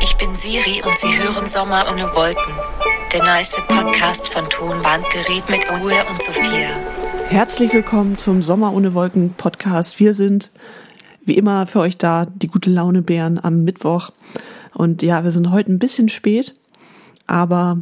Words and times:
Ich 0.00 0.16
bin 0.16 0.34
Siri 0.34 0.82
und 0.84 0.98
Sie 0.98 1.16
hören 1.16 1.46
Sommer 1.46 1.84
ohne 1.88 2.14
Wolken. 2.16 2.52
Der 3.12 3.22
nice 3.22 3.56
Podcast 3.68 4.28
von 4.28 4.48
Tonbandgerät 4.48 5.48
mit 5.48 5.70
Ole 5.70 6.04
und 6.10 6.20
Sophia. 6.20 6.70
Herzlich 7.28 7.72
willkommen 7.72 8.18
zum 8.18 8.42
Sommer 8.42 8.72
ohne 8.72 8.92
Wolken 8.94 9.34
Podcast. 9.34 10.00
Wir 10.00 10.14
sind 10.14 10.50
wie 11.24 11.36
immer 11.36 11.68
für 11.68 11.78
euch 11.78 11.96
da, 11.96 12.26
die 12.26 12.48
gute 12.48 12.70
Laune 12.70 13.02
Bären 13.02 13.38
am 13.40 13.62
Mittwoch. 13.62 14.10
Und 14.74 15.02
ja, 15.02 15.22
wir 15.22 15.30
sind 15.30 15.52
heute 15.52 15.70
ein 15.70 15.78
bisschen 15.78 16.08
spät, 16.08 16.54
aber 17.28 17.78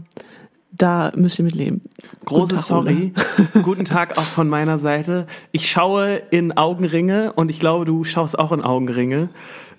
da 0.71 1.13
müsst 1.17 1.39
ihr 1.39 1.47
mit 1.47 1.55
leben. 1.55 1.81
Große 2.27 2.57
Tag, 2.57 2.65
Sorry. 2.65 3.15
Guten 3.63 3.87
Tag 3.87 4.19
auch 4.19 4.23
von 4.23 4.51
meiner 4.51 4.79
Seite. 4.79 5.27
Ich 5.51 5.71
schaue 5.71 6.17
in 6.31 6.57
Augenringe 6.59 7.33
und 7.33 7.49
ich 7.49 7.59
glaube, 7.59 7.87
du 7.87 8.05
schaust 8.05 8.39
auch 8.39 8.53
in 8.53 8.61
Augenringe. 8.61 9.31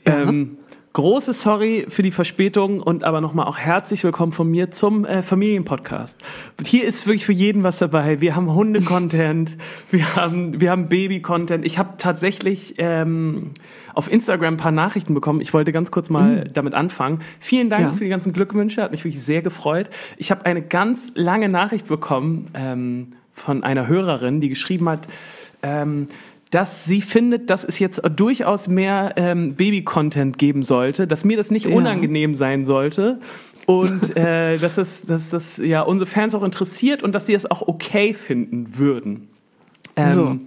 Ja. 0.08 0.22
Ähm, 0.22 0.58
große 1.00 1.32
Sorry 1.32 1.86
für 1.88 2.04
die 2.04 2.12
Verspätung 2.12 2.82
und 2.82 3.06
aber 3.06 3.22
nochmal 3.22 3.48
auch 3.48 3.58
herzlich 3.58 4.04
willkommen 4.04 4.34
von 4.34 4.52
mir 4.52 4.70
zum 4.70 5.06
äh, 5.06 5.24
Familienpodcast. 5.24 6.18
Hier 6.66 6.84
ist 6.84 7.08
wirklich 7.08 7.26
für 7.26 7.32
jeden 7.32 7.64
was 7.64 7.80
dabei. 7.80 8.20
Wir 8.20 8.36
haben 8.36 8.54
Hunde-Content, 8.54 9.56
wir 9.92 10.18
haben, 10.18 10.60
wir 10.60 10.72
haben 10.72 10.90
Baby-Content. 10.90 11.66
Ich 11.66 11.80
habe 11.80 11.94
tatsächlich 11.98 12.76
ähm, 12.80 13.52
auf 13.94 14.12
Instagram 14.12 14.56
ein 14.56 14.58
paar 14.58 14.74
Nachrichten 14.74 15.14
bekommen. 15.14 15.40
Ich 15.40 15.54
wollte 15.54 15.72
ganz 15.72 15.90
kurz 15.90 16.10
mal 16.10 16.44
mhm. 16.44 16.54
damit 16.54 16.74
anfangen. 16.74 17.20
Vielen 17.40 17.70
Dank 17.70 17.84
ja. 17.84 17.94
für 17.94 18.04
die 18.04 18.10
ganzen 18.10 18.34
Glückwünsche, 18.34 18.84
hat 18.84 18.92
mich 18.92 19.06
wirklich 19.06 19.24
sehr 19.24 19.42
gefreut. 19.42 19.90
Ich 20.18 20.32
habe 20.32 20.46
eine 20.46 20.62
ganz 20.62 21.14
lange 21.16 21.48
Nachricht 21.48 21.88
bekommen 21.88 22.50
ähm, 22.54 23.14
von 23.32 23.64
einer 23.64 23.88
Hörerin, 23.88 24.42
die 24.42 24.50
geschrieben 24.50 24.90
hat, 24.90 25.08
ähm, 25.64 26.08
dass 26.52 26.86
sie 26.86 27.02
findet, 27.02 27.50
dass 27.50 27.64
es 27.64 27.80
jetzt 27.80 28.02
durchaus 28.16 28.68
mehr 28.68 29.14
ähm, 29.18 29.56
Baby-Content 29.56 30.38
geben 30.38 30.64
sollte, 30.64 31.06
dass 31.06 31.24
mir 31.24 31.38
das 31.38 31.52
nicht 31.52 31.68
ja. 31.68 31.76
unangenehm 31.76 32.34
sein 32.34 32.66
sollte 32.66 33.20
und 33.68 34.16
äh, 34.18 34.58
dass, 34.58 34.78
es, 34.78 35.04
dass 35.04 35.30
das 35.30 35.58
ja 35.58 35.82
unsere 35.82 36.10
Fans 36.10 36.34
auch 36.34 36.44
interessiert 36.44 37.04
und 37.04 37.14
dass 37.14 37.28
sie 37.28 37.34
es 37.34 37.50
auch 37.50 37.68
okay 37.68 38.14
finden 38.14 38.78
würden. 38.78 39.30
Ähm, 39.96 40.16
so. 40.16 40.38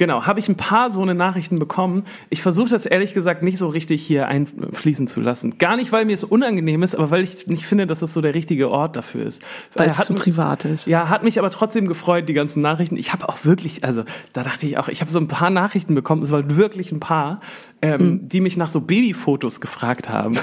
Genau, 0.00 0.24
habe 0.24 0.40
ich 0.40 0.48
ein 0.48 0.56
paar 0.56 0.90
so 0.90 1.02
eine 1.02 1.14
Nachrichten 1.14 1.58
bekommen. 1.58 2.04
Ich 2.30 2.40
versuche 2.40 2.70
das 2.70 2.86
ehrlich 2.86 3.12
gesagt 3.12 3.42
nicht 3.42 3.58
so 3.58 3.68
richtig 3.68 4.00
hier 4.00 4.28
einfließen 4.28 5.06
zu 5.06 5.20
lassen. 5.20 5.58
Gar 5.58 5.76
nicht, 5.76 5.92
weil 5.92 6.06
mir 6.06 6.14
es 6.14 6.24
unangenehm 6.24 6.82
ist, 6.82 6.94
aber 6.94 7.10
weil 7.10 7.22
ich 7.22 7.46
nicht 7.48 7.66
finde, 7.66 7.86
dass 7.86 8.00
das 8.00 8.14
so 8.14 8.22
der 8.22 8.34
richtige 8.34 8.70
Ort 8.70 8.96
dafür 8.96 9.26
ist. 9.26 9.42
Weil 9.74 9.90
es 9.90 9.98
zu 9.98 10.14
privat 10.14 10.64
ist. 10.64 10.86
Ja, 10.86 11.10
hat 11.10 11.22
mich 11.22 11.38
aber 11.38 11.50
trotzdem 11.50 11.86
gefreut, 11.86 12.30
die 12.30 12.32
ganzen 12.32 12.62
Nachrichten. 12.62 12.96
Ich 12.96 13.12
habe 13.12 13.28
auch 13.28 13.44
wirklich, 13.44 13.84
also 13.84 14.04
da 14.32 14.42
dachte 14.42 14.66
ich 14.66 14.78
auch, 14.78 14.88
ich 14.88 15.02
habe 15.02 15.10
so 15.10 15.18
ein 15.18 15.28
paar 15.28 15.50
Nachrichten 15.50 15.94
bekommen, 15.94 16.22
es 16.22 16.32
waren 16.32 16.56
wirklich 16.56 16.92
ein 16.92 17.00
paar, 17.00 17.40
ähm, 17.82 18.00
mhm. 18.00 18.28
die 18.30 18.40
mich 18.40 18.56
nach 18.56 18.70
so 18.70 18.80
Babyfotos 18.80 19.60
gefragt 19.60 20.08
haben. 20.08 20.38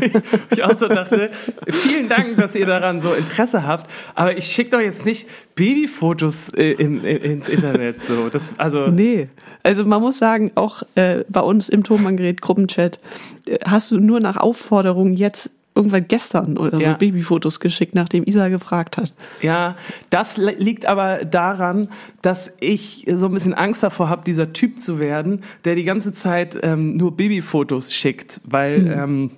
ich 0.50 0.64
auch 0.64 0.74
so 0.74 0.88
dachte, 0.88 1.28
vielen 1.68 2.08
Dank, 2.08 2.38
dass 2.38 2.54
ihr 2.54 2.64
daran 2.64 3.02
so 3.02 3.12
Interesse 3.12 3.66
habt, 3.66 3.90
aber 4.14 4.38
ich 4.38 4.46
schicke 4.46 4.70
doch 4.70 4.80
jetzt 4.80 5.04
nicht 5.04 5.26
Babyfotos 5.56 6.50
äh, 6.50 6.72
in, 6.72 7.02
in, 7.02 7.16
ins 7.16 7.48
Internet. 7.48 7.96
So, 7.96 8.28
das, 8.28 8.56
also 8.58 8.86
Nee. 8.88 9.28
Also 9.62 9.84
man 9.84 10.00
muss 10.00 10.18
sagen, 10.18 10.52
auch 10.54 10.84
äh, 10.94 11.24
bei 11.28 11.40
uns 11.40 11.68
im 11.68 11.82
Thomann-Gerät 11.82 12.40
Gruppenchat 12.40 13.00
äh, 13.46 13.58
hast 13.66 13.90
du 13.90 13.98
nur 13.98 14.20
nach 14.20 14.36
Aufforderung 14.36 15.14
jetzt 15.14 15.50
irgendwann 15.74 16.08
gestern 16.08 16.56
oder 16.56 16.78
so 16.78 16.82
ja. 16.82 16.94
Babyfotos 16.94 17.60
geschickt, 17.60 17.94
nachdem 17.94 18.24
Isa 18.24 18.48
gefragt 18.48 18.96
hat. 18.96 19.12
Ja, 19.42 19.76
das 20.08 20.36
liegt 20.36 20.86
aber 20.86 21.24
daran, 21.24 21.88
dass 22.22 22.52
ich 22.60 23.06
so 23.14 23.26
ein 23.26 23.32
bisschen 23.32 23.52
Angst 23.52 23.82
davor 23.82 24.08
habe, 24.08 24.24
dieser 24.24 24.52
Typ 24.52 24.80
zu 24.80 24.98
werden, 24.98 25.42
der 25.64 25.74
die 25.74 25.84
ganze 25.84 26.12
Zeit 26.12 26.58
ähm, 26.62 26.96
nur 26.96 27.16
Babyfotos 27.16 27.92
schickt, 27.92 28.40
weil 28.44 28.80
mhm. 28.80 28.92
ähm, 28.92 29.30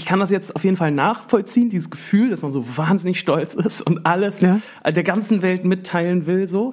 ich 0.00 0.06
kann 0.06 0.18
das 0.18 0.30
jetzt 0.30 0.56
auf 0.56 0.64
jeden 0.64 0.78
Fall 0.78 0.92
nachvollziehen, 0.92 1.68
dieses 1.68 1.90
Gefühl, 1.90 2.30
dass 2.30 2.40
man 2.40 2.52
so 2.52 2.64
wahnsinnig 2.78 3.20
stolz 3.20 3.52
ist 3.52 3.82
und 3.82 4.06
alles 4.06 4.40
ja. 4.40 4.58
der 4.82 5.02
ganzen 5.02 5.42
Welt 5.42 5.66
mitteilen 5.66 6.24
will, 6.24 6.46
so. 6.46 6.72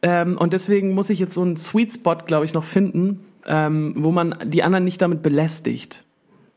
Ähm, 0.00 0.38
und 0.38 0.52
deswegen 0.52 0.94
muss 0.94 1.10
ich 1.10 1.18
jetzt 1.18 1.34
so 1.34 1.42
einen 1.42 1.56
Sweet 1.56 1.94
Spot, 1.94 2.14
glaube 2.14 2.44
ich, 2.44 2.54
noch 2.54 2.62
finden, 2.62 3.18
ähm, 3.48 3.94
wo 3.96 4.12
man 4.12 4.36
die 4.44 4.62
anderen 4.62 4.84
nicht 4.84 5.02
damit 5.02 5.22
belästigt. 5.22 6.04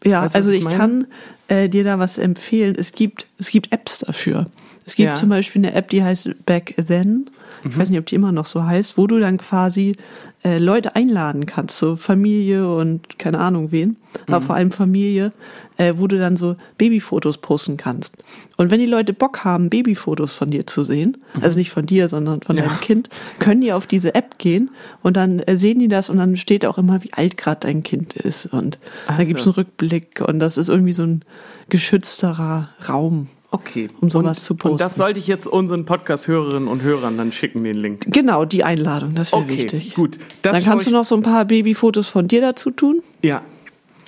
Ja, 0.03 0.21
weißt 0.21 0.35
also 0.35 0.51
ich, 0.51 0.63
ich 0.63 0.69
kann 0.69 1.07
äh, 1.47 1.69
dir 1.69 1.83
da 1.83 1.97
was 1.97 2.19
empfehlen. 2.19 2.75
Es 2.77 2.91
gibt, 2.91 3.25
es 3.39 3.49
gibt 3.49 3.71
Apps 3.71 3.99
dafür. 3.99 4.45
Es 4.85 4.93
gibt 4.93 5.09
ja. 5.09 5.15
zum 5.15 5.29
Beispiel 5.29 5.65
eine 5.65 5.73
App, 5.73 5.89
die 5.89 6.03
heißt 6.03 6.45
Back 6.45 6.75
Then. 6.87 7.31
Ich 7.63 7.77
weiß 7.77 7.89
nicht, 7.89 7.99
ob 7.99 8.05
die 8.05 8.15
immer 8.15 8.31
noch 8.31 8.45
so 8.45 8.65
heißt, 8.65 8.97
wo 8.97 9.07
du 9.07 9.19
dann 9.19 9.37
quasi 9.37 9.95
äh, 10.43 10.57
Leute 10.57 10.95
einladen 10.95 11.45
kannst, 11.45 11.77
so 11.77 11.95
Familie 11.95 12.67
und 12.67 13.19
keine 13.19 13.39
Ahnung 13.39 13.71
wen, 13.71 13.89
mhm. 13.89 13.95
aber 14.33 14.41
vor 14.41 14.55
allem 14.55 14.71
Familie, 14.71 15.31
äh, 15.77 15.93
wo 15.97 16.07
du 16.07 16.17
dann 16.17 16.37
so 16.37 16.55
Babyfotos 16.77 17.37
posten 17.37 17.77
kannst. 17.77 18.13
Und 18.57 18.71
wenn 18.71 18.79
die 18.79 18.87
Leute 18.87 19.13
Bock 19.13 19.43
haben, 19.43 19.69
Babyfotos 19.69 20.33
von 20.33 20.49
dir 20.49 20.65
zu 20.65 20.83
sehen, 20.83 21.17
mhm. 21.35 21.43
also 21.43 21.57
nicht 21.57 21.71
von 21.71 21.85
dir, 21.85 22.07
sondern 22.07 22.41
von 22.41 22.57
ja. 22.57 22.63
deinem 22.63 22.79
Kind, 22.81 23.09
können 23.39 23.61
die 23.61 23.73
auf 23.73 23.85
diese 23.85 24.15
App 24.15 24.39
gehen 24.39 24.71
und 25.03 25.15
dann 25.15 25.39
äh, 25.39 25.57
sehen 25.57 25.79
die 25.79 25.87
das 25.87 26.09
und 26.09 26.17
dann 26.17 26.37
steht 26.37 26.65
auch 26.65 26.77
immer, 26.77 27.03
wie 27.03 27.13
alt 27.13 27.37
gerade 27.37 27.67
dein 27.67 27.83
Kind 27.83 28.15
ist. 28.15 28.47
Und 28.47 28.79
Ach 29.07 29.17
da 29.17 29.23
gibt 29.23 29.39
es 29.39 29.45
einen 29.45 29.53
Rückblick 29.53 30.21
und 30.25 30.39
das 30.39 30.57
ist 30.57 30.69
irgendwie 30.69 30.93
so 30.93 31.03
ein 31.03 31.21
geschützterer 31.69 32.69
Raum. 32.87 33.27
Okay. 33.53 33.89
Um 33.99 34.09
sowas 34.09 34.39
und, 34.39 34.45
zu 34.45 34.55
posten. 34.55 34.71
Und 34.73 34.81
das 34.81 34.95
sollte 34.95 35.19
ich 35.19 35.27
jetzt 35.27 35.45
unseren 35.45 35.83
Podcast-Hörerinnen 35.83 36.69
und 36.69 36.81
Hörern 36.81 37.17
dann 37.17 37.33
schicken, 37.33 37.63
den 37.65 37.75
Link. 37.75 38.05
Genau, 38.07 38.45
die 38.45 38.63
Einladung, 38.63 39.13
das 39.13 39.33
wäre 39.33 39.41
okay, 39.41 39.57
wichtig. 39.57 39.93
gut. 39.93 40.17
Das 40.41 40.55
dann 40.55 40.63
kannst 40.63 40.87
du 40.87 40.91
noch 40.91 41.03
so 41.03 41.15
ein 41.15 41.21
paar 41.21 41.43
Babyfotos 41.43 42.07
von 42.07 42.29
dir 42.29 42.39
dazu 42.39 42.71
tun. 42.71 43.03
Ja, 43.21 43.41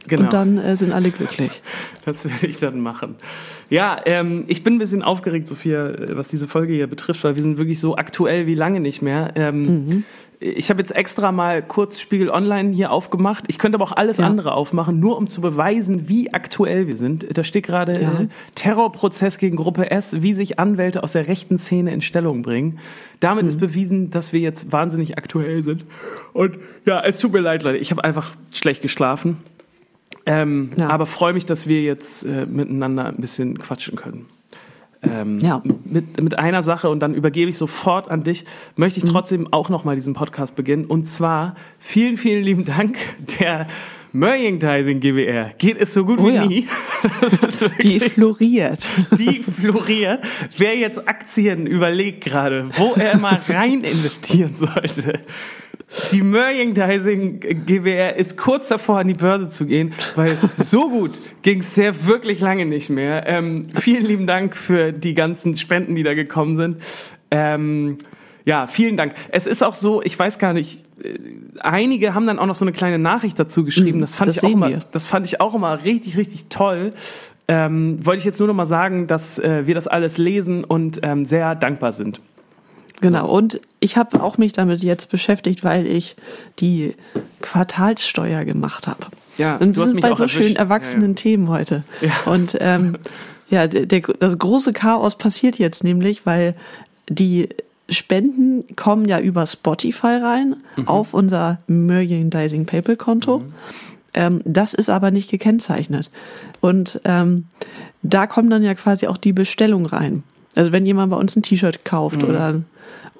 genau. 0.07 0.23
Und 0.23 0.33
dann 0.33 0.57
äh, 0.57 0.77
sind 0.77 0.93
alle 0.93 1.11
glücklich. 1.11 1.61
das 2.05 2.23
werde 2.23 2.47
ich 2.47 2.57
dann 2.57 2.79
machen. 2.79 3.15
Ja, 3.69 3.99
ähm, 4.05 4.45
ich 4.47 4.63
bin 4.63 4.75
ein 4.75 4.79
bisschen 4.79 5.03
aufgeregt, 5.03 5.47
Sophia, 5.47 5.93
was 6.15 6.29
diese 6.29 6.47
Folge 6.47 6.71
hier 6.73 6.87
betrifft, 6.87 7.25
weil 7.25 7.35
wir 7.35 7.43
sind 7.43 7.57
wirklich 7.57 7.81
so 7.81 7.97
aktuell 7.97 8.47
wie 8.47 8.55
lange 8.55 8.79
nicht 8.79 9.01
mehr. 9.01 9.33
Ähm, 9.35 9.87
mhm 9.87 10.03
ich 10.43 10.69
habe 10.69 10.81
jetzt 10.81 10.93
extra 10.93 11.31
mal 11.31 11.61
kurz 11.61 12.01
Spiegel 12.01 12.29
Online 12.29 12.71
hier 12.71 12.91
aufgemacht. 12.91 13.45
Ich 13.47 13.57
könnte 13.57 13.77
aber 13.77 13.85
auch 13.85 13.93
alles 13.93 14.17
ja. 14.17 14.25
andere 14.25 14.53
aufmachen, 14.53 14.99
nur 14.99 15.17
um 15.17 15.27
zu 15.27 15.39
beweisen, 15.39 16.09
wie 16.09 16.33
aktuell 16.33 16.87
wir 16.87 16.97
sind. 16.97 17.25
Da 17.37 17.45
steht 17.45 17.65
gerade 17.65 17.93
ja. 17.93 18.11
äh, 18.11 18.27
Terrorprozess 18.55 19.37
gegen 19.37 19.55
Gruppe 19.55 19.89
S, 19.89 20.21
wie 20.21 20.33
sich 20.33 20.59
Anwälte 20.59 21.01
aus 21.01 21.13
der 21.13 21.29
rechten 21.29 21.57
Szene 21.57 21.93
in 21.93 22.01
Stellung 22.01 22.41
bringen. 22.41 22.79
Damit 23.21 23.43
mhm. 23.43 23.49
ist 23.49 23.59
bewiesen, 23.59 24.09
dass 24.09 24.33
wir 24.33 24.41
jetzt 24.41 24.73
wahnsinnig 24.73 25.17
aktuell 25.17 25.63
sind. 25.63 25.85
Und 26.33 26.57
ja, 26.85 27.01
es 27.01 27.19
tut 27.19 27.31
mir 27.31 27.39
leid, 27.39 27.63
Leute. 27.63 27.77
Ich 27.77 27.91
habe 27.91 28.03
einfach 28.03 28.33
schlecht 28.51 28.81
geschlafen. 28.81 29.37
Ähm, 30.25 30.71
ja. 30.75 30.89
Aber 30.89 31.05
freue 31.05 31.33
mich, 31.33 31.45
dass 31.45 31.67
wir 31.67 31.81
jetzt 31.83 32.23
äh, 32.23 32.45
miteinander 32.45 33.05
ein 33.05 33.17
bisschen 33.17 33.57
quatschen 33.57 33.95
können. 33.95 34.25
Ähm, 35.03 35.39
ja. 35.39 35.61
mit, 35.83 36.21
mit 36.21 36.39
einer 36.39 36.63
Sache 36.63 36.89
und 36.89 36.99
dann 36.99 37.13
übergebe 37.13 37.49
ich 37.49 37.57
sofort 37.57 38.09
an 38.09 38.23
dich, 38.23 38.45
möchte 38.75 38.99
ich 38.99 39.05
mhm. 39.05 39.09
trotzdem 39.09 39.41
mhm. 39.41 39.47
auch 39.51 39.69
nochmal 39.69 39.95
diesen 39.95 40.13
Podcast 40.13 40.55
beginnen. 40.55 40.85
Und 40.85 41.05
zwar 41.05 41.55
vielen, 41.79 42.17
vielen 42.17 42.43
lieben 42.43 42.65
Dank 42.65 42.97
der 43.39 43.67
Merchandising 44.13 44.99
GWR. 44.99 45.53
Geht 45.57 45.81
es 45.81 45.93
so 45.93 46.05
gut 46.05 46.19
oh, 46.19 46.27
wie 46.27 46.35
ja. 46.35 46.45
nie. 46.45 46.67
die 47.81 47.99
floriert. 47.99 48.85
Die 49.17 49.41
floriert. 49.43 50.23
Wer 50.55 50.77
jetzt 50.77 51.07
Aktien 51.07 51.65
überlegt 51.65 52.23
gerade, 52.23 52.69
wo 52.77 52.93
er 52.93 53.17
mal 53.17 53.41
rein 53.49 53.83
investieren 53.83 54.55
sollte, 54.55 55.19
die 56.11 56.21
Merchandising 56.21 57.39
GWR 57.65 58.15
ist 58.15 58.37
kurz 58.37 58.67
davor, 58.67 58.99
an 58.99 59.07
die 59.07 59.13
Börse 59.15 59.49
zu 59.49 59.65
gehen, 59.65 59.93
weil 60.15 60.37
so 60.57 60.89
gut 60.89 61.19
ging 61.41 61.61
es 61.61 61.73
sehr 61.73 62.05
wirklich 62.05 62.39
lange 62.39 62.65
nicht 62.65 62.89
mehr. 62.89 63.27
Ähm, 63.27 63.67
vielen 63.73 64.05
lieben 64.05 64.27
Dank 64.27 64.55
für 64.55 64.91
die 64.91 65.15
ganzen 65.15 65.57
Spenden, 65.57 65.95
die 65.95 66.03
da 66.03 66.13
gekommen 66.13 66.55
sind. 66.55 66.77
Ähm, 67.31 67.97
ja, 68.45 68.67
vielen 68.67 68.97
Dank. 68.97 69.13
Es 69.29 69.47
ist 69.47 69.63
auch 69.63 69.73
so, 69.73 70.01
ich 70.01 70.17
weiß 70.17 70.37
gar 70.37 70.53
nicht, 70.53 70.79
einige 71.59 72.13
haben 72.13 72.25
dann 72.27 72.39
auch 72.39 72.45
noch 72.45 72.55
so 72.55 72.65
eine 72.65 72.71
kleine 72.71 72.99
Nachricht 72.99 73.39
dazu 73.39 73.63
geschrieben. 73.63 73.97
Mhm, 73.97 74.01
das 74.01 74.15
fand 74.15 74.29
das 74.29 74.37
ich 74.37 74.43
auch 74.43 74.49
immer, 74.49 74.71
das 74.91 75.05
fand 75.05 75.25
ich 75.25 75.41
auch 75.41 75.55
immer 75.55 75.83
richtig, 75.83 76.17
richtig 76.17 76.45
toll. 76.49 76.93
Ähm, 77.47 78.05
wollte 78.05 78.19
ich 78.19 78.25
jetzt 78.25 78.39
nur 78.39 78.47
noch 78.47 78.53
mal 78.53 78.65
sagen, 78.65 79.07
dass 79.07 79.37
äh, 79.37 79.67
wir 79.67 79.75
das 79.75 79.87
alles 79.87 80.17
lesen 80.17 80.63
und 80.63 80.99
ähm, 81.03 81.25
sehr 81.25 81.55
dankbar 81.55 81.91
sind. 81.91 82.21
Genau, 83.01 83.27
so. 83.27 83.33
und 83.33 83.61
ich 83.81 83.97
habe 83.97 84.23
auch 84.23 84.37
mich 84.37 84.53
damit 84.53 84.81
jetzt 84.81 85.09
beschäftigt, 85.09 85.63
weil 85.63 85.85
ich 85.85 86.15
die 86.59 86.95
Quartalssteuer 87.41 88.45
gemacht 88.45 88.87
habe. 88.87 89.07
Ja, 89.37 89.57
und 89.57 89.75
wir 89.75 89.87
sind 89.87 89.99
bei 89.99 90.15
so 90.15 90.27
schönen 90.27 90.55
erwachsenen 90.55 91.01
ja, 91.01 91.07
ja. 91.09 91.15
Themen 91.15 91.49
heute. 91.49 91.83
Ja. 91.99 92.31
Und 92.31 92.55
ähm, 92.61 92.93
ja, 93.49 93.67
der, 93.67 93.87
der, 93.87 94.01
das 94.01 94.37
große 94.37 94.71
Chaos 94.71 95.17
passiert 95.17 95.57
jetzt 95.59 95.83
nämlich, 95.83 96.25
weil 96.25 96.55
die 97.09 97.49
Spenden 97.89 98.75
kommen 98.75 99.05
ja 99.05 99.19
über 99.19 99.45
Spotify 99.45 100.17
rein 100.21 100.55
mhm. 100.77 100.87
auf 100.87 101.13
unser 101.13 101.57
Merchandising 101.67 102.65
PayPal 102.65 102.95
Konto. 102.95 103.39
Mhm. 103.39 103.53
Ähm, 104.13 104.41
das 104.45 104.73
ist 104.73 104.89
aber 104.89 105.11
nicht 105.11 105.29
gekennzeichnet. 105.29 106.09
Und 106.61 107.01
ähm, 107.03 107.45
da 108.01 108.27
kommen 108.27 108.49
dann 108.49 108.63
ja 108.63 108.73
quasi 108.75 109.07
auch 109.07 109.17
die 109.17 109.33
Bestellungen 109.33 109.85
rein. 109.85 110.23
Also 110.55 110.71
wenn 110.71 110.85
jemand 110.85 111.11
bei 111.11 111.17
uns 111.17 111.35
ein 111.35 111.43
T-Shirt 111.43 111.83
kauft 111.83 112.21
mhm. 112.21 112.29
oder 112.29 112.61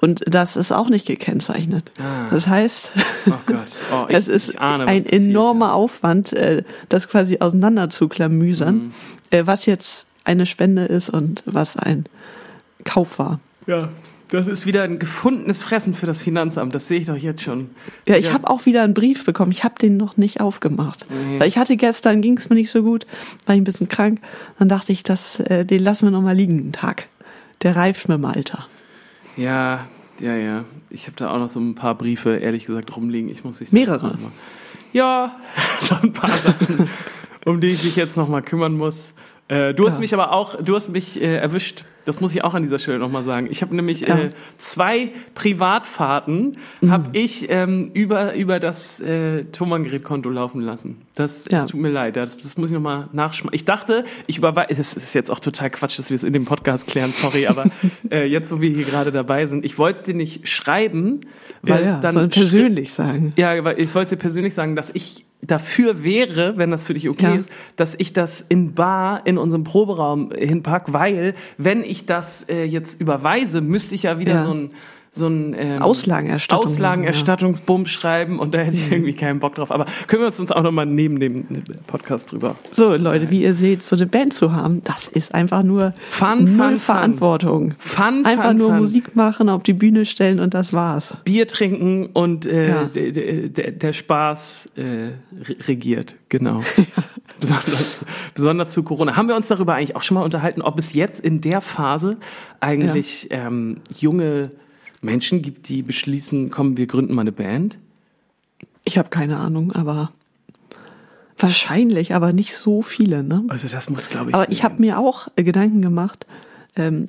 und 0.00 0.22
das 0.26 0.56
ist 0.56 0.70
auch 0.70 0.90
nicht 0.90 1.06
gekennzeichnet. 1.06 1.90
Ah. 1.98 2.28
Das 2.30 2.46
heißt, 2.46 2.90
oh 3.26 3.32
oh, 3.92 4.04
ich, 4.08 4.16
es 4.16 4.28
ist 4.28 4.58
ahne, 4.58 4.86
ein 4.86 5.06
enormer. 5.06 5.72
Aufwand, 5.72 6.32
äh, 6.34 6.62
das 6.90 7.08
quasi 7.08 7.38
auseinander 7.40 7.88
zu 7.90 8.08
klamüsern, 8.08 8.74
mhm. 8.74 8.92
Äh, 9.30 9.46
was 9.46 9.64
jetzt 9.64 10.06
eine 10.24 10.44
Spende 10.44 10.84
ist 10.84 11.08
und 11.08 11.42
was 11.46 11.78
ein 11.78 12.04
Kauf 12.84 13.18
war. 13.18 13.40
Ja, 13.66 13.88
das 14.34 14.48
ist 14.48 14.66
wieder 14.66 14.82
ein 14.82 14.98
gefundenes 14.98 15.62
Fressen 15.62 15.94
für 15.94 16.06
das 16.06 16.20
Finanzamt. 16.20 16.74
Das 16.74 16.88
sehe 16.88 17.00
ich 17.00 17.06
doch 17.06 17.16
jetzt 17.16 17.42
schon. 17.42 17.70
Ja, 18.06 18.16
ich 18.16 18.26
ja. 18.26 18.32
habe 18.32 18.48
auch 18.48 18.66
wieder 18.66 18.82
einen 18.82 18.94
Brief 18.94 19.24
bekommen. 19.24 19.52
Ich 19.52 19.64
habe 19.64 19.74
den 19.80 19.96
noch 19.96 20.16
nicht 20.16 20.40
aufgemacht. 20.40 21.06
Mhm. 21.10 21.40
Weil 21.40 21.48
ich 21.48 21.58
hatte 21.58 21.76
gestern, 21.76 22.22
ging 22.22 22.36
es 22.36 22.48
mir 22.48 22.56
nicht 22.56 22.70
so 22.70 22.82
gut, 22.82 23.06
war 23.46 23.54
ich 23.54 23.60
ein 23.60 23.64
bisschen 23.64 23.88
krank. 23.88 24.20
Dann 24.58 24.68
dachte 24.68 24.92
ich, 24.92 25.02
das, 25.02 25.40
äh, 25.40 25.64
den 25.64 25.82
lassen 25.82 26.06
wir 26.06 26.10
noch 26.10 26.22
mal 26.22 26.36
liegen 26.36 26.58
einen 26.58 26.72
Tag. 26.72 27.08
Der 27.62 27.76
reift 27.76 28.08
mit 28.08 28.18
dem 28.18 28.24
Alter. 28.24 28.66
Ja, 29.36 29.86
ja, 30.20 30.36
ja. 30.36 30.64
Ich 30.90 31.06
habe 31.06 31.16
da 31.16 31.30
auch 31.30 31.38
noch 31.38 31.48
so 31.48 31.60
ein 31.60 31.74
paar 31.74 31.96
Briefe, 31.96 32.36
ehrlich 32.36 32.66
gesagt, 32.66 32.96
rumliegen. 32.96 33.30
Ich 33.30 33.44
muss 33.44 33.60
mich 33.60 33.72
Mehrere. 33.72 34.16
Ja, 34.92 35.36
so 35.80 35.96
ein 36.02 36.12
paar 36.12 36.30
Sachen, 36.30 36.88
um 37.44 37.60
die 37.60 37.68
ich 37.68 37.84
mich 37.84 37.96
jetzt 37.96 38.16
noch 38.16 38.28
mal 38.28 38.42
kümmern 38.42 38.76
muss. 38.76 39.12
Äh, 39.48 39.74
du 39.74 39.86
hast 39.86 40.00
mich 40.00 40.14
aber 40.14 40.32
auch, 40.32 40.56
du 40.56 40.74
hast 40.74 40.88
mich 40.88 41.20
äh, 41.20 41.36
erwischt. 41.36 41.84
Das 42.06 42.20
muss 42.20 42.34
ich 42.34 42.44
auch 42.44 42.52
an 42.52 42.62
dieser 42.62 42.78
Stelle 42.78 42.98
nochmal 42.98 43.24
sagen. 43.24 43.48
Ich 43.50 43.62
habe 43.62 43.74
nämlich 43.74 44.00
ja. 44.02 44.18
äh, 44.18 44.30
zwei 44.58 45.10
Privatfahrten 45.34 46.58
mhm. 46.80 46.90
habe 46.90 47.10
ich 47.12 47.50
ähm, 47.50 47.90
über 47.94 48.34
über 48.34 48.60
das 48.60 49.00
äh, 49.00 49.44
Thomann-Gerätkonto 49.44 50.28
laufen 50.28 50.60
lassen. 50.60 51.02
Das, 51.14 51.46
ja. 51.46 51.58
das 51.58 51.66
tut 51.68 51.80
mir 51.80 51.90
leid. 51.90 52.16
Das, 52.16 52.36
das 52.36 52.56
muss 52.56 52.70
ich 52.70 52.74
nochmal 52.74 53.08
nachschmeißen. 53.12 53.54
Ich 53.54 53.64
dachte, 53.64 54.04
ich 54.26 54.38
überweise. 54.38 54.74
Das 54.74 54.94
ist 54.94 55.14
jetzt 55.14 55.30
auch 55.30 55.40
total 55.40 55.70
Quatsch, 55.70 55.98
dass 55.98 56.10
wir 56.10 56.14
es 56.14 56.24
in 56.24 56.32
dem 56.32 56.44
Podcast 56.44 56.86
klären. 56.86 57.12
Sorry, 57.12 57.46
aber 57.46 57.66
äh, 58.10 58.26
jetzt, 58.26 58.50
wo 58.50 58.60
wir 58.60 58.70
hier 58.70 58.84
gerade 58.84 59.12
dabei 59.12 59.46
sind, 59.46 59.64
ich 59.64 59.78
wollte 59.78 59.98
es 59.98 60.04
dir 60.04 60.14
nicht 60.14 60.48
schreiben, 60.48 61.20
weil 61.62 61.84
ja, 61.84 61.90
ja. 61.90 61.94
es 61.94 62.00
dann 62.00 62.30
persönlich 62.30 62.92
sagen. 62.92 63.32
Ja, 63.36 63.62
weil 63.64 63.78
ich 63.78 63.94
wollte 63.94 64.16
dir 64.16 64.20
persönlich 64.20 64.54
sagen, 64.54 64.76
dass 64.76 64.90
ich 64.90 65.24
dafür 65.46 66.02
wäre, 66.02 66.56
wenn 66.56 66.70
das 66.70 66.86
für 66.86 66.94
dich 66.94 67.08
okay 67.08 67.22
ja. 67.24 67.34
ist, 67.34 67.50
dass 67.76 67.94
ich 67.96 68.12
das 68.12 68.40
in 68.40 68.74
Bar 68.74 69.26
in 69.26 69.38
unserem 69.38 69.64
Proberaum 69.64 70.30
hinpack, 70.36 70.92
weil 70.92 71.34
wenn 71.58 71.84
ich 71.84 72.06
das 72.06 72.42
äh, 72.48 72.64
jetzt 72.64 73.00
überweise, 73.00 73.60
müsste 73.60 73.94
ich 73.94 74.04
ja 74.04 74.18
wieder 74.18 74.34
ja. 74.34 74.44
so 74.44 74.52
ein 74.52 74.70
so 75.14 75.28
ein 75.28 75.54
ähm, 75.56 75.80
Auslagenerstattung 75.80 76.64
Auslagenerstattungsbump 76.64 77.86
ja. 77.86 77.92
schreiben 77.92 78.38
und 78.40 78.52
da 78.52 78.58
hätte 78.58 78.76
ich 78.76 78.86
mhm. 78.88 78.92
irgendwie 78.92 79.12
keinen 79.14 79.38
Bock 79.38 79.54
drauf. 79.54 79.70
Aber 79.70 79.86
können 80.08 80.22
wir 80.22 80.26
uns 80.26 80.50
auch 80.50 80.62
nochmal 80.62 80.86
neben 80.86 81.20
dem 81.20 81.46
Podcast 81.86 82.32
drüber. 82.32 82.56
So, 82.72 82.96
Leute, 82.96 83.30
wie 83.30 83.42
ihr 83.42 83.54
seht, 83.54 83.82
so 83.82 83.94
eine 83.94 84.06
Band 84.06 84.34
zu 84.34 84.52
haben, 84.52 84.82
das 84.84 85.06
ist 85.06 85.34
einfach 85.34 85.62
nur 85.62 85.94
fun, 86.08 86.56
null 86.56 86.70
fun, 86.70 86.76
Verantwortung. 86.78 87.74
Fun, 87.78 88.24
einfach 88.24 88.48
fun, 88.48 88.56
nur 88.56 88.70
fun. 88.70 88.78
Musik 88.78 89.14
machen, 89.14 89.48
auf 89.48 89.62
die 89.62 89.72
Bühne 89.72 90.04
stellen 90.04 90.40
und 90.40 90.52
das 90.52 90.72
war's. 90.72 91.16
Bier 91.24 91.46
trinken 91.46 92.06
und 92.12 92.46
äh, 92.46 92.68
ja. 92.68 92.84
der, 92.84 93.70
der 93.70 93.92
Spaß 93.92 94.70
äh, 94.76 95.12
regiert, 95.68 96.16
genau. 96.28 96.60
Ja. 96.76 96.84
Besonders, 97.40 98.04
besonders 98.34 98.72
zu 98.72 98.82
Corona. 98.82 99.16
Haben 99.16 99.28
wir 99.28 99.36
uns 99.36 99.48
darüber 99.48 99.74
eigentlich 99.74 99.96
auch 99.96 100.02
schon 100.02 100.16
mal 100.16 100.22
unterhalten, 100.22 100.62
ob 100.62 100.78
es 100.78 100.94
jetzt 100.94 101.20
in 101.20 101.40
der 101.40 101.60
Phase 101.60 102.16
eigentlich 102.60 103.28
ähm, 103.30 103.80
junge 103.96 104.50
Menschen 105.04 105.42
gibt, 105.42 105.68
die 105.68 105.82
beschließen, 105.82 106.50
komm, 106.50 106.76
wir 106.76 106.86
gründen 106.86 107.14
mal 107.14 107.22
eine 107.22 107.32
Band? 107.32 107.78
Ich 108.84 108.98
habe 108.98 109.08
keine 109.08 109.38
Ahnung, 109.38 109.72
aber 109.72 110.12
wahrscheinlich, 111.38 112.14
aber 112.14 112.32
nicht 112.32 112.56
so 112.56 112.82
viele. 112.82 113.22
Ne? 113.22 113.44
Also 113.48 113.68
das 113.68 113.90
muss, 113.90 114.08
glaube 114.08 114.30
ich. 114.30 114.34
Aber 114.34 114.50
ich 114.50 114.64
habe 114.64 114.80
mir 114.80 114.98
auch 114.98 115.28
äh, 115.36 115.44
Gedanken 115.44 115.82
gemacht, 115.82 116.26
ähm, 116.76 117.08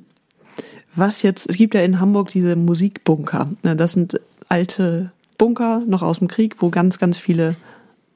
was 0.94 1.22
jetzt, 1.22 1.48
es 1.48 1.56
gibt 1.56 1.74
ja 1.74 1.82
in 1.82 2.00
Hamburg 2.00 2.30
diese 2.30 2.56
Musikbunker. 2.56 3.50
Das 3.62 3.92
sind 3.92 4.18
alte 4.48 5.12
Bunker 5.36 5.82
noch 5.86 6.02
aus 6.02 6.20
dem 6.20 6.28
Krieg, 6.28 6.62
wo 6.62 6.70
ganz, 6.70 6.98
ganz 6.98 7.18
viele 7.18 7.56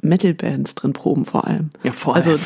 Metal-Bands 0.02 0.74
drin 0.74 0.92
proben 0.92 1.24
vor 1.24 1.46
allem. 1.46 1.70
Ja, 1.82 1.92
vor 1.92 2.16
allem. 2.16 2.20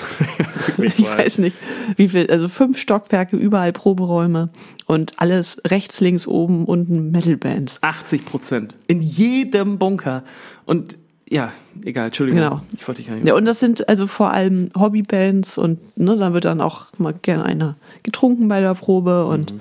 Also 0.75 0.83
ich 0.83 1.11
weiß 1.11 1.39
nicht, 1.39 1.56
wie 1.97 2.09
viel, 2.09 2.31
also 2.31 2.49
fünf 2.49 2.79
Stockwerke, 2.79 3.37
überall 3.37 3.73
Proberäume 3.73 4.51
und 4.87 5.19
alles 5.19 5.61
rechts, 5.67 6.01
links, 6.01 6.27
oben, 6.27 6.65
unten 6.65 7.11
Metal-Bands. 7.11 7.79
80 7.83 8.25
Prozent. 8.25 8.77
In 8.87 9.01
jedem 9.01 9.79
Bunker. 9.79 10.25
Und 10.65 10.97
ja, 11.29 11.53
egal, 11.85 12.06
Entschuldigung. 12.06 12.43
Genau. 12.43 12.61
Ich 12.77 12.87
wollte 12.87 13.01
dich 13.01 13.09
gar 13.09 13.17
nicht. 13.17 13.27
Ja, 13.27 13.35
und 13.35 13.45
das 13.45 13.61
sind 13.61 13.89
also 13.89 14.07
vor 14.07 14.31
allem 14.31 14.71
Hobbybands 14.79 15.59
und 15.59 15.97
ne, 15.97 16.17
da 16.17 16.33
wird 16.33 16.45
dann 16.45 16.61
auch 16.61 16.87
mal 16.99 17.15
gerne 17.15 17.45
einer 17.45 17.77
getrunken 18.03 18.49
bei 18.49 18.61
der 18.61 18.75
Probe 18.75 19.27
und 19.27 19.55
mhm. 19.55 19.61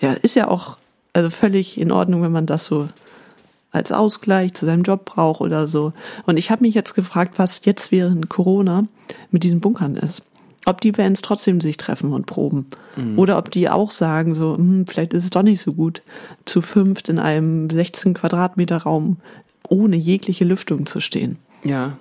ja, 0.00 0.12
ist 0.12 0.34
ja 0.34 0.48
auch 0.48 0.78
also 1.12 1.30
völlig 1.30 1.78
in 1.78 1.92
Ordnung, 1.92 2.22
wenn 2.22 2.32
man 2.32 2.46
das 2.46 2.64
so 2.64 2.88
als 3.74 3.90
Ausgleich 3.92 4.54
zu 4.54 4.66
seinem 4.66 4.82
Job 4.82 5.04
braucht 5.04 5.40
oder 5.40 5.66
so. 5.66 5.92
Und 6.26 6.36
ich 6.36 6.50
habe 6.50 6.62
mich 6.62 6.74
jetzt 6.74 6.94
gefragt, 6.94 7.34
was 7.38 7.60
jetzt 7.64 7.90
während 7.90 8.28
Corona 8.28 8.86
mit 9.30 9.42
diesen 9.42 9.60
Bunkern 9.60 9.96
ist. 9.96 10.22
Ob 10.64 10.80
die 10.80 10.92
Bands 10.92 11.20
trotzdem 11.20 11.60
sich 11.60 11.76
treffen 11.76 12.12
und 12.12 12.26
proben. 12.26 12.66
Mhm. 12.96 13.18
Oder 13.18 13.36
ob 13.36 13.50
die 13.50 13.68
auch 13.68 13.90
sagen, 13.90 14.34
so, 14.34 14.56
hm, 14.56 14.86
vielleicht 14.86 15.12
ist 15.12 15.24
es 15.24 15.30
doch 15.30 15.42
nicht 15.42 15.60
so 15.60 15.72
gut, 15.74 16.02
zu 16.46 16.62
fünft 16.62 17.08
in 17.08 17.18
einem 17.18 17.68
16 17.68 18.14
Quadratmeter 18.14 18.78
Raum 18.78 19.18
ohne 19.68 19.96
jegliche 19.96 20.44
Lüftung 20.44 20.86
zu 20.86 21.00
stehen. 21.00 21.36
Ja. 21.64 21.98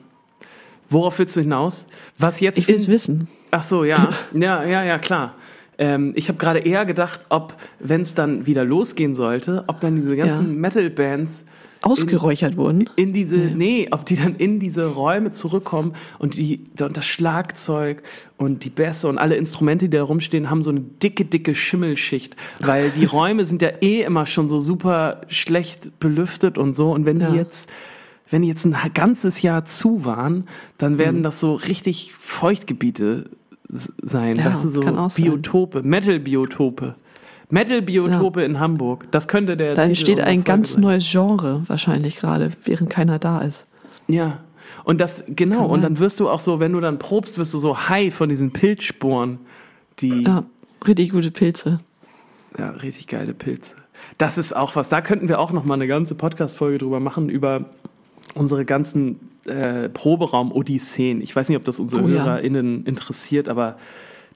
Worauf 0.89 1.17
willst 1.17 1.35
du 1.35 1.41
hinaus? 1.41 1.87
Was 2.19 2.39
jetzt? 2.39 2.57
Ich 2.57 2.67
will 2.67 2.75
es 2.75 2.87
wissen. 2.87 3.27
Ach 3.51 3.63
so, 3.63 3.83
ja. 3.83 4.09
ja, 4.33 4.63
ja, 4.63 4.83
ja, 4.83 4.99
klar. 4.99 5.33
Ähm, 5.79 6.11
ich 6.15 6.29
habe 6.29 6.37
gerade 6.37 6.59
eher 6.59 6.85
gedacht, 6.85 7.21
ob, 7.29 7.55
wenn 7.79 8.01
es 8.01 8.13
dann 8.13 8.45
wieder 8.45 8.63
losgehen 8.63 9.15
sollte, 9.15 9.63
ob 9.65 9.79
dann 9.79 9.95
diese 9.95 10.15
ganzen 10.15 10.53
ja. 10.53 10.59
Metal-Bands 10.59 11.45
ausgeräuchert 11.83 12.53
in, 12.53 12.57
wurden. 12.57 12.89
In 12.95 13.13
diese, 13.13 13.35
nee. 13.35 13.53
nee, 13.55 13.87
ob 13.91 14.05
die 14.05 14.15
dann 14.15 14.35
in 14.35 14.59
diese 14.59 14.85
Räume 14.87 15.31
zurückkommen 15.31 15.93
und 16.19 16.37
die, 16.37 16.63
und 16.79 16.97
das 16.97 17.05
Schlagzeug 17.05 18.03
und 18.37 18.63
die 18.65 18.69
Bässe 18.69 19.07
und 19.07 19.17
alle 19.17 19.35
Instrumente, 19.35 19.89
die 19.89 19.97
da 19.97 20.03
rumstehen, 20.03 20.49
haben 20.49 20.63
so 20.63 20.69
eine 20.69 20.81
dicke, 20.81 21.25
dicke 21.25 21.55
Schimmelschicht, 21.55 22.35
weil 22.59 22.89
die 22.89 23.05
Räume 23.13 23.45
sind 23.45 23.61
ja 23.61 23.69
eh 23.81 24.01
immer 24.01 24.25
schon 24.25 24.49
so 24.49 24.59
super 24.59 25.21
schlecht 25.27 25.99
belüftet 25.99 26.57
und 26.57 26.75
so 26.75 26.91
und 26.91 27.05
wenn 27.05 27.19
ja. 27.19 27.31
die 27.31 27.37
jetzt 27.37 27.69
wenn 28.29 28.41
die 28.41 28.47
jetzt 28.47 28.65
ein 28.65 28.75
ganzes 28.95 29.43
Jahr 29.43 29.65
zu 29.65 30.05
waren, 30.05 30.47
dann 30.79 30.97
werden 30.97 31.19
mhm. 31.19 31.23
das 31.23 31.39
so 31.39 31.53
richtig 31.53 32.13
Feuchtgebiete 32.17 33.29
sein, 33.69 34.37
ja, 34.37 34.45
weißt 34.45 34.65
du, 34.65 34.69
so 34.69 34.81
Biotope, 35.15 35.83
Metal-Biotope. 35.83 36.95
Metal-Biotope 37.49 38.41
ja. 38.41 38.45
in 38.45 38.59
Hamburg. 38.59 39.07
Das 39.11 39.27
könnte 39.27 39.57
der. 39.57 39.75
Da 39.75 39.83
entsteht 39.83 40.19
ein 40.19 40.43
ganz 40.43 40.73
sein. 40.73 40.81
neues 40.81 41.09
Genre 41.09 41.63
wahrscheinlich 41.67 42.17
gerade, 42.17 42.51
während 42.63 42.89
keiner 42.89 43.19
da 43.19 43.39
ist. 43.39 43.65
Ja. 44.07 44.39
Und 44.83 44.99
das, 44.99 45.23
genau, 45.27 45.65
und 45.65 45.81
dann 45.81 45.99
wirst 45.99 46.19
du 46.19 46.29
auch 46.29 46.39
so, 46.39 46.59
wenn 46.59 46.73
du 46.73 46.81
dann 46.81 46.99
probst, 46.99 47.37
wirst 47.37 47.53
du 47.53 47.57
so 47.57 47.87
high 47.89 48.13
von 48.13 48.29
diesen 48.29 48.51
Pilzsporen, 48.51 49.39
die. 49.99 50.23
Ja, 50.23 50.43
richtig 50.85 51.11
gute 51.11 51.31
Pilze. 51.31 51.77
Ja, 52.57 52.71
richtig 52.71 53.07
geile 53.07 53.33
Pilze. 53.33 53.75
Das 54.17 54.37
ist 54.37 54.55
auch 54.55 54.75
was. 54.75 54.89
Da 54.89 55.01
könnten 55.01 55.27
wir 55.27 55.39
auch 55.39 55.51
noch 55.51 55.63
mal 55.63 55.75
eine 55.75 55.87
ganze 55.87 56.15
Podcast-Folge 56.15 56.79
drüber 56.79 56.99
machen, 56.99 57.29
über 57.29 57.65
unsere 58.35 58.65
ganzen 58.65 59.31
äh, 59.45 59.89
Proberaum-Odysseen. 59.89 61.21
Ich 61.21 61.35
weiß 61.35 61.49
nicht, 61.49 61.57
ob 61.57 61.63
das 61.63 61.79
unsere 61.79 62.03
oh, 62.03 62.07
HörerInnen 62.07 62.81
ja. 62.81 62.87
interessiert, 62.87 63.49
aber 63.49 63.77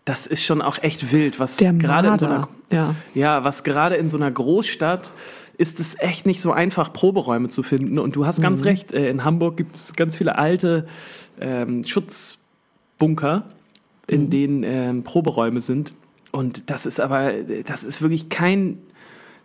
das 0.08 0.26
ist 0.26 0.44
schon 0.44 0.62
auch 0.62 0.82
echt 0.82 1.12
wild, 1.12 1.38
was 1.38 1.58
gerade 1.58 2.08
in 2.08 2.20
so 2.20 2.28
einer, 2.28 2.48
ja. 2.72 2.96
ja, 3.14 3.44
was 3.44 3.66
gerade 3.66 3.96
in 3.96 4.10
so 4.10 4.16
einer 4.16 4.32
Großstadt 4.32 5.14
ist 5.58 5.82
es 5.82 6.00
echt 6.00 6.26
nicht 6.26 6.40
so 6.40 6.54
einfach, 6.54 6.94
Proberäume 6.94 7.50
zu 7.50 7.62
finden. 7.62 8.00
Und 8.00 8.16
du 8.16 8.26
hast 8.26 8.42
ganz 8.42 8.62
mhm. 8.62 8.68
recht, 8.68 8.94
äh, 8.94 9.10
in 9.10 9.26
Hamburg 9.26 9.58
gibt 9.58 9.76
es 9.76 9.94
ganz 9.94 10.16
viele 10.16 10.38
alte 10.38 10.88
ähm, 11.42 11.84
Schutzbunker, 11.84 13.44
in 14.08 14.26
mhm. 14.26 14.30
denen 14.30 14.64
ähm, 14.64 15.04
Proberäume 15.04 15.60
sind. 15.60 15.94
Und 16.32 16.70
das 16.70 16.86
ist 16.86 17.02
aber, 17.02 17.34
das 17.66 17.84
ist 17.84 18.02
wirklich 18.02 18.30
kein 18.30 18.78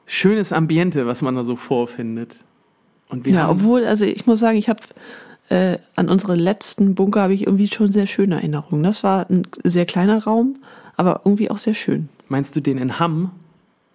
schönes 0.06 0.52
Ambiente, 0.52 1.08
was 1.08 1.22
man 1.22 1.34
da 1.34 1.42
so 1.42 1.56
vorfindet. 1.56 2.44
Und 3.08 3.26
ja, 3.26 3.50
obwohl, 3.50 3.84
also 3.84 4.04
ich 4.04 4.26
muss 4.26 4.38
sagen, 4.38 4.58
ich 4.58 4.68
habe 4.68 4.80
äh, 5.52 5.78
an 5.96 6.08
unsere 6.08 6.34
letzten 6.34 6.94
Bunker 6.94 7.20
habe 7.20 7.34
ich 7.34 7.46
irgendwie 7.46 7.68
schon 7.68 7.92
sehr 7.92 8.06
schöne 8.06 8.36
Erinnerungen. 8.36 8.82
Das 8.82 9.04
war 9.04 9.28
ein 9.28 9.46
sehr 9.62 9.84
kleiner 9.84 10.24
Raum, 10.24 10.54
aber 10.96 11.20
irgendwie 11.26 11.50
auch 11.50 11.58
sehr 11.58 11.74
schön. 11.74 12.08
Meinst 12.28 12.56
du 12.56 12.60
den 12.60 12.78
in 12.78 12.98
Hamm? 12.98 13.32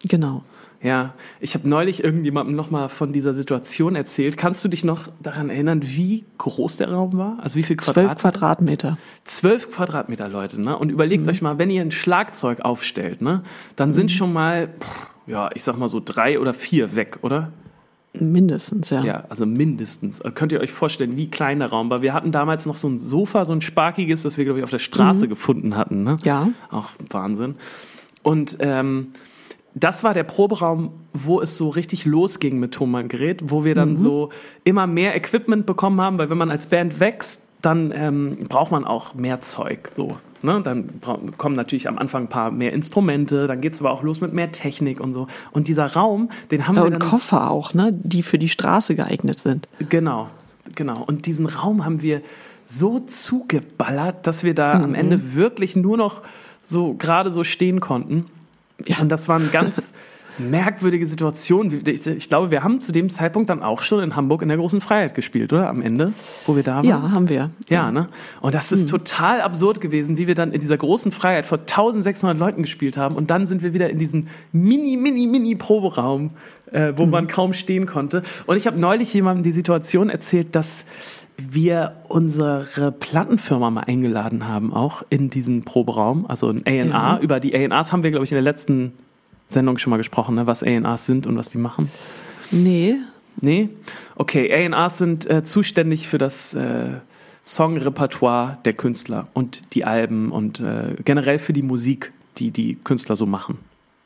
Genau. 0.04 0.44
Ja, 0.84 1.16
ich 1.40 1.56
habe 1.56 1.68
neulich 1.68 2.04
irgendjemandem 2.04 2.56
nochmal 2.56 2.90
von 2.90 3.12
dieser 3.12 3.34
Situation 3.34 3.96
erzählt. 3.96 4.38
Kannst 4.38 4.64
du 4.64 4.70
dich 4.70 4.84
noch 4.84 5.08
daran 5.20 5.50
erinnern, 5.50 5.82
wie 5.84 6.26
groß 6.38 6.78
der 6.78 6.92
Raum 6.92 7.18
war? 7.18 7.40
Also 7.42 7.56
wie 7.56 7.64
viel 7.64 7.76
Quadratmeter? 7.76 8.20
Zwölf 8.20 8.22
Quadratmeter. 8.22 8.98
Zwölf 9.26 9.72
Quadratmeter, 9.72 10.30
Leute. 10.30 10.62
Ne? 10.62 10.78
Und 10.78 10.92
überlegt 10.92 11.24
mhm. 11.24 11.32
euch 11.32 11.42
mal, 11.42 11.58
wenn 11.58 11.72
ihr 11.72 11.82
ein 11.82 11.90
Schlagzeug 11.90 12.62
aufstellt, 12.62 13.24
ne, 13.24 13.42
dann 13.76 13.92
sind 13.94 14.12
mhm. 14.12 14.16
schon 14.16 14.34
mal, 14.34 14.68
pff, 14.68 15.08
ja, 15.26 15.50
ich 15.56 15.64
sag 15.64 15.78
mal 15.80 15.90
so 15.90 16.00
drei 16.06 16.40
oder 16.40 16.54
vier 16.54 16.96
weg, 16.96 17.18
oder? 17.24 17.52
Mindestens, 18.22 18.90
ja. 18.90 19.04
Ja, 19.04 19.24
also 19.30 19.46
mindestens. 19.46 20.20
Äh, 20.20 20.32
könnt 20.32 20.52
ihr 20.52 20.60
euch 20.60 20.72
vorstellen, 20.72 21.18
wie 21.18 21.30
klein 21.30 21.60
der 21.60 21.70
Raum 21.70 21.90
war? 21.90 22.02
Wir 22.02 22.14
hatten 22.14 22.32
damals 22.32 22.66
noch 22.66 22.78
so 22.78 22.88
ein 22.88 22.98
Sofa, 22.98 23.46
so 23.46 23.54
ein 23.54 23.62
sparkiges, 23.62 24.24
das 24.24 24.38
wir, 24.38 24.46
glaube 24.46 24.60
ich, 24.60 24.64
auf 24.64 24.70
der 24.70 24.80
Straße 24.80 25.26
mhm. 25.26 25.30
gefunden 25.30 25.76
hatten. 25.76 26.04
Ne? 26.04 26.18
Ja. 26.24 26.50
Auch 26.72 26.92
Wahnsinn. 27.10 27.56
Und 28.24 28.58
ähm, 28.60 29.08
das 29.74 30.04
war 30.04 30.14
der 30.14 30.24
Proberaum, 30.24 30.92
wo 31.14 31.40
es 31.40 31.58
so 31.58 31.70
richtig 31.70 32.06
losging 32.06 32.60
mit 32.60 32.74
Tonbandgerät, 32.74 33.44
wo 33.46 33.64
wir 33.64 33.76
dann 33.76 33.92
mhm. 33.92 33.98
so 33.98 34.30
immer 34.64 34.88
mehr 34.88 35.16
Equipment 35.16 35.66
bekommen 35.66 36.02
haben, 36.02 36.18
weil 36.18 36.30
wenn 36.30 36.38
man 36.38 36.50
als 36.50 36.68
Band 36.68 37.00
wächst, 37.00 37.42
dann 37.62 37.92
ähm, 37.96 38.38
braucht 38.50 38.72
man 38.72 38.86
auch 38.86 39.16
mehr 39.16 39.42
Zeug. 39.42 39.90
So, 39.92 40.18
ne? 40.42 40.62
Dann 40.64 41.02
kommen 41.38 41.56
natürlich 41.56 41.88
am 41.88 41.98
Anfang 41.98 42.24
ein 42.24 42.30
paar 42.30 42.52
mehr 42.52 42.74
Instrumente, 42.74 43.48
dann 43.48 43.62
geht 43.62 43.74
es 43.74 43.82
aber 43.82 43.92
auch 43.92 44.04
los 44.04 44.22
mit 44.22 44.34
mehr 44.34 44.52
Technik 44.52 45.00
und 45.00 45.14
so. 45.14 45.28
Und 45.52 45.68
dieser 45.68 45.94
Raum, 45.94 46.30
den 46.52 46.68
haben 46.68 46.76
ja, 46.76 46.84
wir. 46.84 46.94
Und 46.94 47.00
Koffer 47.00 47.50
auch, 47.50 47.74
ne? 47.74 47.92
die 47.94 48.24
für 48.24 48.38
die 48.38 48.50
Straße 48.50 48.96
geeignet 48.96 49.40
sind. 49.40 49.68
Genau, 49.90 50.30
genau. 50.76 51.04
Und 51.06 51.26
diesen 51.26 51.46
Raum 51.46 51.86
haben 51.86 52.02
wir 52.02 52.22
so 52.66 53.00
zugeballert, 53.00 54.28
dass 54.28 54.44
wir 54.44 54.54
da 54.54 54.78
mhm. 54.78 54.84
am 54.84 54.96
Ende 54.96 55.36
wirklich 55.36 55.76
nur 55.76 55.98
noch 55.98 56.22
so 56.64 56.94
gerade 56.94 57.32
so 57.32 57.44
stehen 57.44 57.80
konnten. 57.80 58.26
Ja. 58.86 59.00
Und 59.00 59.10
das 59.10 59.28
waren 59.28 59.52
ganz 59.52 59.94
merkwürdige 60.40 61.06
Situationen. 61.08 61.84
Ich 61.86 62.30
glaube, 62.30 62.52
wir 62.52 62.64
haben 62.64 62.82
zu 62.82 62.92
dem 62.92 63.10
Zeitpunkt 63.10 63.50
dann 63.50 63.64
auch 63.64 63.82
schon 63.82 64.02
in 64.02 64.16
Hamburg 64.16 64.42
in 64.42 64.48
der 64.48 64.58
großen 64.58 64.82
Freiheit 64.82 65.16
gespielt, 65.16 65.54
oder? 65.54 65.70
Am 65.70 65.82
Ende, 65.82 66.14
wo 66.46 66.56
wir 66.56 66.64
da 66.64 66.78
waren. 66.78 66.86
Ja, 66.86 67.12
haben 67.12 67.30
wir. 67.30 67.50
Ja, 67.70 67.92
ne? 67.92 68.08
Und 68.42 68.54
das 68.54 68.72
ist 68.72 68.84
mhm. 68.84 68.88
total 68.88 69.42
absurd 69.42 69.82
gewesen, 69.82 70.18
wie 70.18 70.28
wir 70.28 70.36
dann 70.36 70.52
in 70.52 70.60
dieser 70.60 70.78
großen 70.78 71.12
Freiheit 71.12 71.46
vor 71.46 71.60
1600 71.60 72.38
Leuten 72.38 72.62
gespielt 72.62 72.98
haben. 72.98 73.16
Und 73.16 73.30
dann 73.30 73.46
sind 73.46 73.64
wir 73.64 73.74
wieder 73.74 73.90
in 73.90 73.98
diesen 73.98 74.28
mini, 74.52 74.98
mini, 74.98 75.28
mini 75.28 75.56
Proberaum, 75.56 76.32
äh, 76.72 76.94
wo 76.96 77.06
mhm. 77.06 77.12
man 77.12 77.28
kaum 77.28 77.54
stehen 77.54 77.86
konnte. 77.86 78.24
Und 78.46 78.58
ich 78.58 78.68
habe 78.68 78.80
neulich 78.80 79.14
jemandem 79.14 79.44
die 79.44 79.52
Situation 79.52 80.10
erzählt, 80.10 80.56
dass 80.56 80.86
wir 81.38 81.94
unsere 82.08 82.92
Plattenfirma 82.92 83.70
mal 83.70 83.84
eingeladen 83.84 84.48
haben, 84.48 84.74
auch 84.74 85.04
in 85.10 85.30
diesen 85.30 85.64
Proberaum, 85.64 86.26
also 86.28 86.50
ein 86.50 86.64
A&R. 86.66 86.86
Ja. 86.86 87.20
Über 87.20 87.40
die 87.40 87.56
A&Rs 87.56 87.92
haben 87.92 88.04
wir, 88.04 88.10
glaube 88.10 88.26
ich, 88.26 88.32
in 88.32 88.36
der 88.36 88.42
letzten 88.42 88.94
Sendung 89.48 89.78
schon 89.78 89.92
mal 89.92 89.98
gesprochen, 89.98 90.36
ne, 90.36 90.46
was 90.46 90.64
A&Rs 90.64 91.06
sind 91.06 91.26
und 91.26 91.38
was 91.38 91.50
die 91.50 91.58
machen. 91.58 91.90
Nee. 92.52 92.98
Nee? 93.40 93.70
Okay, 94.16 94.70
A&Rs 94.70 94.98
sind 94.98 95.30
äh, 95.30 95.44
zuständig 95.44 96.08
für 96.08 96.18
das 96.18 96.54
äh, 96.54 96.98
Songrepertoire 97.44 98.58
der 98.66 98.74
Künstler 98.74 99.28
und 99.34 99.74
die 99.74 99.86
Alben 99.86 100.32
und 100.32 100.60
äh, 100.60 100.96
generell 101.06 101.40
für 101.40 101.54
die 101.54 101.62
Musik, 101.62 102.12
die 102.38 102.52
die 102.52 102.76
Künstler 102.84 103.16
so 103.16 103.26
machen. 103.26 103.60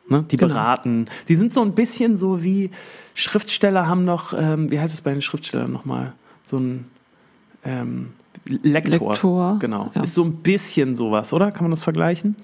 Ne? 0.10 0.26
Die 0.30 0.38
genau. 0.38 0.54
beraten. 0.54 1.08
Die 1.28 1.36
sind 1.36 1.54
so 1.54 1.62
ein 1.62 1.74
bisschen 1.74 2.18
so 2.18 2.44
wie 2.44 2.70
Schriftsteller 3.16 3.88
haben 3.88 4.06
noch, 4.06 4.34
ähm, 4.38 4.70
wie 4.70 4.80
heißt 4.80 4.94
es 4.94 5.02
bei 5.02 5.12
den 5.12 5.22
Schriftstellern 5.22 5.72
nochmal? 5.72 6.14
So 6.44 6.58
ein 6.58 6.86
ähm, 7.64 8.14
Lektor. 8.46 9.12
Lektor. 9.12 9.58
Genau. 9.60 9.92
Ja. 9.96 10.04
Ist 10.04 10.14
so 10.14 10.24
ein 10.24 10.34
bisschen 10.38 10.96
sowas, 10.96 11.34
oder? 11.34 11.52
Kann 11.52 11.64
man 11.64 11.72
das 11.72 11.84
vergleichen? 11.84 12.36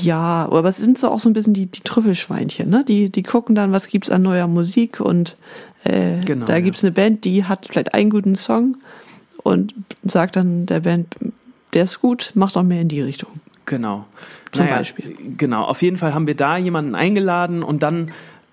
Ja, 0.00 0.48
aber 0.50 0.68
es 0.68 0.76
sind 0.76 0.98
so 0.98 1.10
auch 1.10 1.18
so 1.18 1.28
ein 1.28 1.32
bisschen 1.32 1.54
die, 1.54 1.66
die 1.66 1.80
Trüffelschweinchen, 1.80 2.68
ne? 2.68 2.84
Die, 2.86 3.10
die 3.10 3.22
gucken 3.22 3.54
dann, 3.54 3.72
was 3.72 3.88
gibt's 3.88 4.10
an 4.10 4.22
neuer 4.22 4.46
Musik 4.46 5.00
und 5.00 5.36
äh, 5.84 6.20
genau, 6.24 6.46
da 6.46 6.60
gibt's 6.60 6.82
ja. 6.82 6.88
eine 6.88 6.94
Band, 6.94 7.24
die 7.24 7.44
hat 7.44 7.66
vielleicht 7.70 7.94
einen 7.94 8.10
guten 8.10 8.36
Song 8.36 8.76
und 9.42 9.74
sagt 10.04 10.36
dann 10.36 10.66
der 10.66 10.80
Band, 10.80 11.14
der 11.74 11.84
ist 11.84 12.00
gut, 12.00 12.32
macht 12.34 12.56
auch 12.56 12.62
mehr 12.62 12.80
in 12.80 12.88
die 12.88 13.00
Richtung. 13.00 13.40
Genau. 13.66 14.04
Zum 14.52 14.66
naja, 14.66 14.78
Beispiel. 14.78 15.16
Genau, 15.36 15.64
auf 15.64 15.82
jeden 15.82 15.96
Fall 15.96 16.14
haben 16.14 16.26
wir 16.26 16.36
da 16.36 16.56
jemanden 16.56 16.94
eingeladen 16.94 17.62
und 17.62 17.82
dann 17.82 18.10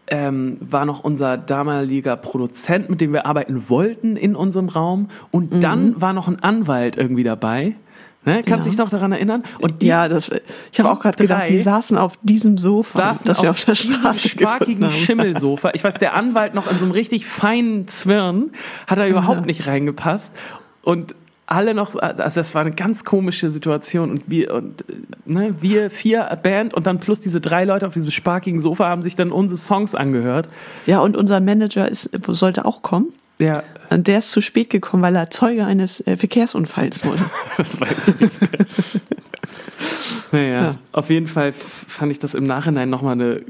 ähm, 0.07 0.57
war 0.59 0.85
noch 0.85 1.03
unser 1.03 1.37
damaliger 1.37 2.17
Produzent, 2.17 2.89
mit 2.89 3.01
dem 3.01 3.13
wir 3.13 3.25
arbeiten 3.25 3.69
wollten 3.69 4.17
in 4.17 4.35
unserem 4.35 4.69
Raum. 4.69 5.09
Und 5.31 5.53
mhm. 5.53 5.59
dann 5.61 6.01
war 6.01 6.13
noch 6.13 6.27
ein 6.27 6.43
Anwalt 6.43 6.97
irgendwie 6.97 7.23
dabei. 7.23 7.75
Ne? 8.23 8.43
Kannst 8.43 8.65
du 8.65 8.69
ja. 8.69 8.71
dich 8.71 8.77
noch 8.77 8.89
daran 8.89 9.11
erinnern? 9.11 9.43
Und 9.61 9.81
die, 9.81 9.87
ja, 9.87 10.07
das, 10.07 10.29
ich 10.71 10.79
habe 10.79 10.91
auch 10.91 10.99
gerade 10.99 11.17
gedacht, 11.17 11.49
die 11.49 11.61
saßen 11.61 11.97
auf 11.97 12.19
diesem 12.21 12.59
Sofa, 12.59 12.99
saßen 12.99 13.25
das 13.25 13.41
wir 13.41 13.49
auf 13.49 13.65
der 13.65 13.73
Straße 13.73 14.29
sparkigen 14.29 14.91
Schimmelsofa. 14.91 15.71
Ich 15.73 15.83
weiß, 15.83 15.95
der 15.95 16.13
Anwalt 16.13 16.53
noch 16.53 16.69
in 16.69 16.77
so 16.77 16.85
einem 16.85 16.91
richtig 16.91 17.25
feinen 17.25 17.87
Zwirn 17.87 18.51
hat 18.85 18.99
da 18.99 19.07
überhaupt 19.07 19.41
ja. 19.41 19.45
nicht 19.47 19.65
reingepasst. 19.65 20.33
Und 20.83 21.15
alle 21.51 21.73
noch, 21.73 21.95
also 21.95 22.39
das 22.39 22.55
war 22.55 22.61
eine 22.61 22.71
ganz 22.71 23.03
komische 23.03 23.51
Situation 23.51 24.09
und 24.09 24.29
wir 24.29 24.53
und 24.53 24.85
ne, 25.25 25.55
wir 25.59 25.89
vier 25.89 26.39
Band 26.41 26.73
und 26.73 26.87
dann 26.87 26.99
plus 26.99 27.19
diese 27.19 27.41
drei 27.41 27.65
Leute 27.65 27.87
auf 27.87 27.93
diesem 27.93 28.09
sparkigen 28.09 28.61
Sofa 28.61 28.87
haben 28.87 29.03
sich 29.03 29.15
dann 29.15 29.31
unsere 29.31 29.57
Songs 29.57 29.93
angehört. 29.93 30.47
Ja, 30.85 31.01
und 31.01 31.17
unser 31.17 31.41
Manager 31.41 31.89
ist 31.89 32.09
sollte 32.27 32.65
auch 32.65 32.81
kommen. 32.83 33.11
Ja. 33.41 33.63
Und 33.89 34.07
der 34.07 34.19
ist 34.19 34.31
zu 34.31 34.39
spät 34.39 34.69
gekommen, 34.69 35.03
weil 35.03 35.15
er 35.15 35.29
Zeuge 35.31 35.65
eines 35.65 36.05
äh, 36.07 36.15
Verkehrsunfalls 36.15 37.03
wurde. 37.03 37.25
das 37.57 37.81
weiß 37.81 38.07
ich 38.07 38.19
nicht. 38.21 38.33
naja, 40.31 40.61
ja. 40.61 40.75
auf 40.91 41.09
jeden 41.09 41.27
Fall 41.27 41.51
fand 41.53 42.11
ich 42.11 42.19
das 42.19 42.35
im 42.35 42.45
Nachhinein 42.45 42.89
nochmal 42.89 43.13
eine 43.13 43.41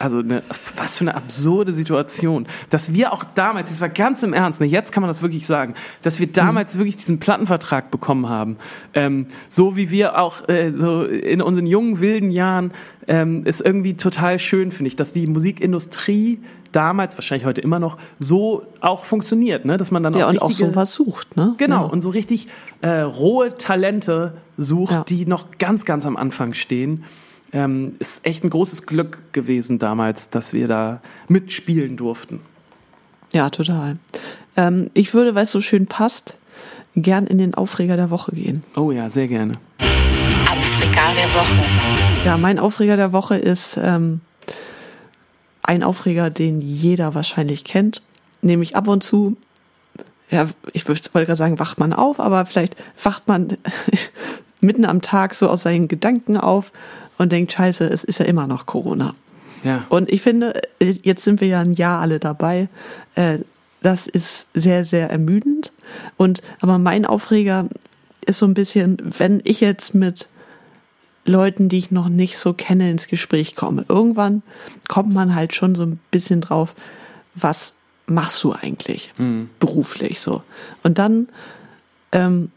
also 0.00 0.20
eine, 0.20 0.42
was 0.76 0.96
für 0.96 1.04
eine 1.04 1.14
absurde 1.14 1.74
Situation, 1.74 2.46
dass 2.70 2.94
wir 2.94 3.12
auch 3.12 3.22
damals, 3.22 3.68
das 3.68 3.80
war 3.80 3.90
ganz 3.90 4.22
im 4.22 4.32
Ernst, 4.32 4.60
ne, 4.60 4.66
jetzt 4.66 4.92
kann 4.92 5.02
man 5.02 5.08
das 5.08 5.20
wirklich 5.20 5.46
sagen, 5.46 5.74
dass 6.02 6.20
wir 6.20 6.26
damals 6.26 6.78
wirklich 6.78 6.96
diesen 6.96 7.20
Plattenvertrag 7.20 7.90
bekommen 7.90 8.28
haben, 8.28 8.56
ähm, 8.94 9.26
so 9.50 9.76
wie 9.76 9.90
wir 9.90 10.18
auch 10.18 10.48
äh, 10.48 10.72
so 10.72 11.04
in 11.04 11.42
unseren 11.42 11.66
jungen 11.66 12.00
wilden 12.00 12.30
Jahren 12.30 12.72
ähm, 13.08 13.44
ist 13.44 13.60
irgendwie 13.60 13.94
total 13.96 14.38
schön, 14.38 14.70
finde 14.70 14.88
ich, 14.88 14.96
dass 14.96 15.12
die 15.12 15.26
Musikindustrie 15.26 16.40
damals, 16.72 17.18
wahrscheinlich 17.18 17.44
heute 17.44 17.60
immer 17.60 17.78
noch, 17.78 17.98
so 18.18 18.62
auch 18.80 19.04
funktioniert, 19.04 19.66
ne? 19.66 19.76
dass 19.76 19.90
man 19.90 20.02
dann 20.02 20.14
ja, 20.14 20.26
auch, 20.26 20.30
und 20.30 20.42
auch 20.42 20.50
so 20.50 20.74
was 20.74 20.94
sucht. 20.94 21.36
Ne? 21.36 21.54
Genau, 21.58 21.82
ja. 21.82 21.90
und 21.90 22.00
so 22.00 22.08
richtig 22.08 22.48
äh, 22.80 23.00
rohe 23.00 23.56
Talente 23.58 24.34
sucht, 24.56 24.92
ja. 24.92 25.04
die 25.04 25.26
noch 25.26 25.48
ganz, 25.58 25.84
ganz 25.84 26.06
am 26.06 26.16
Anfang 26.16 26.54
stehen 26.54 27.04
ähm, 27.52 27.96
ist 27.98 28.24
echt 28.24 28.44
ein 28.44 28.50
großes 28.50 28.86
Glück 28.86 29.22
gewesen 29.32 29.78
damals, 29.78 30.30
dass 30.30 30.52
wir 30.52 30.68
da 30.68 31.00
mitspielen 31.28 31.96
durften. 31.96 32.40
Ja, 33.32 33.50
total. 33.50 33.96
Ähm, 34.56 34.90
ich 34.94 35.14
würde, 35.14 35.34
weil 35.34 35.44
es 35.44 35.50
so 35.50 35.60
schön 35.60 35.86
passt, 35.86 36.36
gern 36.96 37.26
in 37.26 37.38
den 37.38 37.54
Aufreger 37.54 37.96
der 37.96 38.10
Woche 38.10 38.32
gehen. 38.32 38.62
Oh 38.76 38.90
ja, 38.90 39.08
sehr 39.10 39.28
gerne. 39.28 39.52
Aufreger 40.50 41.14
der 41.14 41.34
Woche. 41.34 42.24
Ja, 42.24 42.36
mein 42.36 42.58
Aufreger 42.58 42.96
der 42.96 43.12
Woche 43.12 43.36
ist 43.36 43.78
ähm, 43.82 44.20
ein 45.62 45.82
Aufreger, 45.82 46.30
den 46.30 46.60
jeder 46.60 47.14
wahrscheinlich 47.14 47.64
kennt. 47.64 48.02
Nämlich 48.42 48.74
ab 48.74 48.88
und 48.88 49.02
zu, 49.02 49.36
ja, 50.30 50.48
ich 50.72 50.88
wollte 50.88 51.10
gerade 51.12 51.36
sagen, 51.36 51.58
wacht 51.58 51.78
man 51.78 51.92
auf, 51.92 52.20
aber 52.20 52.46
vielleicht 52.46 52.74
wacht 53.02 53.28
man 53.28 53.56
mitten 54.60 54.84
am 54.84 55.02
Tag 55.02 55.34
so 55.34 55.48
aus 55.48 55.62
seinen 55.62 55.88
Gedanken 55.88 56.36
auf 56.36 56.72
und 57.20 57.32
denkt, 57.32 57.52
scheiße, 57.52 57.84
es 57.84 58.02
ist 58.02 58.18
ja 58.18 58.24
immer 58.24 58.46
noch 58.46 58.64
Corona. 58.64 59.14
Ja. 59.62 59.84
Und 59.90 60.10
ich 60.10 60.22
finde, 60.22 60.58
jetzt 60.80 61.22
sind 61.22 61.42
wir 61.42 61.48
ja 61.48 61.60
ein 61.60 61.74
Jahr 61.74 62.00
alle 62.00 62.18
dabei. 62.18 62.70
Äh, 63.14 63.40
das 63.82 64.06
ist 64.06 64.46
sehr, 64.54 64.86
sehr 64.86 65.10
ermüdend. 65.10 65.70
Und 66.16 66.40
aber 66.60 66.78
mein 66.78 67.04
Aufreger 67.04 67.68
ist 68.24 68.38
so 68.38 68.46
ein 68.46 68.54
bisschen, 68.54 68.96
wenn 69.18 69.42
ich 69.44 69.60
jetzt 69.60 69.94
mit 69.94 70.28
Leuten, 71.26 71.68
die 71.68 71.76
ich 71.76 71.90
noch 71.90 72.08
nicht 72.08 72.38
so 72.38 72.54
kenne, 72.54 72.90
ins 72.90 73.06
Gespräch 73.06 73.54
komme. 73.54 73.84
Irgendwann 73.86 74.42
kommt 74.88 75.12
man 75.12 75.34
halt 75.34 75.54
schon 75.54 75.74
so 75.74 75.82
ein 75.82 76.00
bisschen 76.10 76.40
drauf, 76.40 76.74
was 77.34 77.74
machst 78.06 78.42
du 78.42 78.54
eigentlich 78.54 79.10
mhm. 79.18 79.50
beruflich 79.60 80.22
so. 80.22 80.42
Und 80.82 80.98
dann 80.98 81.28
ähm, 82.12 82.50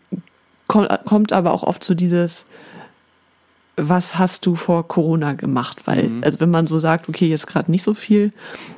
kommt, 0.68 0.88
kommt 1.04 1.34
aber 1.34 1.52
auch 1.52 1.64
oft 1.64 1.84
so 1.84 1.96
dieses, 1.96 2.46
was 3.76 4.18
hast 4.18 4.46
du 4.46 4.56
vor 4.56 4.88
Corona 4.88 5.34
gemacht? 5.34 5.84
Weil, 5.86 6.04
mhm. 6.04 6.24
also 6.24 6.40
wenn 6.40 6.52
man 6.52 6.68
so 6.68 6.80
sagt, 6.80 7.10
okay, 7.10 7.28
jetzt 7.28 7.48
gerade 7.48 7.72
nicht 7.72 7.84
so 7.84 7.94
viel. 7.94 8.32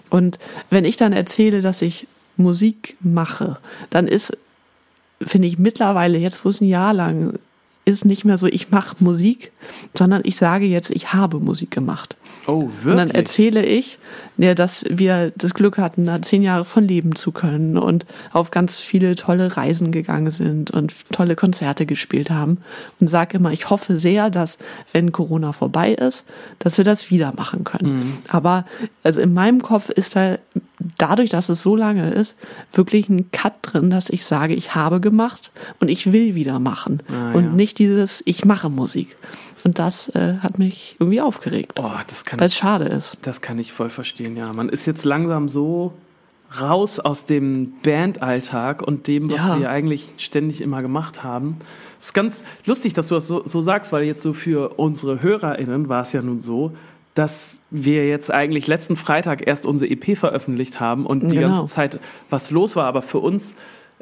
Und 0.10 0.40
wenn 0.70 0.86
ich 0.86 0.98
dann 0.98 1.14
erzähle, 1.14 1.62
dass 1.62 1.82
ich 1.82 2.08
Musik 2.38 2.96
mache, 3.02 3.58
dann 3.90 4.08
ist, 4.08 4.38
finde 5.22 5.48
ich 5.48 5.58
mittlerweile, 5.58 6.18
jetzt 6.18 6.46
wo 6.46 6.50
es 6.50 6.62
ein 6.62 6.68
Jahr 6.68 6.94
lang 6.94 7.40
ist 7.86 8.04
nicht 8.04 8.26
mehr 8.26 8.38
so, 8.38 8.48
ich 8.48 8.72
mache 8.72 8.96
Musik, 9.00 9.52
sondern 9.96 10.22
ich 10.26 10.38
sage 10.38 10.66
jetzt, 10.66 10.90
ich 10.90 11.14
habe 11.14 11.40
Musik 11.40 11.72
gemacht. 11.72 12.16
Oh, 12.48 12.64
wirklich? 12.64 12.86
Und 12.86 12.98
dann 12.98 13.12
erzähle 13.12 13.66
ich, 13.66 13.98
ja, 14.38 14.54
dass 14.54 14.86
wir 14.88 15.32
das 15.36 15.54
Glück 15.54 15.78
hatten, 15.78 16.06
da 16.06 16.22
zehn 16.22 16.44
Jahre 16.44 16.66
von 16.66 16.88
leben 16.88 17.16
zu 17.16 17.32
können 17.32 17.78
und 17.78 18.06
auf 18.34 18.52
ganz 18.52 18.78
viele 18.80 19.16
tolle 19.16 19.56
Reisen 19.56 19.92
gegangen 19.92 20.30
sind 20.30 20.72
und 20.72 20.94
tolle 21.12 21.36
Konzerte 21.36 21.86
gespielt 21.86 22.30
haben. 22.30 22.60
Und 23.00 23.08
sage 23.08 23.38
immer, 23.38 23.52
ich 23.52 23.70
hoffe 23.70 23.98
sehr, 23.98 24.30
dass, 24.30 24.58
wenn 24.92 25.12
Corona 25.12 25.54
vorbei 25.54 25.94
ist, 25.94 26.26
dass 26.60 26.78
wir 26.78 26.86
das 26.86 27.10
wieder 27.10 27.34
machen 27.36 27.64
können. 27.64 28.00
Mhm. 28.00 28.18
Aber 28.28 28.66
also 29.04 29.22
in 29.22 29.34
meinem 29.34 29.62
Kopf 29.62 29.90
ist 29.90 30.16
da 30.16 30.38
dadurch, 30.98 31.30
dass 31.30 31.50
es 31.50 31.62
so 31.62 31.76
lange 31.76 32.12
ist, 32.12 32.38
wirklich 32.74 33.10
ein 33.10 33.32
Cut 33.32 33.54
drin, 33.62 33.90
dass 33.90 34.10
ich 34.10 34.26
sage, 34.26 34.54
ich 34.54 34.76
habe 34.76 35.00
gemacht 35.00 35.52
und 35.80 35.90
ich 35.90 36.12
will 36.12 36.36
wieder 36.36 36.60
machen. 36.60 37.02
Ah, 37.12 37.32
und 37.34 37.44
ja. 37.44 37.52
nicht 37.52 37.80
dieses, 37.80 38.22
ich 38.26 38.46
mache 38.46 38.70
Musik. 38.70 39.16
Und 39.64 39.80
das 39.80 40.10
äh, 40.10 40.38
hat 40.42 40.60
mich 40.60 40.96
irgendwie 41.00 41.22
aufgeregt. 41.22 41.74
Oh, 41.80 41.90
das 42.08 42.24
kann 42.24 42.40
weil 42.40 42.46
es 42.46 42.56
schade 42.56 42.86
ist. 42.86 43.18
Das 43.24 43.42
kann 43.42 43.58
ich 43.58 43.74
voll 43.74 43.90
verstehen, 43.90 44.38
ja. 44.38 44.54
Man 44.54 44.70
ist 44.70 44.86
jetzt 44.86 45.06
langsam 45.06 45.50
so 45.50 45.94
raus 46.62 47.00
aus 47.00 47.26
dem 47.26 47.74
Bandalltag 47.82 48.82
und 48.82 49.08
dem, 49.08 49.32
was 49.32 49.48
ja. 49.48 49.60
wir 49.60 49.70
eigentlich 49.72 50.14
ständig 50.18 50.62
immer 50.62 50.82
gemacht 50.82 51.24
haben. 51.24 51.58
Es 52.00 52.08
ist 52.08 52.14
ganz 52.14 52.44
lustig, 52.66 52.94
dass 52.94 53.08
du 53.08 53.16
das 53.16 53.28
so, 53.28 53.42
so 53.46 53.62
sagst, 53.62 53.92
weil 53.92 54.04
jetzt 54.04 54.22
so 54.22 54.34
für 54.34 54.78
unsere 54.78 55.22
HörerInnen 55.22 55.90
war 55.90 56.04
es 56.04 56.14
ja 56.14 56.22
nun 56.22 56.40
so, 56.40 56.74
dass 57.16 57.62
wir 57.72 58.08
jetzt 58.08 58.32
eigentlich 58.32 58.68
letzten 58.68 58.96
Freitag 58.96 59.48
erst 59.48 59.66
unsere 59.66 59.90
EP 59.92 60.16
veröffentlicht 60.18 60.80
haben 60.80 61.06
und 61.06 61.32
die 61.32 61.38
Genau. 61.38 61.60
ganze 61.60 61.74
Zeit 61.76 62.00
was 62.30 62.52
los 62.52 62.76
war. 62.76 62.86
Aber 62.86 63.02
für 63.02 63.20
uns, 63.20 63.56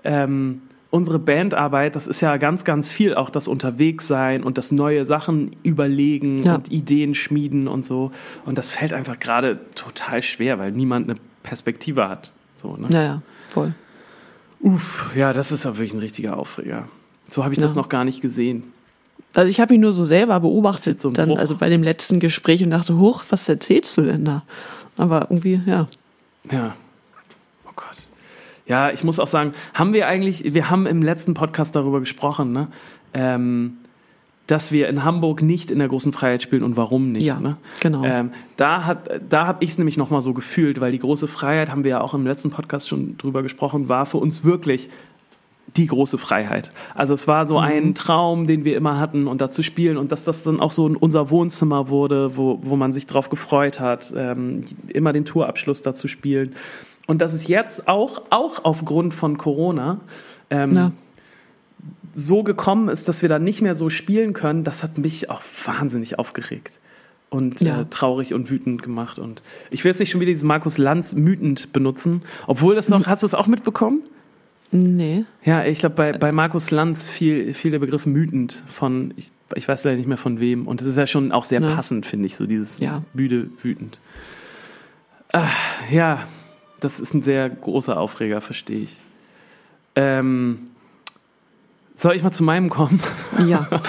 ähm, 0.03 0.61
unsere 0.89 1.17
Bandarbeit, 1.19 1.95
das 1.95 2.07
ist 2.07 2.21
ja 2.21 2.37
ganz, 2.37 2.63
ganz 2.65 2.91
viel 2.91 3.15
auch 3.15 3.29
das 3.29 3.47
Unterwegssein 3.47 4.43
und 4.43 4.57
das 4.57 4.71
neue 4.71 5.05
Sachen 5.05 5.55
überlegen 5.63 6.43
Ja. 6.43 6.55
und 6.55 6.71
Ideen 6.71 7.13
schmieden 7.15 7.67
und 7.67 7.85
so. 7.85 8.11
Und 8.45 8.57
das 8.57 8.69
fällt 8.71 8.93
einfach 8.93 9.19
gerade 9.19 9.59
total 9.75 10.21
schwer, 10.21 10.59
weil 10.59 10.71
niemand 10.71 11.09
eine 11.09 11.19
Perspektive 11.43 12.09
hat. 12.09 12.31
So, 12.55 12.75
ne? 12.77 12.87
Naja, 12.89 13.21
voll. 13.49 13.73
Uff, 14.59 15.11
ja, 15.15 15.33
das 15.33 15.51
ist 15.51 15.65
ja 15.65 15.71
wirklich 15.77 15.93
ein 15.93 15.99
richtiger 15.99 16.37
Aufreger. 16.37 16.87
So 17.27 17.43
habe 17.43 17.53
ich 17.53 17.59
das 17.59 17.71
Ja. 17.73 17.77
noch 17.77 17.89
gar 17.89 18.05
nicht 18.05 18.21
gesehen. 18.21 18.72
Also 19.33 19.49
ich 19.49 19.59
habe 19.59 19.73
ihn 19.73 19.81
nur 19.81 19.93
so 19.93 20.05
selber 20.05 20.39
beobachtet, 20.39 21.01
so 21.01 21.09
dann, 21.09 21.29
Bruch. 21.29 21.39
also 21.39 21.57
bei 21.57 21.69
dem 21.69 21.81
letzten 21.81 22.19
Gespräch 22.19 22.63
und 22.63 22.69
dachte, 22.69 22.97
hoch, 22.97 23.23
was 23.29 23.49
erzählst 23.49 23.97
du 23.97 24.01
denn 24.01 24.25
da? 24.25 24.43
Aber 24.95 25.27
irgendwie, 25.29 25.59
ja. 25.65 25.87
Ja. 26.51 26.75
Oh 27.65 27.71
Gott. 27.75 27.97
Ja, 28.67 28.91
ich 28.91 29.03
muss 29.03 29.19
auch 29.19 29.27
sagen, 29.27 29.53
haben 29.73 29.93
wir 29.93 30.07
eigentlich, 30.07 30.53
wir 30.53 30.69
haben 30.69 30.85
im 30.85 31.01
letzten 31.01 31.33
Podcast 31.33 31.75
darüber 31.75 31.99
gesprochen, 31.99 32.51
ne? 32.51 32.67
Ähm, 33.13 33.77
dass 34.47 34.71
wir 34.71 34.89
in 34.89 35.05
Hamburg 35.05 35.41
nicht 35.41 35.71
in 35.71 35.79
der 35.79 35.87
großen 35.87 36.11
Freiheit 36.11 36.43
spielen 36.43 36.63
und 36.63 36.75
warum 36.75 37.11
nicht. 37.13 37.23
Ja, 37.23 37.39
ne? 37.39 37.55
genau. 37.79 38.03
Ähm, 38.03 38.31
da 38.57 38.85
hat, 38.85 39.09
da 39.29 39.47
habe 39.47 39.63
ich 39.63 39.71
es 39.71 39.77
nämlich 39.77 39.95
nochmal 39.95 40.21
so 40.21 40.33
gefühlt, 40.33 40.81
weil 40.81 40.91
die 40.91 40.99
große 40.99 41.27
Freiheit, 41.27 41.71
haben 41.71 41.85
wir 41.85 41.91
ja 41.91 42.01
auch 42.01 42.13
im 42.13 42.25
letzten 42.25 42.49
Podcast 42.49 42.89
schon 42.89 43.17
drüber 43.17 43.41
gesprochen, 43.41 43.87
war 43.87 44.05
für 44.05 44.17
uns 44.17 44.43
wirklich 44.43 44.89
die 45.77 45.87
große 45.87 46.17
Freiheit. 46.17 46.71
Also 46.95 47.13
es 47.13 47.27
war 47.27 47.45
so 47.45 47.55
Mhm. 47.55 47.63
ein 47.65 47.95
Traum, 47.95 48.45
den 48.47 48.63
wir 48.65 48.77
immer 48.77 48.99
hatten 48.99 49.27
und 49.27 49.41
da 49.41 49.49
zu 49.49 49.63
spielen 49.63 49.97
und 49.97 50.11
dass 50.11 50.23
das 50.23 50.43
dann 50.43 50.59
auch 50.59 50.71
so 50.71 50.85
unser 50.99 51.29
Wohnzimmer 51.31 51.89
wurde, 51.89 52.37
wo, 52.37 52.59
wo 52.61 52.75
man 52.75 52.93
sich 52.93 53.07
drauf 53.07 53.29
gefreut 53.29 53.79
hat, 53.79 54.13
ähm, 54.15 54.61
immer 54.89 55.13
den 55.13 55.25
Tourabschluss 55.25 55.81
da 55.81 55.95
zu 55.95 56.07
spielen. 56.07 56.53
Und 57.07 57.21
dass 57.21 57.33
es 57.33 57.47
jetzt 57.47 57.87
auch, 57.87 58.21
auch 58.29 58.63
aufgrund 58.63 59.13
von 59.13 59.37
Corona 59.37 59.99
ähm, 60.49 60.75
Ja. 60.75 60.91
so 62.13 62.43
gekommen 62.43 62.89
ist, 62.89 63.07
dass 63.07 63.21
wir 63.21 63.29
da 63.29 63.39
nicht 63.39 63.61
mehr 63.61 63.75
so 63.75 63.89
spielen 63.89 64.33
können, 64.33 64.63
das 64.63 64.83
hat 64.83 64.97
mich 64.97 65.29
auch 65.29 65.41
wahnsinnig 65.65 66.19
aufgeregt 66.19 66.79
und 67.29 67.61
Ja. 67.61 67.81
äh, 67.81 67.85
traurig 67.89 68.33
und 68.33 68.51
wütend 68.51 68.83
gemacht. 68.83 69.17
Und 69.17 69.41
ich 69.71 69.83
will 69.83 69.89
jetzt 69.89 69.99
nicht 69.99 70.11
schon 70.11 70.21
wieder 70.21 70.31
diesen 70.31 70.47
Markus 70.47 70.77
Lanz 70.77 71.15
wütend 71.17 71.73
benutzen, 71.73 72.21
obwohl 72.47 72.75
das 72.75 72.89
noch, 72.89 73.07
hast 73.07 73.23
du 73.23 73.25
es 73.25 73.33
auch 73.33 73.47
mitbekommen? 73.47 74.01
Nee. 74.73 75.23
Ja, 75.43 75.63
ich 75.65 75.79
glaube, 75.79 75.95
bei, 75.95 76.13
bei 76.13 76.31
Markus 76.31 76.71
Lanz 76.71 77.07
fiel, 77.07 77.53
fiel 77.53 77.71
der 77.71 77.79
Begriff 77.79 78.05
mütend 78.07 78.61
von, 78.65 79.13
ich, 79.17 79.31
ich 79.55 79.67
weiß 79.67 79.83
leider 79.83 79.97
nicht 79.97 80.07
mehr 80.07 80.17
von 80.17 80.39
wem. 80.39 80.67
Und 80.67 80.81
das 80.81 80.87
ist 80.87 80.97
ja 80.97 81.05
schon 81.07 81.31
auch 81.31 81.43
sehr 81.43 81.61
Ja. 81.61 81.75
passend, 81.75 82.05
finde 82.07 82.25
ich, 82.25 82.35
so 82.35 82.47
dieses 82.47 82.79
Ja. 82.79 83.03
müde, 83.13 83.49
wütend. 83.61 83.99
Ah, 85.31 85.47
ja, 85.91 86.19
das 86.79 86.99
ist 86.99 87.13
ein 87.13 87.21
sehr 87.21 87.49
großer 87.49 87.97
Aufreger, 87.99 88.41
verstehe 88.41 88.79
ich. 88.81 88.97
Ähm, 89.95 90.57
soll 91.95 92.15
ich 92.15 92.23
mal 92.23 92.31
zu 92.31 92.43
meinem 92.43 92.69
kommen? 92.69 92.99
Ja. 93.45 93.67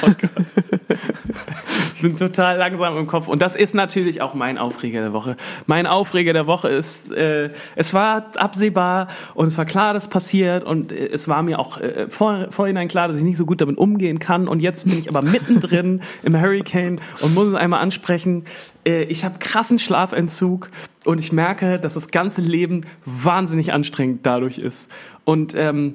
Ich 1.94 2.02
bin 2.02 2.16
total 2.16 2.58
langsam 2.58 2.98
im 2.98 3.06
Kopf. 3.06 3.28
Und 3.28 3.40
das 3.40 3.54
ist 3.54 3.74
natürlich 3.74 4.20
auch 4.20 4.34
mein 4.34 4.58
Aufreger 4.58 5.00
der 5.00 5.12
Woche. 5.12 5.36
Mein 5.66 5.86
Aufreger 5.86 6.32
der 6.32 6.46
Woche 6.46 6.68
ist, 6.68 7.10
äh, 7.12 7.50
es 7.76 7.94
war 7.94 8.32
absehbar 8.36 9.08
und 9.34 9.46
es 9.46 9.56
war 9.56 9.64
klar, 9.64 9.94
dass 9.94 10.08
passiert. 10.08 10.64
Und 10.64 10.90
äh, 10.90 11.06
es 11.06 11.28
war 11.28 11.42
mir 11.42 11.58
auch 11.58 11.80
äh, 11.80 12.08
vor, 12.08 12.48
vorhinein 12.50 12.88
klar, 12.88 13.08
dass 13.08 13.16
ich 13.16 13.22
nicht 13.22 13.36
so 13.36 13.46
gut 13.46 13.60
damit 13.60 13.78
umgehen 13.78 14.18
kann. 14.18 14.48
Und 14.48 14.60
jetzt 14.60 14.86
bin 14.86 14.98
ich 14.98 15.08
aber 15.08 15.22
mittendrin 15.22 16.02
im 16.24 16.38
Hurricane 16.38 17.00
und 17.20 17.32
muss 17.32 17.46
es 17.46 17.54
einmal 17.54 17.80
ansprechen. 17.80 18.44
Äh, 18.84 19.04
ich 19.04 19.24
habe 19.24 19.38
krassen 19.38 19.78
Schlafentzug 19.78 20.70
und 21.04 21.20
ich 21.20 21.32
merke, 21.32 21.78
dass 21.78 21.94
das 21.94 22.08
ganze 22.08 22.40
Leben 22.40 22.82
wahnsinnig 23.04 23.72
anstrengend 23.72 24.26
dadurch 24.26 24.58
ist. 24.58 24.90
Und 25.24 25.54
ähm, 25.54 25.94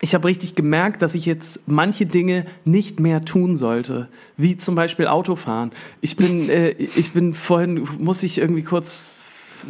ich 0.00 0.14
habe 0.14 0.28
richtig 0.28 0.54
gemerkt, 0.54 1.02
dass 1.02 1.14
ich 1.14 1.26
jetzt 1.26 1.60
manche 1.66 2.06
Dinge 2.06 2.44
nicht 2.64 3.00
mehr 3.00 3.24
tun 3.24 3.56
sollte, 3.56 4.06
wie 4.36 4.56
zum 4.56 4.74
Beispiel 4.74 5.06
Autofahren. 5.06 5.70
Ich 6.00 6.16
bin, 6.16 6.48
äh, 6.50 6.70
ich 6.70 7.12
bin 7.12 7.34
vorhin, 7.34 7.86
muss 7.98 8.22
ich 8.22 8.38
irgendwie 8.38 8.62
kurz 8.62 9.14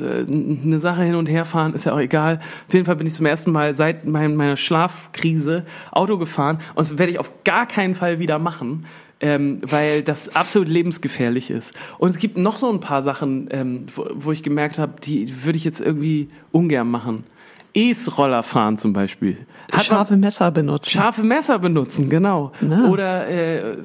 äh, 0.00 0.24
eine 0.24 0.78
Sache 0.78 1.02
hin 1.02 1.14
und 1.14 1.28
her 1.28 1.44
fahren, 1.44 1.74
ist 1.74 1.84
ja 1.84 1.92
auch 1.92 2.00
egal. 2.00 2.40
Auf 2.66 2.74
jeden 2.74 2.86
Fall 2.86 2.96
bin 2.96 3.06
ich 3.06 3.12
zum 3.12 3.26
ersten 3.26 3.52
Mal 3.52 3.74
seit 3.74 4.06
mein, 4.06 4.36
meiner 4.36 4.56
Schlafkrise 4.56 5.64
Auto 5.90 6.18
gefahren 6.18 6.58
und 6.74 6.78
das 6.78 6.98
werde 6.98 7.12
ich 7.12 7.18
auf 7.18 7.44
gar 7.44 7.66
keinen 7.66 7.94
Fall 7.94 8.18
wieder 8.18 8.38
machen. 8.38 8.86
Ähm, 9.20 9.58
weil 9.62 10.02
das 10.02 10.34
absolut 10.34 10.68
lebensgefährlich 10.68 11.48
ist. 11.48 11.72
Und 11.98 12.10
es 12.10 12.18
gibt 12.18 12.36
noch 12.36 12.58
so 12.58 12.70
ein 12.70 12.80
paar 12.80 13.00
Sachen, 13.00 13.48
ähm, 13.52 13.86
wo, 13.94 14.06
wo 14.12 14.32
ich 14.32 14.42
gemerkt 14.42 14.78
habe, 14.78 15.00
die 15.00 15.44
würde 15.44 15.56
ich 15.56 15.64
jetzt 15.64 15.80
irgendwie 15.80 16.28
ungern 16.50 16.90
machen. 16.90 17.24
E-Roller 17.74 18.42
fahren 18.42 18.78
zum 18.78 18.92
Beispiel. 18.92 19.38
Hat 19.72 19.84
Scharfe 19.84 20.16
Messer 20.16 20.50
benutzen. 20.50 20.90
Scharfe 20.90 21.22
Messer 21.22 21.58
benutzen, 21.58 22.08
genau. 22.08 22.52
Na. 22.60 22.88
Oder 22.88 23.26
äh, 23.26 23.76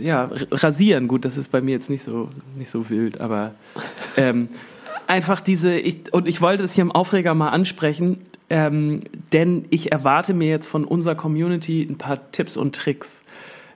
ja, 0.00 0.30
rasieren. 0.50 1.06
Gut, 1.06 1.24
das 1.24 1.36
ist 1.36 1.52
bei 1.52 1.60
mir 1.60 1.72
jetzt 1.72 1.90
nicht 1.90 2.02
so 2.02 2.30
nicht 2.56 2.70
so 2.70 2.88
wild, 2.88 3.20
aber 3.20 3.54
ähm, 4.16 4.48
einfach 5.06 5.40
diese 5.40 5.76
ich, 5.76 6.12
und 6.12 6.26
ich 6.26 6.40
wollte 6.40 6.62
das 6.62 6.72
hier 6.72 6.82
im 6.82 6.92
Aufreger 6.92 7.34
mal 7.34 7.50
ansprechen, 7.50 8.22
ähm, 8.48 9.02
denn 9.32 9.66
ich 9.70 9.92
erwarte 9.92 10.32
mir 10.32 10.48
jetzt 10.48 10.68
von 10.68 10.84
unserer 10.84 11.14
Community 11.14 11.82
ein 11.82 11.98
paar 11.98 12.30
Tipps 12.32 12.56
und 12.56 12.74
Tricks. 12.74 13.22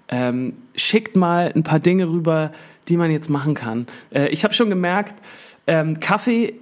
Ähm, 0.08 0.54
schickt 0.74 1.16
mal 1.16 1.52
ein 1.54 1.62
paar 1.62 1.78
Dinge 1.78 2.08
rüber, 2.08 2.52
die 2.88 2.96
man 2.96 3.10
jetzt 3.10 3.28
machen 3.28 3.54
kann. 3.54 3.86
Äh, 4.10 4.28
ich 4.28 4.42
habe 4.42 4.54
schon 4.54 4.70
gemerkt, 4.70 5.22
ähm, 5.66 6.00
Kaffee 6.00 6.54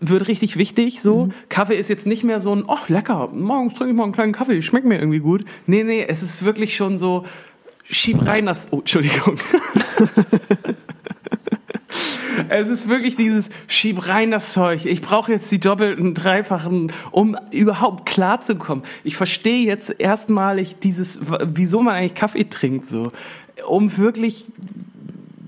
wird 0.00 0.28
richtig 0.28 0.56
wichtig. 0.56 1.00
So 1.00 1.30
Kaffee 1.48 1.76
ist 1.76 1.88
jetzt 1.88 2.06
nicht 2.06 2.24
mehr 2.24 2.40
so 2.40 2.54
ein, 2.54 2.64
ach 2.68 2.88
lecker, 2.88 3.28
morgens 3.32 3.74
trinke 3.74 3.92
ich 3.92 3.96
mal 3.96 4.04
einen 4.04 4.12
kleinen 4.12 4.32
Kaffee, 4.32 4.62
schmeckt 4.62 4.86
mir 4.86 4.98
irgendwie 4.98 5.20
gut. 5.20 5.44
Nee, 5.66 5.84
nee, 5.84 6.04
es 6.06 6.22
ist 6.22 6.44
wirklich 6.44 6.76
schon 6.76 6.98
so, 6.98 7.24
schieb 7.88 8.26
rein 8.26 8.46
das, 8.46 8.68
oh, 8.70 8.78
Entschuldigung. 8.78 9.36
Es 12.48 12.68
ist 12.68 12.88
wirklich 12.88 13.16
dieses 13.16 13.48
Schieb 13.68 14.08
rein 14.08 14.30
das 14.30 14.52
Zeug. 14.52 14.84
Ich 14.84 15.02
brauche 15.02 15.30
jetzt 15.30 15.50
die 15.52 15.60
doppelten, 15.60 16.14
dreifachen, 16.14 16.92
um 17.12 17.36
überhaupt 17.52 18.06
klarzukommen. 18.06 18.84
Ich 19.04 19.16
verstehe 19.16 19.64
jetzt 19.64 19.94
erstmalig 19.98 20.76
dieses, 20.80 21.20
wieso 21.44 21.80
man 21.80 21.94
eigentlich 21.94 22.14
Kaffee 22.14 22.44
trinkt, 22.44 22.86
so, 22.86 23.08
um 23.68 23.96
wirklich 23.96 24.46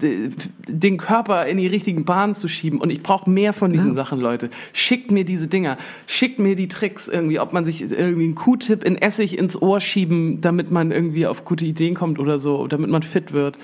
den 0.02 0.96
Körper 0.96 1.46
in 1.46 1.56
die 1.56 1.66
richtigen 1.66 2.04
Bahnen 2.04 2.34
zu 2.34 2.48
schieben. 2.48 2.80
Und 2.80 2.90
ich 2.90 3.02
brauche 3.02 3.30
mehr 3.30 3.52
von 3.52 3.72
diesen 3.72 3.94
Sachen, 3.94 4.20
Leute. 4.20 4.50
Schickt 4.72 5.10
mir 5.10 5.24
diese 5.24 5.48
Dinger. 5.48 5.76
Schickt 6.06 6.38
mir 6.38 6.56
die 6.56 6.68
Tricks 6.68 7.08
irgendwie, 7.08 7.38
ob 7.38 7.52
man 7.52 7.64
sich 7.64 7.82
irgendwie 7.82 8.24
einen 8.24 8.34
Q-Tip 8.34 8.84
in 8.84 8.96
Essig 8.96 9.38
ins 9.38 9.60
Ohr 9.60 9.80
schieben, 9.80 10.40
damit 10.40 10.70
man 10.70 10.90
irgendwie 10.90 11.26
auf 11.26 11.44
gute 11.44 11.64
Ideen 11.64 11.94
kommt 11.94 12.18
oder 12.18 12.38
so, 12.38 12.66
damit 12.66 12.90
man 12.90 13.02
fit 13.02 13.32
wird. 13.32 13.58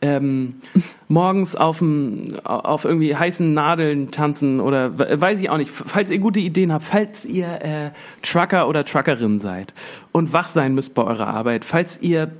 Ähm, 0.00 0.56
morgens 1.08 1.56
auf, 1.56 1.78
dem, 1.78 2.34
auf 2.44 2.84
irgendwie 2.84 3.16
heißen 3.16 3.54
Nadeln 3.54 4.10
tanzen 4.10 4.60
oder 4.60 4.98
we- 4.98 5.18
weiß 5.18 5.40
ich 5.40 5.48
auch 5.48 5.56
nicht. 5.56 5.70
Falls 5.70 6.10
ihr 6.10 6.18
gute 6.18 6.40
Ideen 6.40 6.72
habt, 6.72 6.84
falls 6.84 7.24
ihr 7.24 7.46
äh, 7.46 7.90
Trucker 8.20 8.68
oder 8.68 8.84
Truckerin 8.84 9.38
seid 9.38 9.72
und 10.12 10.34
wach 10.34 10.50
sein 10.50 10.74
müsst 10.74 10.94
bei 10.94 11.04
eurer 11.04 11.28
Arbeit, 11.28 11.64
falls 11.64 12.02
ihr 12.02 12.32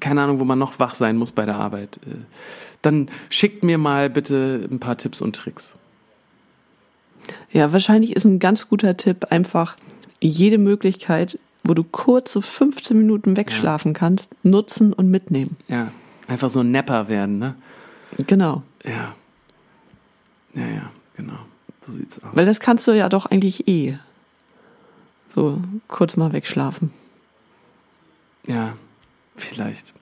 keine 0.00 0.22
Ahnung, 0.22 0.38
wo 0.38 0.44
man 0.44 0.58
noch 0.58 0.78
wach 0.78 0.94
sein 0.94 1.16
muss 1.16 1.32
bei 1.32 1.46
der 1.46 1.56
Arbeit, 1.56 1.98
äh, 2.06 2.16
dann 2.82 3.10
schickt 3.30 3.64
mir 3.64 3.78
mal 3.78 4.10
bitte 4.10 4.68
ein 4.70 4.78
paar 4.78 4.96
Tipps 4.96 5.20
und 5.20 5.34
Tricks. 5.34 5.76
Ja, 7.52 7.72
wahrscheinlich 7.72 8.14
ist 8.14 8.24
ein 8.24 8.38
ganz 8.38 8.68
guter 8.68 8.96
Tipp 8.96 9.26
einfach 9.30 9.76
jede 10.20 10.58
Möglichkeit, 10.58 11.38
wo 11.64 11.74
du 11.74 11.84
kurz 11.84 12.32
so 12.32 12.40
15 12.40 12.96
Minuten 12.96 13.36
wegschlafen 13.36 13.92
kannst, 13.92 14.30
nutzen 14.42 14.92
und 14.92 15.10
mitnehmen. 15.10 15.56
Ja, 15.68 15.92
einfach 16.26 16.50
so 16.50 16.60
ein 16.60 16.70
Nepper 16.70 17.08
werden, 17.08 17.38
ne? 17.38 17.54
Genau. 18.26 18.62
Ja. 18.84 19.14
Ja, 20.54 20.66
ja, 20.66 20.90
genau. 21.16 21.38
So 21.80 21.92
sieht's 21.92 22.22
aus. 22.22 22.30
Weil 22.32 22.46
das 22.46 22.60
kannst 22.60 22.86
du 22.86 22.92
ja 22.92 23.08
doch 23.08 23.26
eigentlich 23.26 23.68
eh. 23.68 23.98
So 25.28 25.60
kurz 25.88 26.16
mal 26.16 26.32
wegschlafen. 26.32 26.90
Ja, 28.46 28.74
vielleicht. 29.40 29.94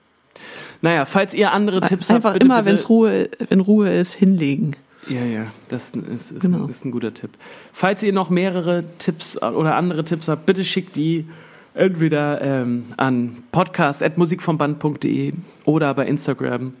Naja, 0.81 1.05
falls 1.05 1.33
ihr 1.33 1.51
andere 1.51 1.81
Tipps 1.81 2.11
Einfach 2.11 2.29
habt, 2.29 2.33
bitte, 2.35 2.45
immer, 2.45 2.57
bitte, 2.57 2.65
wenn 2.67 2.75
es 2.75 2.89
Ruhe, 2.89 3.29
wenn 3.49 3.59
Ruhe 3.59 3.89
ist, 3.93 4.13
hinlegen. 4.13 4.75
Ja, 5.09 5.23
ja, 5.23 5.45
das 5.69 5.91
ist, 5.91 6.31
ist, 6.31 6.41
Genau. 6.41 6.63
ein, 6.65 6.69
ist 6.69 6.85
ein 6.85 6.91
guter 6.91 7.13
Tipp. 7.13 7.31
Falls 7.73 8.03
ihr 8.03 8.11
noch 8.13 8.29
mehrere 8.29 8.83
Tipps 8.99 9.41
oder 9.41 9.75
andere 9.75 10.03
Tipps 10.03 10.27
habt, 10.27 10.45
bitte 10.45 10.63
schickt 10.63 10.95
die 10.95 11.25
entweder 11.73 12.41
ähm, 12.41 12.85
an 12.97 13.37
podcast.musikvomband.de 13.51 15.33
oder 15.65 15.93
bei 15.93 16.05
Instagram. 16.07 16.73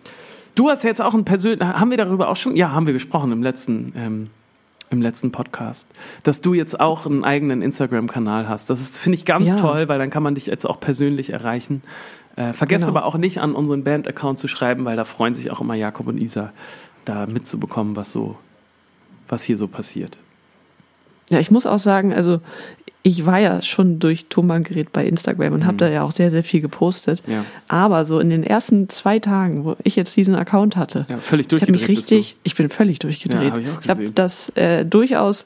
Du 0.55 0.69
hast 0.69 0.83
jetzt 0.83 1.01
auch 1.01 1.13
ein 1.13 1.23
persönlich, 1.23 1.61
haben 1.67 1.91
wir 1.91 1.97
darüber 1.97 2.29
auch 2.29 2.35
schon? 2.35 2.55
Ja, 2.55 2.71
haben 2.71 2.85
wir 2.87 2.93
gesprochen 2.93 3.31
im 3.31 3.43
letzten, 3.43 3.93
ähm, 3.95 4.29
im 4.89 5.01
letzten 5.01 5.31
Podcast, 5.31 5.87
dass 6.23 6.41
du 6.41 6.53
jetzt 6.53 6.79
auch 6.79 7.05
einen 7.05 7.23
eigenen 7.23 7.61
Instagram-Kanal 7.61 8.47
hast. 8.47 8.69
Das 8.69 8.79
ist, 8.79 8.99
finde 8.99 9.17
ich, 9.17 9.25
ganz 9.25 9.47
Ja. 9.49 9.57
toll, 9.57 9.89
weil 9.89 9.99
dann 9.99 10.09
kann 10.09 10.23
man 10.23 10.35
dich 10.35 10.45
jetzt 10.45 10.65
auch 10.65 10.79
persönlich 10.79 11.31
erreichen. 11.31 11.81
Äh, 12.37 12.53
vergesst 12.53 12.85
Genau. 12.85 12.97
aber 12.97 13.05
auch 13.07 13.17
nicht 13.17 13.39
an 13.39 13.53
unseren 13.55 13.83
Band-Account 13.83 14.37
zu 14.39 14.47
schreiben, 14.47 14.85
weil 14.85 14.95
da 14.95 15.03
freuen 15.03 15.33
sich 15.35 15.51
auch 15.51 15.59
immer 15.59 15.73
Jakob 15.75 16.07
und 16.07 16.21
Isa 16.21 16.51
da 17.05 17.25
mitzubekommen, 17.25 17.95
was 17.95 18.11
so, 18.11 18.37
was 19.27 19.43
hier 19.43 19.57
so 19.57 19.67
passiert. 19.67 20.17
Ja, 21.29 21.39
ich 21.39 21.51
muss 21.51 21.65
auch 21.65 21.79
sagen, 21.79 22.13
also 22.13 22.39
ich 23.03 23.25
war 23.25 23.39
ja 23.39 23.61
schon 23.61 23.99
durch 23.99 24.25
Tonbandgerät 24.27 24.91
bei 24.91 25.05
Instagram 25.05 25.53
und 25.53 25.59
mhm. 25.61 25.65
habe 25.65 25.77
da 25.77 25.89
ja 25.89 26.03
auch 26.03 26.11
sehr, 26.11 26.29
sehr 26.29 26.43
viel 26.43 26.59
gepostet. 26.59 27.23
Ja. 27.25 27.45
Aber 27.67 28.03
so 28.03 28.19
in 28.19 28.29
den 28.29 28.43
ersten 28.43 28.89
zwei 28.89 29.19
Tagen, 29.19 29.63
wo 29.63 29.75
ich 29.83 29.95
jetzt 29.95 30.15
diesen 30.17 30.35
Account 30.35 30.75
hatte, 30.75 31.05
ja, 31.09 31.19
völlig 31.19 31.47
durchgedreht. 31.47 31.81
Ich, 31.81 31.87
mich 31.87 31.97
richtig, 31.97 32.35
ich 32.43 32.55
bin 32.55 32.69
völlig 32.69 32.99
durchgedreht. 32.99 33.43
Ja, 33.43 33.51
hab 33.51 33.59
ich, 33.59 33.67
ich 33.83 33.89
habe 33.89 34.11
das 34.11 34.49
äh, 34.55 34.85
durchaus 34.85 35.45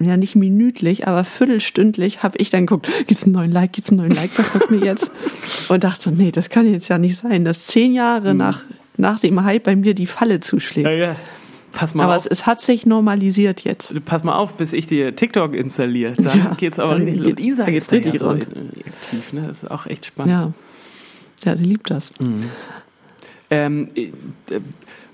ja 0.00 0.16
nicht 0.16 0.36
minütlich, 0.36 1.06
aber 1.06 1.24
viertelstündlich 1.24 2.22
habe 2.22 2.38
ich 2.38 2.50
dann 2.50 2.66
geguckt, 2.66 2.88
gibt 3.06 3.18
es 3.18 3.24
einen 3.24 3.32
neuen 3.32 3.52
Like, 3.52 3.72
gibt 3.72 3.86
es 3.86 3.90
einen 3.90 4.00
neuen 4.00 4.14
Like, 4.14 4.30
was 4.36 4.50
kommt 4.50 4.70
mir 4.70 4.84
jetzt? 4.84 5.10
Und 5.68 5.84
dachte 5.84 6.02
so, 6.02 6.10
nee, 6.10 6.32
das 6.32 6.50
kann 6.50 6.70
jetzt 6.70 6.88
ja 6.88 6.98
nicht 6.98 7.16
sein, 7.16 7.44
dass 7.44 7.66
zehn 7.66 7.94
Jahre 7.94 8.32
mhm. 8.32 8.38
nach, 8.38 8.62
nach 8.96 9.20
dem 9.20 9.42
Hype 9.44 9.64
bei 9.64 9.76
mir 9.76 9.94
die 9.94 10.06
Falle 10.06 10.40
zuschlägt. 10.40 10.86
Ja, 10.86 10.92
ja. 10.92 11.16
Pass 11.76 11.94
mal 11.94 12.04
aber 12.04 12.16
auf. 12.16 12.24
Es, 12.24 12.38
es, 12.38 12.46
hat 12.46 12.62
sich 12.62 12.86
normalisiert 12.86 13.60
jetzt. 13.60 13.92
Pass 14.06 14.24
mal 14.24 14.34
auf, 14.34 14.54
bis 14.54 14.72
ich 14.72 14.86
dir 14.86 15.14
TikTok 15.14 15.54
installiere. 15.54 16.14
Dann 16.14 16.38
ja, 16.38 16.54
geht's 16.54 16.78
aber 16.78 16.96
richtig 16.96 17.18
los. 17.18 17.32
Isa 17.38 17.64
geht's 17.66 17.92
richtig 17.92 18.14
ja 18.14 18.20
so 18.20 18.28
rund. 18.28 18.44
aktiv, 18.44 19.32
ne? 19.34 19.48
Das 19.48 19.62
ist 19.62 19.70
auch 19.70 19.86
echt 19.86 20.06
spannend. 20.06 20.32
Ja, 20.32 20.52
ja 21.44 21.54
sie 21.54 21.64
liebt 21.64 21.90
das. 21.90 22.18
Mhm. 22.18 22.44
Ähm, 23.50 23.90
äh, 23.94 24.10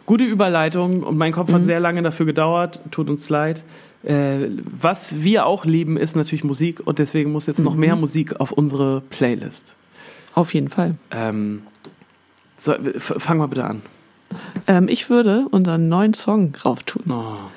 gute 0.06 0.22
Überleitung 0.22 1.02
und 1.02 1.18
mein 1.18 1.32
Kopf 1.32 1.50
mhm. 1.50 1.54
hat 1.54 1.64
sehr 1.64 1.80
lange 1.80 2.00
dafür 2.00 2.26
gedauert. 2.26 2.78
Tut 2.92 3.10
uns 3.10 3.28
leid. 3.28 3.64
Äh, 4.04 4.46
was 4.64 5.20
wir 5.20 5.46
auch 5.46 5.64
lieben, 5.64 5.96
ist 5.96 6.14
natürlich 6.14 6.44
Musik 6.44 6.80
und 6.84 7.00
deswegen 7.00 7.32
muss 7.32 7.46
jetzt 7.46 7.58
noch 7.58 7.74
mhm. 7.74 7.80
mehr 7.80 7.96
Musik 7.96 8.38
auf 8.38 8.52
unsere 8.52 9.00
Playlist. 9.10 9.74
Auf 10.34 10.54
jeden 10.54 10.68
Fall. 10.68 10.92
Ähm, 11.10 11.62
so, 12.54 12.74
fang 12.98 13.38
mal 13.38 13.48
bitte 13.48 13.64
an. 13.64 13.82
Ähm, 14.66 14.88
ich 14.88 15.10
würde 15.10 15.46
unseren 15.50 15.88
neuen 15.88 16.14
Song 16.14 16.52
drauf 16.52 16.82
tun. 16.84 17.04
Oh. 17.08 17.50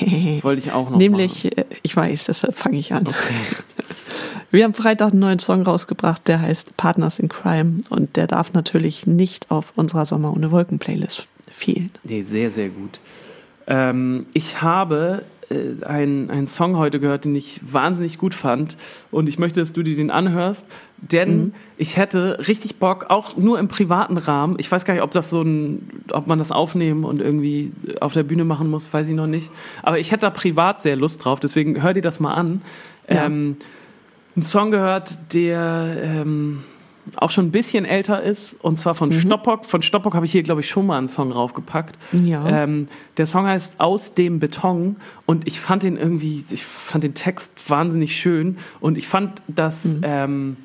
Nee. 0.00 0.38
Wollte 0.42 0.62
ich 0.62 0.72
auch 0.72 0.90
noch. 0.90 0.98
Nämlich, 0.98 1.44
machen. 1.44 1.58
Äh, 1.58 1.64
ich 1.82 1.96
weiß, 1.96 2.24
deshalb 2.24 2.56
fange 2.56 2.78
ich 2.78 2.92
an. 2.92 3.06
Okay. 3.06 3.34
Wir 4.50 4.64
haben 4.64 4.74
Freitag 4.74 5.10
einen 5.10 5.20
neuen 5.20 5.38
Song 5.38 5.62
rausgebracht, 5.62 6.28
der 6.28 6.40
heißt 6.40 6.76
Partners 6.76 7.18
in 7.18 7.28
Crime 7.28 7.80
und 7.90 8.16
der 8.16 8.26
darf 8.26 8.52
natürlich 8.52 9.06
nicht 9.06 9.50
auf 9.50 9.72
unserer 9.76 10.06
Sommer 10.06 10.32
ohne 10.32 10.50
Wolken 10.52 10.78
Playlist 10.78 11.26
fehlen. 11.50 11.90
Nee, 12.04 12.22
sehr, 12.22 12.50
sehr 12.50 12.68
gut. 12.68 13.00
Ähm, 13.66 14.26
ich 14.34 14.62
habe 14.62 15.22
äh, 15.50 15.84
einen, 15.84 16.30
einen 16.30 16.46
Song 16.46 16.76
heute 16.76 17.00
gehört, 17.00 17.24
den 17.24 17.34
ich 17.36 17.60
wahnsinnig 17.62 18.18
gut 18.18 18.34
fand. 18.34 18.76
Und 19.10 19.28
ich 19.28 19.38
möchte, 19.38 19.60
dass 19.60 19.72
du 19.72 19.82
dir 19.82 19.96
den 19.96 20.10
anhörst, 20.10 20.66
denn 20.98 21.36
mhm. 21.36 21.54
ich 21.76 21.96
hätte 21.96 22.38
richtig 22.48 22.76
Bock, 22.76 23.06
auch 23.08 23.36
nur 23.36 23.58
im 23.58 23.68
privaten 23.68 24.16
Rahmen. 24.16 24.56
Ich 24.58 24.70
weiß 24.70 24.84
gar 24.84 24.94
nicht, 24.94 25.02
ob 25.02 25.10
das 25.10 25.30
so 25.30 25.42
ein, 25.42 25.90
ob 26.12 26.26
man 26.26 26.38
das 26.38 26.50
aufnehmen 26.50 27.04
und 27.04 27.20
irgendwie 27.20 27.72
auf 28.00 28.12
der 28.12 28.22
Bühne 28.22 28.44
machen 28.44 28.70
muss, 28.70 28.92
weiß 28.92 29.08
ich 29.08 29.14
noch 29.14 29.26
nicht. 29.26 29.50
Aber 29.82 29.98
ich 29.98 30.10
hätte 30.10 30.22
da 30.22 30.30
privat 30.30 30.80
sehr 30.80 30.96
Lust 30.96 31.24
drauf, 31.24 31.40
deswegen 31.40 31.82
hör 31.82 31.94
dir 31.94 32.02
das 32.02 32.20
mal 32.20 32.34
an. 32.34 32.62
Ja. 33.08 33.26
Ähm, 33.26 33.56
ein 34.36 34.42
Song 34.42 34.70
gehört, 34.70 35.32
der 35.32 35.96
ähm, 35.98 36.64
auch 37.14 37.30
schon 37.30 37.46
ein 37.46 37.50
bisschen 37.52 37.84
älter 37.84 38.22
ist, 38.22 38.56
und 38.60 38.78
zwar 38.78 38.94
von 38.94 39.10
mhm. 39.10 39.20
Stoppock. 39.20 39.64
Von 39.64 39.82
Stoppock 39.82 40.14
habe 40.14 40.26
ich 40.26 40.32
hier, 40.32 40.42
glaube 40.42 40.60
ich, 40.60 40.68
schon 40.68 40.86
mal 40.86 40.98
einen 40.98 41.08
Song 41.08 41.30
raufgepackt. 41.30 41.96
Ja. 42.12 42.46
Ähm, 42.46 42.88
der 43.16 43.26
Song 43.26 43.46
heißt 43.46 43.80
Aus 43.80 44.14
dem 44.14 44.40
Beton 44.40 44.96
und 45.24 45.46
ich 45.46 45.60
fand 45.60 45.82
den 45.82 45.96
irgendwie, 45.96 46.44
ich 46.50 46.64
fand 46.64 47.04
den 47.04 47.14
Text 47.14 47.50
wahnsinnig 47.68 48.16
schön 48.16 48.56
und 48.80 48.98
ich 48.98 49.06
fand, 49.06 49.42
dass, 49.46 49.84
mhm. 49.84 50.00
ähm, 50.02 50.56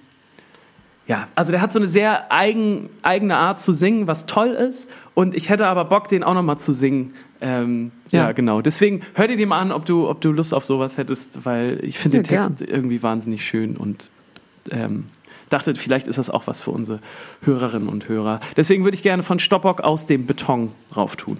ja, 1.08 1.28
also 1.36 1.52
der 1.52 1.62
hat 1.62 1.74
so 1.74 1.80
eine 1.80 1.88
sehr 1.88 2.32
eigen, 2.32 2.90
eigene 3.04 3.38
Art 3.38 3.60
zu 3.60 3.74
singen, 3.74 4.08
was 4.08 4.26
toll 4.26 4.50
ist 4.50 4.90
und 5.14 5.36
ich 5.36 5.50
hätte 5.50 5.68
aber 5.68 5.86
Bock, 5.86 6.08
den 6.08 6.24
auch 6.24 6.34
nochmal 6.34 6.58
zu 6.58 6.74
singen. 6.74 7.14
Ähm, 7.42 7.92
ja. 8.12 8.26
ja. 8.26 8.32
genau. 8.32 8.62
Deswegen 8.62 9.02
hör 9.16 9.28
dir 9.28 9.38
den 9.38 9.50
mal 9.50 9.60
an, 9.60 9.72
ob 9.72 9.86
du, 9.86 10.08
ob 10.08 10.22
du 10.22 10.32
Lust 10.32 10.54
auf 10.54 10.64
sowas 10.64 10.98
hättest, 10.98 11.46
weil 11.46 11.80
ich 11.84 11.98
finde 11.98 12.18
ja, 12.18 12.24
den 12.24 12.28
Text 12.28 12.58
gern. 12.58 12.70
irgendwie 12.70 13.04
wahnsinnig 13.04 13.44
schön 13.46 13.78
und 13.78 14.10
ähm, 14.70 15.06
dachte, 15.52 15.76
vielleicht 15.76 16.08
ist 16.08 16.18
das 16.18 16.30
auch 16.30 16.48
was 16.48 16.62
für 16.62 16.72
unsere 16.72 17.00
Hörerinnen 17.44 17.90
und 17.90 18.10
Hörer. 18.10 18.40
Deswegen 18.58 18.84
würde 18.84 18.96
ich 18.96 19.04
gerne 19.04 19.24
von 19.24 19.40
Stoppock 19.40 19.82
aus 19.82 20.06
dem 20.06 20.26
Beton 20.26 20.72
rauf 20.96 21.16
tun. 21.16 21.38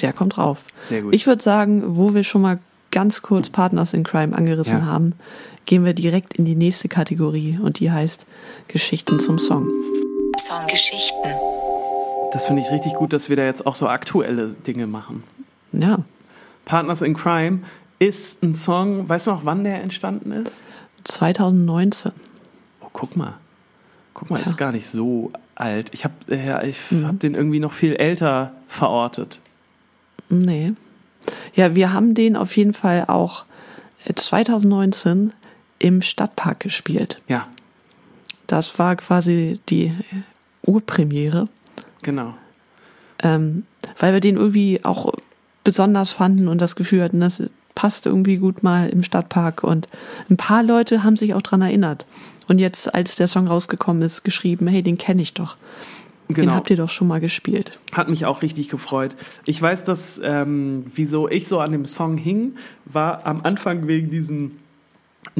Der 0.00 0.12
kommt 0.12 0.38
rauf. 0.38 0.64
Sehr 0.82 1.02
gut. 1.02 1.14
Ich 1.14 1.26
würde 1.26 1.42
sagen, 1.42 1.96
wo 1.96 2.14
wir 2.14 2.24
schon 2.24 2.42
mal 2.42 2.58
ganz 2.90 3.22
kurz 3.22 3.50
Partners 3.50 3.92
in 3.92 4.04
Crime 4.04 4.36
angerissen 4.36 4.78
ja. 4.78 4.86
haben, 4.86 5.14
gehen 5.66 5.84
wir 5.84 5.94
direkt 5.94 6.34
in 6.34 6.44
die 6.44 6.54
nächste 6.54 6.88
Kategorie 6.88 7.58
und 7.60 7.80
die 7.80 7.90
heißt 7.90 8.26
Geschichten 8.68 9.20
zum 9.20 9.38
Song. 9.38 9.68
Songgeschichten. 10.38 11.32
Das 12.32 12.46
finde 12.46 12.62
ich 12.62 12.70
richtig 12.70 12.94
gut, 12.94 13.12
dass 13.12 13.28
wir 13.28 13.36
da 13.36 13.44
jetzt 13.44 13.66
auch 13.66 13.74
so 13.74 13.88
aktuelle 13.88 14.48
Dinge 14.66 14.86
machen. 14.86 15.22
Ja. 15.72 15.98
Partners 16.64 17.02
in 17.02 17.14
Crime 17.14 17.60
ist 17.98 18.42
ein 18.42 18.52
Song, 18.52 19.08
weißt 19.08 19.28
du 19.28 19.30
noch, 19.30 19.44
wann 19.44 19.64
der 19.64 19.82
entstanden 19.82 20.32
ist? 20.32 20.60
2019 21.04 22.12
guck 22.94 23.16
mal. 23.16 23.34
Guck 24.14 24.30
mal, 24.30 24.36
Tja. 24.36 24.46
ist 24.46 24.56
gar 24.56 24.72
nicht 24.72 24.86
so 24.86 25.30
alt. 25.54 25.90
Ich 25.92 26.04
habe 26.04 26.14
ich 26.64 26.90
mhm. 26.90 27.06
hab 27.06 27.20
den 27.20 27.34
irgendwie 27.34 27.60
noch 27.60 27.72
viel 27.72 27.94
älter 27.96 28.52
verortet. 28.66 29.40
Nee. 30.30 30.72
Ja, 31.54 31.74
wir 31.74 31.92
haben 31.92 32.14
den 32.14 32.36
auf 32.36 32.56
jeden 32.56 32.72
Fall 32.72 33.04
auch 33.08 33.44
2019 34.14 35.30
äh, 35.30 35.86
im 35.86 36.00
Stadtpark 36.00 36.60
gespielt. 36.60 37.20
Ja. 37.28 37.46
Das 38.46 38.78
war 38.78 38.96
quasi 38.96 39.60
die 39.68 39.92
Urpremiere. 40.62 41.48
Genau. 42.02 42.34
Ähm, 43.22 43.64
weil 43.98 44.12
wir 44.12 44.20
den 44.20 44.36
irgendwie 44.36 44.84
auch 44.84 45.12
besonders 45.64 46.10
fanden 46.10 46.48
und 46.48 46.60
das 46.60 46.76
Gefühl 46.76 47.02
hatten, 47.02 47.20
das 47.20 47.42
passt 47.74 48.06
irgendwie 48.06 48.36
gut 48.36 48.62
mal 48.62 48.88
im 48.88 49.02
Stadtpark. 49.02 49.64
Und 49.64 49.88
ein 50.30 50.36
paar 50.36 50.62
Leute 50.62 51.02
haben 51.02 51.16
sich 51.16 51.34
auch 51.34 51.42
daran 51.42 51.62
erinnert. 51.62 52.06
Und 52.48 52.58
jetzt, 52.58 52.94
als 52.94 53.16
der 53.16 53.28
Song 53.28 53.46
rausgekommen 53.46 54.02
ist, 54.02 54.22
geschrieben, 54.22 54.66
hey, 54.66 54.82
den 54.82 54.98
kenne 54.98 55.22
ich 55.22 55.34
doch. 55.34 55.56
Genau. 56.28 56.40
Den 56.40 56.54
habt 56.54 56.70
ihr 56.70 56.76
doch 56.76 56.88
schon 56.88 57.08
mal 57.08 57.20
gespielt. 57.20 57.78
Hat 57.92 58.08
mich 58.08 58.24
auch 58.24 58.42
richtig 58.42 58.68
gefreut. 58.70 59.14
Ich 59.44 59.60
weiß, 59.60 59.84
dass, 59.84 60.18
ähm, 60.22 60.86
wieso 60.94 61.28
ich 61.28 61.46
so 61.46 61.60
an 61.60 61.72
dem 61.72 61.84
Song 61.84 62.16
hing, 62.16 62.56
war 62.86 63.26
am 63.26 63.42
Anfang 63.42 63.86
wegen 63.86 64.10
diesen 64.10 64.58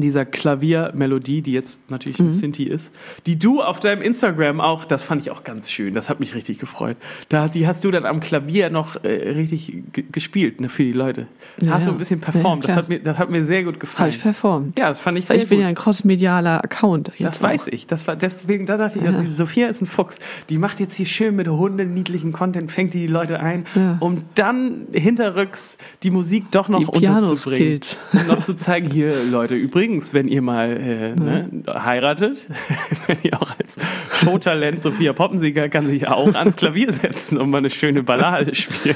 dieser 0.03 0.25
Klaviermelodie, 0.25 1.41
die 1.41 1.53
jetzt 1.53 1.79
natürlich 1.89 2.19
mhm. 2.19 2.29
ein 2.29 2.33
Sinti 2.33 2.63
ist, 2.63 2.91
die 3.25 3.39
du 3.39 3.61
auf 3.61 3.79
deinem 3.79 4.01
Instagram 4.01 4.59
auch, 4.59 4.85
das 4.85 5.03
fand 5.03 5.21
ich 5.21 5.31
auch 5.31 5.43
ganz 5.43 5.71
schön, 5.71 5.93
das 5.93 6.09
hat 6.09 6.19
mich 6.19 6.35
richtig 6.35 6.59
gefreut. 6.59 6.97
Da, 7.29 7.47
die 7.47 7.65
hast 7.65 7.83
du 7.83 7.91
dann 7.91 8.05
am 8.05 8.19
Klavier 8.19 8.69
noch 8.69 9.03
äh, 9.03 9.07
richtig 9.07 9.83
gespielt, 10.11 10.59
ne, 10.59 10.69
für 10.69 10.83
die 10.83 10.91
Leute. 10.91 11.27
Ja, 11.61 11.75
hast 11.75 11.87
du 11.87 11.91
ein 11.91 11.97
bisschen 11.97 12.19
performt, 12.19 12.63
ja, 12.65 12.67
das, 12.67 12.77
hat 12.77 12.89
mir, 12.89 12.99
das 12.99 13.17
hat 13.17 13.29
mir 13.29 13.45
sehr 13.45 13.63
gut 13.63 13.79
gefallen. 13.79 14.07
Habe 14.07 14.17
ich 14.17 14.21
performt. 14.21 14.77
Ja, 14.77 14.89
das 14.89 14.99
fand 14.99 15.17
ich 15.17 15.25
sehr 15.25 15.37
ich 15.37 15.43
gut. 15.43 15.45
Ich 15.45 15.49
bin 15.49 15.59
ja 15.61 15.67
ein 15.67 15.75
crossmedialer 15.75 16.63
Account. 16.63 17.11
Das 17.19 17.41
weiß 17.41 17.63
auch. 17.63 17.67
ich, 17.67 17.87
das 17.87 18.05
war, 18.07 18.15
deswegen, 18.15 18.65
da 18.65 18.77
dachte 18.77 18.99
ich, 18.99 19.05
ja. 19.05 19.13
Sophia 19.33 19.67
ist 19.67 19.81
ein 19.81 19.85
Fuchs, 19.85 20.17
die 20.49 20.57
macht 20.57 20.79
jetzt 20.79 20.95
hier 20.95 21.05
schön 21.05 21.35
mit 21.35 21.47
Hunden 21.47 21.93
niedlichen 21.93 22.33
Content, 22.33 22.71
fängt 22.71 22.93
die, 22.93 22.99
die 22.99 23.07
Leute 23.07 23.39
ein, 23.39 23.65
um 23.99 24.23
dann 24.35 24.87
hinterrücks 24.93 25.77
die 26.03 26.11
Musik 26.11 26.51
doch 26.51 26.67
noch 26.67 26.79
die 26.79 27.07
unterzubringen. 27.07 27.81
Noch 28.27 28.43
zu 28.43 28.55
zeigen, 28.55 28.89
hier 28.89 29.23
Leute, 29.23 29.55
übrigens 29.55 29.84
übrigens, 29.85 30.13
wenn 30.13 30.27
ihr 30.27 30.41
mal 30.41 30.71
äh, 30.71 31.15
ne, 31.15 31.49
heiratet, 31.67 32.47
wenn 33.07 33.17
ihr 33.23 33.39
auch 33.41 33.51
als 33.57 33.75
Showtalent 34.19 34.81
Sophia 34.81 35.13
Poppensieger 35.13 35.69
kann 35.69 35.85
sich 35.87 36.07
auch 36.07 36.33
ans 36.33 36.55
Klavier 36.55 36.91
setzen 36.91 37.37
und 37.37 37.51
mal 37.51 37.59
eine 37.59 37.69
schöne 37.69 38.01
Ballade 38.01 38.55
spielen. 38.55 38.95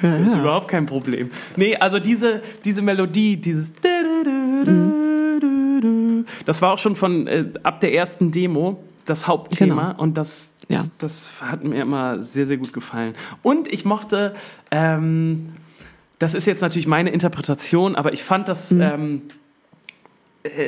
Ja, 0.00 0.08
ja. 0.08 0.26
ist 0.26 0.36
überhaupt 0.36 0.68
kein 0.68 0.86
Problem. 0.86 1.30
Nee, 1.56 1.76
also 1.76 1.98
diese, 1.98 2.40
diese 2.64 2.80
Melodie, 2.80 3.36
dieses 3.36 3.74
mhm. 4.62 6.24
das 6.46 6.62
war 6.62 6.72
auch 6.72 6.78
schon 6.78 6.96
von 6.96 7.26
äh, 7.26 7.44
ab 7.62 7.80
der 7.80 7.92
ersten 7.92 8.30
Demo 8.30 8.82
das 9.04 9.26
Hauptthema 9.26 9.90
genau. 9.90 10.02
und 10.02 10.16
das, 10.16 10.50
das, 10.68 10.90
das, 10.98 11.42
hat 11.42 11.62
mir 11.64 11.82
immer 11.82 12.22
sehr, 12.22 12.46
sehr 12.46 12.56
gut 12.56 12.72
gefallen. 12.72 13.12
Und 13.42 13.70
ich 13.70 13.84
mochte, 13.84 14.32
ähm, 14.70 15.50
das 16.18 16.32
ist 16.34 16.46
jetzt 16.46 16.62
natürlich 16.62 16.86
meine 16.86 17.10
Interpretation, 17.10 17.96
aber 17.96 18.14
ich 18.14 18.22
fand 18.22 18.48
das. 18.48 18.70
Mhm. 18.70 18.80
Ähm, 18.80 19.22
äh, 19.28 19.41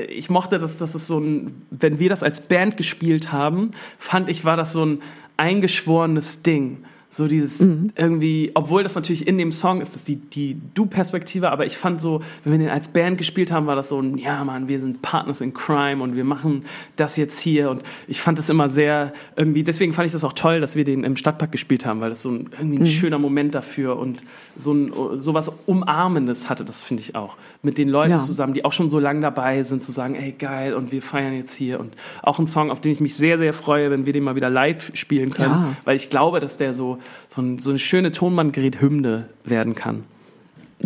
ich 0.09 0.31
mochte 0.31 0.59
das, 0.59 0.79
dass 0.79 0.95
es 0.95 1.07
so 1.07 1.19
ein, 1.19 1.67
wenn 1.71 1.99
wir 1.99 2.09
das 2.09 2.23
als 2.23 2.41
Band 2.41 2.77
gespielt 2.77 3.33
haben, 3.33 3.73
fand 3.99 4.29
ich, 4.29 4.45
war 4.45 4.57
das 4.57 4.73
so 4.73 4.85
ein 4.85 5.03
eingeschworenes 5.37 6.43
Ding. 6.43 6.85
So 7.17 7.29
dieses 7.29 7.61
mhm. 7.61 7.93
irgendwie, 7.95 8.51
obwohl 8.55 8.83
das 8.83 8.97
natürlich 8.97 9.29
in 9.29 9.39
dem 9.39 9.53
Song 9.53 9.81
ist, 9.81 9.95
das 9.95 10.03
die, 10.03 10.17
die 10.17 10.57
Du-Perspektive, 10.75 11.53
aber 11.53 11.65
ich 11.65 11.77
fand 11.77 12.01
so, 12.01 12.21
wenn 12.43 12.53
wir 12.55 12.59
den 12.59 12.71
als 12.71 12.89
Band 12.89 13.19
gespielt 13.19 13.53
haben, 13.53 13.69
war 13.69 13.77
das 13.77 13.91
so 13.91 14.01
ein, 14.01 14.19
ja 14.19 14.43
Mann, 14.43 14.67
wir 14.67 14.81
sind 14.81 15.01
Partners 15.01 15.41
in 15.41 15.55
Crime 15.55 16.03
und 16.03 16.17
wir 16.17 16.25
machen 16.25 16.65
das 16.97 17.17
jetzt 17.17 17.39
hier 17.39 17.71
und 17.71 17.85
ich 18.09 18.21
fand 18.21 18.39
das 18.39 18.51
immer 18.51 18.69
sehr 18.69 19.13
irgendwie, 19.37 19.63
deswegen 19.63 19.93
fand 19.93 20.07
ich 20.07 20.13
das 20.13 20.25
auch 20.25 20.33
toll, 20.33 20.61
dass 20.61 20.75
wir 20.75 20.83
den 20.83 21.05
im 21.05 21.15
Stadtpark 21.15 21.53
gespielt 21.53 21.87
haben, 21.87 22.01
weil 22.01 22.11
das 22.11 22.21
so 22.21 22.33
ein, 22.33 22.51
irgendwie 22.59 22.79
ein 22.79 22.83
mhm. 22.83 22.87
schöner 22.87 23.19
Moment 23.21 23.55
dafür 23.55 23.97
und 23.97 24.25
so 24.59 24.73
ein, 24.73 24.93
so 25.21 25.35
was 25.35 25.53
Umarmendes 25.67 26.51
hatte, 26.51 26.65
das 26.65 26.83
finde 26.83 27.05
ich 27.05 27.15
auch. 27.15 27.37
Mit 27.63 27.79
den 27.79 27.91
Leuten 27.91 28.11
ja. 28.11 28.19
zusammen, 28.19 28.55
die 28.55 28.65
auch 28.65 28.73
schon 28.73 28.91
so 28.91 28.99
lange 28.99 29.21
dabei 29.21 29.63
sind, 29.63 29.85
zu 29.85 29.93
sagen, 29.93 30.17
ey 30.17 30.33
geil 30.33 30.75
und 30.75 30.91
wir 30.91 31.01
feiern 31.01 31.35
jetzt 31.35 31.55
hier 31.55 31.79
und 31.79 31.95
auch 32.23 32.41
ein 32.41 32.49
Song, 32.49 32.73
auf 32.73 32.81
den 32.81 32.91
ich 32.91 32.99
mich 32.99 33.15
sehr, 33.15 33.39
sehr 33.39 33.53
freue, 33.53 33.93
wenn 33.93 34.05
wir 34.05 34.13
den 34.13 34.25
mal 34.25 34.35
wieder 34.35 34.51
live 34.51 34.91
spielen 34.95 35.31
können, 35.31 35.51
ja. 35.53 35.77
weil 35.85 35.95
ich 35.95 36.11
glaube, 36.11 36.41
dass 36.41 36.57
der 36.57 36.75
so 36.75 36.99
so, 37.29 37.43
ein, 37.43 37.59
so 37.59 37.71
eine 37.71 37.79
schöne 37.79 38.13
Tonbandgerät-Hymne 38.13 39.29
werden 39.45 39.75
kann. 39.75 40.05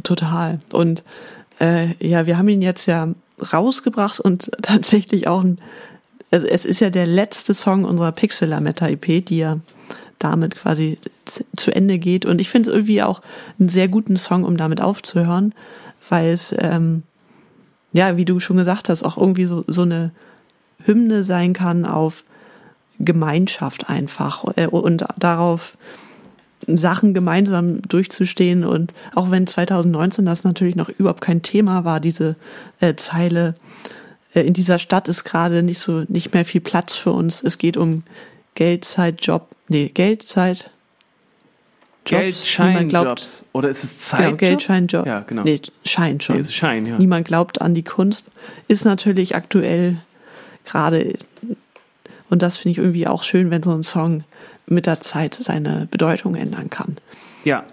Total. 0.03 0.61
Und 0.73 1.05
äh, 1.61 1.95
ja, 2.07 2.27
wir 2.27 2.39
haben 2.39 2.49
ihn 2.49 2.63
jetzt 2.63 2.87
ja 2.87 3.13
rausgebracht 3.53 4.21
und 4.21 4.51
tatsächlich 4.63 5.29
auch 5.29 5.43
ein, 5.43 5.59
also 6.31 6.47
es 6.47 6.65
ist 6.65 6.81
ja 6.81 6.91
der 6.91 7.07
letzte 7.07 7.55
Song 7.55 7.85
unserer 7.85 8.13
Pixelametta 8.13 8.89
EP, 8.89 9.25
die 9.25 9.39
ja 9.39 9.59
damit 10.19 10.57
quasi 10.57 10.99
zu 11.57 11.71
Ende 11.71 11.99
geht. 11.99 12.27
Und 12.27 12.41
ich 12.41 12.51
finde 12.51 12.71
es 12.71 12.75
irgendwie 12.75 13.03
auch 13.03 13.23
einen 13.59 13.69
sehr 13.69 13.89
guten 13.89 14.17
Song, 14.17 14.45
um 14.45 14.57
damit 14.57 14.81
aufzuhören, 14.81 15.55
weil 16.09 16.33
es, 16.33 16.55
ähm, 16.59 17.03
ja, 17.93 18.17
wie 18.17 18.25
du 18.25 18.41
schon 18.41 18.57
gesagt 18.57 18.89
hast, 18.89 19.05
auch 19.05 19.17
irgendwie 19.17 19.45
so, 19.45 19.65
so 19.67 19.83
eine 19.83 20.13
Hymne 20.85 21.25
sein 21.25 21.53
kann 21.53 21.85
auf 21.85 22.25
Gemeinschaft 22.99 23.89
einfach 23.89 24.45
äh, 24.57 24.67
und 24.67 25.05
darauf, 25.17 25.77
Sachen 26.77 27.15
gemeinsam 27.15 27.83
durchzustehen. 27.83 28.65
Und 28.65 28.93
auch 29.15 29.31
wenn 29.31 29.47
2019 29.47 30.27
das 30.27 30.45
natürlich 30.45 30.77
noch 30.77 30.89
überhaupt 30.89 31.21
kein 31.21 31.43
Thema 31.43 31.85
war, 31.85 32.01
diese 32.01 32.37
äh, 32.81 32.95
Zeile, 32.97 33.55
äh, 34.35 34.41
in 34.41 34.55
dieser 34.55 34.79
Stadt 34.79 35.09
ist 35.09 35.25
gerade 35.25 35.63
nicht 35.63 35.79
so, 35.79 36.05
nicht 36.09 36.35
mehr 36.35 36.45
viel 36.45 36.61
Platz 36.61 36.97
für 36.97 37.13
uns. 37.13 37.43
Es 37.43 37.59
geht 37.59 37.77
um 37.77 38.03
Geld, 38.55 38.85
Zeit, 38.85 39.25
Job, 39.25 39.49
nee, 39.69 39.89
Geld, 39.89 40.23
Zeit, 40.23 40.71
Geld, 42.05 42.37
Schein, 42.37 42.89
Jobs. 42.89 43.45
Oder 43.53 43.69
ist 43.69 43.85
es 43.85 43.99
Zeit? 43.99 44.25
Genau, 44.25 44.37
Geld, 44.37 44.63
Schein, 44.63 44.87
Job. 44.87 45.07
Ja, 45.07 45.21
genau. 45.21 45.43
Nee, 45.43 45.61
Schein 45.85 46.21
schon. 46.21 46.37
Nee, 46.37 46.41
ist 46.41 46.55
Schein, 46.55 46.87
ja. 46.87 46.99
Niemand 46.99 47.27
glaubt 47.27 47.61
an 47.61 47.75
die 47.75 47.83
Kunst. 47.83 48.27
Ist 48.67 48.85
natürlich 48.85 49.35
aktuell 49.35 49.99
gerade, 50.65 51.19
und 52.31 52.43
das 52.43 52.57
finde 52.57 52.73
ich 52.73 52.79
irgendwie 52.79 53.07
auch 53.07 53.23
schön, 53.23 53.51
wenn 53.51 53.63
so 53.63 53.73
ein 53.73 53.83
Song 53.83 54.25
mit 54.71 54.87
der 54.87 55.01
Zeit 55.01 55.35
seine 55.35 55.89
Bedeutung 55.91 56.35
ändern 56.35 56.71
kann. 56.71 56.97
Ja. 57.45 57.65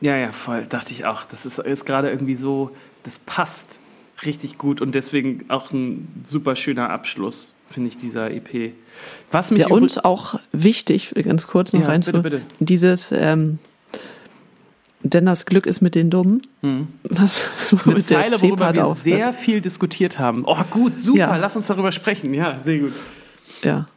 Ja, 0.00 0.16
ja, 0.16 0.32
voll. 0.32 0.66
Dachte 0.68 0.92
ich 0.92 1.04
auch. 1.04 1.24
Das 1.24 1.46
ist, 1.46 1.58
ist 1.58 1.84
gerade 1.84 2.10
irgendwie 2.10 2.34
so, 2.34 2.70
das 3.04 3.20
passt 3.20 3.78
richtig 4.24 4.58
gut 4.58 4.80
und 4.80 4.94
deswegen 4.94 5.44
auch 5.48 5.72
ein 5.72 6.08
super 6.24 6.56
schöner 6.56 6.90
Abschluss, 6.90 7.52
finde 7.70 7.88
ich, 7.88 7.96
dieser 7.96 8.30
EP. 8.30 8.72
Was 9.30 9.50
mich 9.50 9.62
ja, 9.62 9.68
uns 9.68 9.98
auch 9.98 10.38
wichtig, 10.52 11.14
ganz 11.22 11.46
kurz 11.46 11.72
noch 11.72 11.82
ja, 11.82 11.86
rein 11.86 12.00
bitte, 12.00 12.20
bitte. 12.20 12.42
dieses, 12.58 13.12
ähm, 13.12 13.58
denn 15.04 15.26
das 15.26 15.46
Glück 15.46 15.66
ist 15.66 15.80
mit 15.80 15.94
den 15.94 16.10
Dummen. 16.10 16.42
Mhm. 16.62 16.88
Was, 17.04 17.48
Eine 17.86 18.00
Zeile, 18.00 18.40
worüber 18.40 18.74
wir 18.74 18.94
sehr 18.94 19.32
viel 19.32 19.60
diskutiert 19.60 20.18
haben. 20.18 20.44
Oh, 20.46 20.58
gut, 20.70 20.98
super, 20.98 21.18
ja. 21.18 21.36
lass 21.36 21.56
uns 21.56 21.66
darüber 21.66 21.92
sprechen. 21.92 22.34
Ja, 22.34 22.58
sehr 22.58 22.78
gut. 22.78 22.92
Ja. 23.62 23.88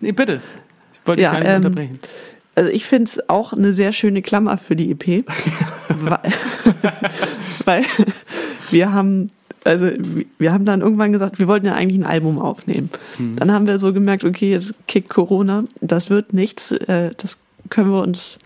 Nee, 0.00 0.12
bitte 0.12 0.40
wollte 1.08 1.22
ja, 1.22 1.40
ähm, 1.40 1.56
unterbrechen. 1.56 1.98
Also 2.54 2.70
ich 2.70 2.86
finde 2.86 3.10
es 3.10 3.28
auch 3.28 3.52
eine 3.52 3.72
sehr 3.72 3.92
schöne 3.92 4.20
Klammer 4.20 4.58
für 4.58 4.76
die 4.76 4.90
EP, 4.90 5.24
weil, 5.88 6.20
weil 7.64 7.84
wir 8.70 8.92
haben 8.92 9.30
also 9.64 9.90
wir 10.38 10.52
haben 10.52 10.64
dann 10.64 10.80
irgendwann 10.80 11.12
gesagt, 11.12 11.38
wir 11.38 11.48
wollten 11.48 11.66
ja 11.66 11.74
eigentlich 11.74 12.00
ein 12.00 12.06
Album 12.06 12.38
aufnehmen. 12.38 12.90
Mhm. 13.18 13.36
Dann 13.36 13.52
haben 13.52 13.66
wir 13.66 13.78
so 13.78 13.92
gemerkt, 13.92 14.24
okay, 14.24 14.50
jetzt 14.50 14.74
kickt 14.86 15.08
Corona, 15.08 15.64
das 15.80 16.10
wird 16.10 16.32
nichts, 16.32 16.72
äh, 16.72 17.10
das 17.16 17.38
können 17.68 17.90
wir 17.90 18.02
uns 18.02 18.38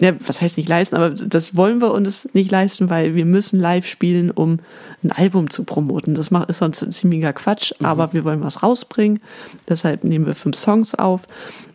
ja, 0.00 0.12
was 0.26 0.40
heißt 0.40 0.56
nicht 0.56 0.68
leisten, 0.68 0.94
aber 0.94 1.10
das 1.10 1.56
wollen 1.56 1.80
wir 1.80 1.92
uns 1.92 2.28
nicht 2.32 2.50
leisten, 2.50 2.88
weil 2.88 3.16
wir 3.16 3.24
müssen 3.24 3.58
live 3.58 3.86
spielen, 3.86 4.30
um 4.30 4.60
ein 5.02 5.10
Album 5.10 5.50
zu 5.50 5.64
promoten. 5.64 6.14
Das 6.14 6.30
ist 6.30 6.58
sonst 6.58 6.82
ein 6.82 6.92
ziemlicher 6.92 7.32
Quatsch, 7.32 7.72
mhm. 7.78 7.86
aber 7.86 8.12
wir 8.12 8.24
wollen 8.24 8.42
was 8.42 8.62
rausbringen. 8.62 9.20
Deshalb 9.68 10.04
nehmen 10.04 10.26
wir 10.26 10.36
fünf 10.36 10.56
Songs 10.56 10.94
auf 10.94 11.26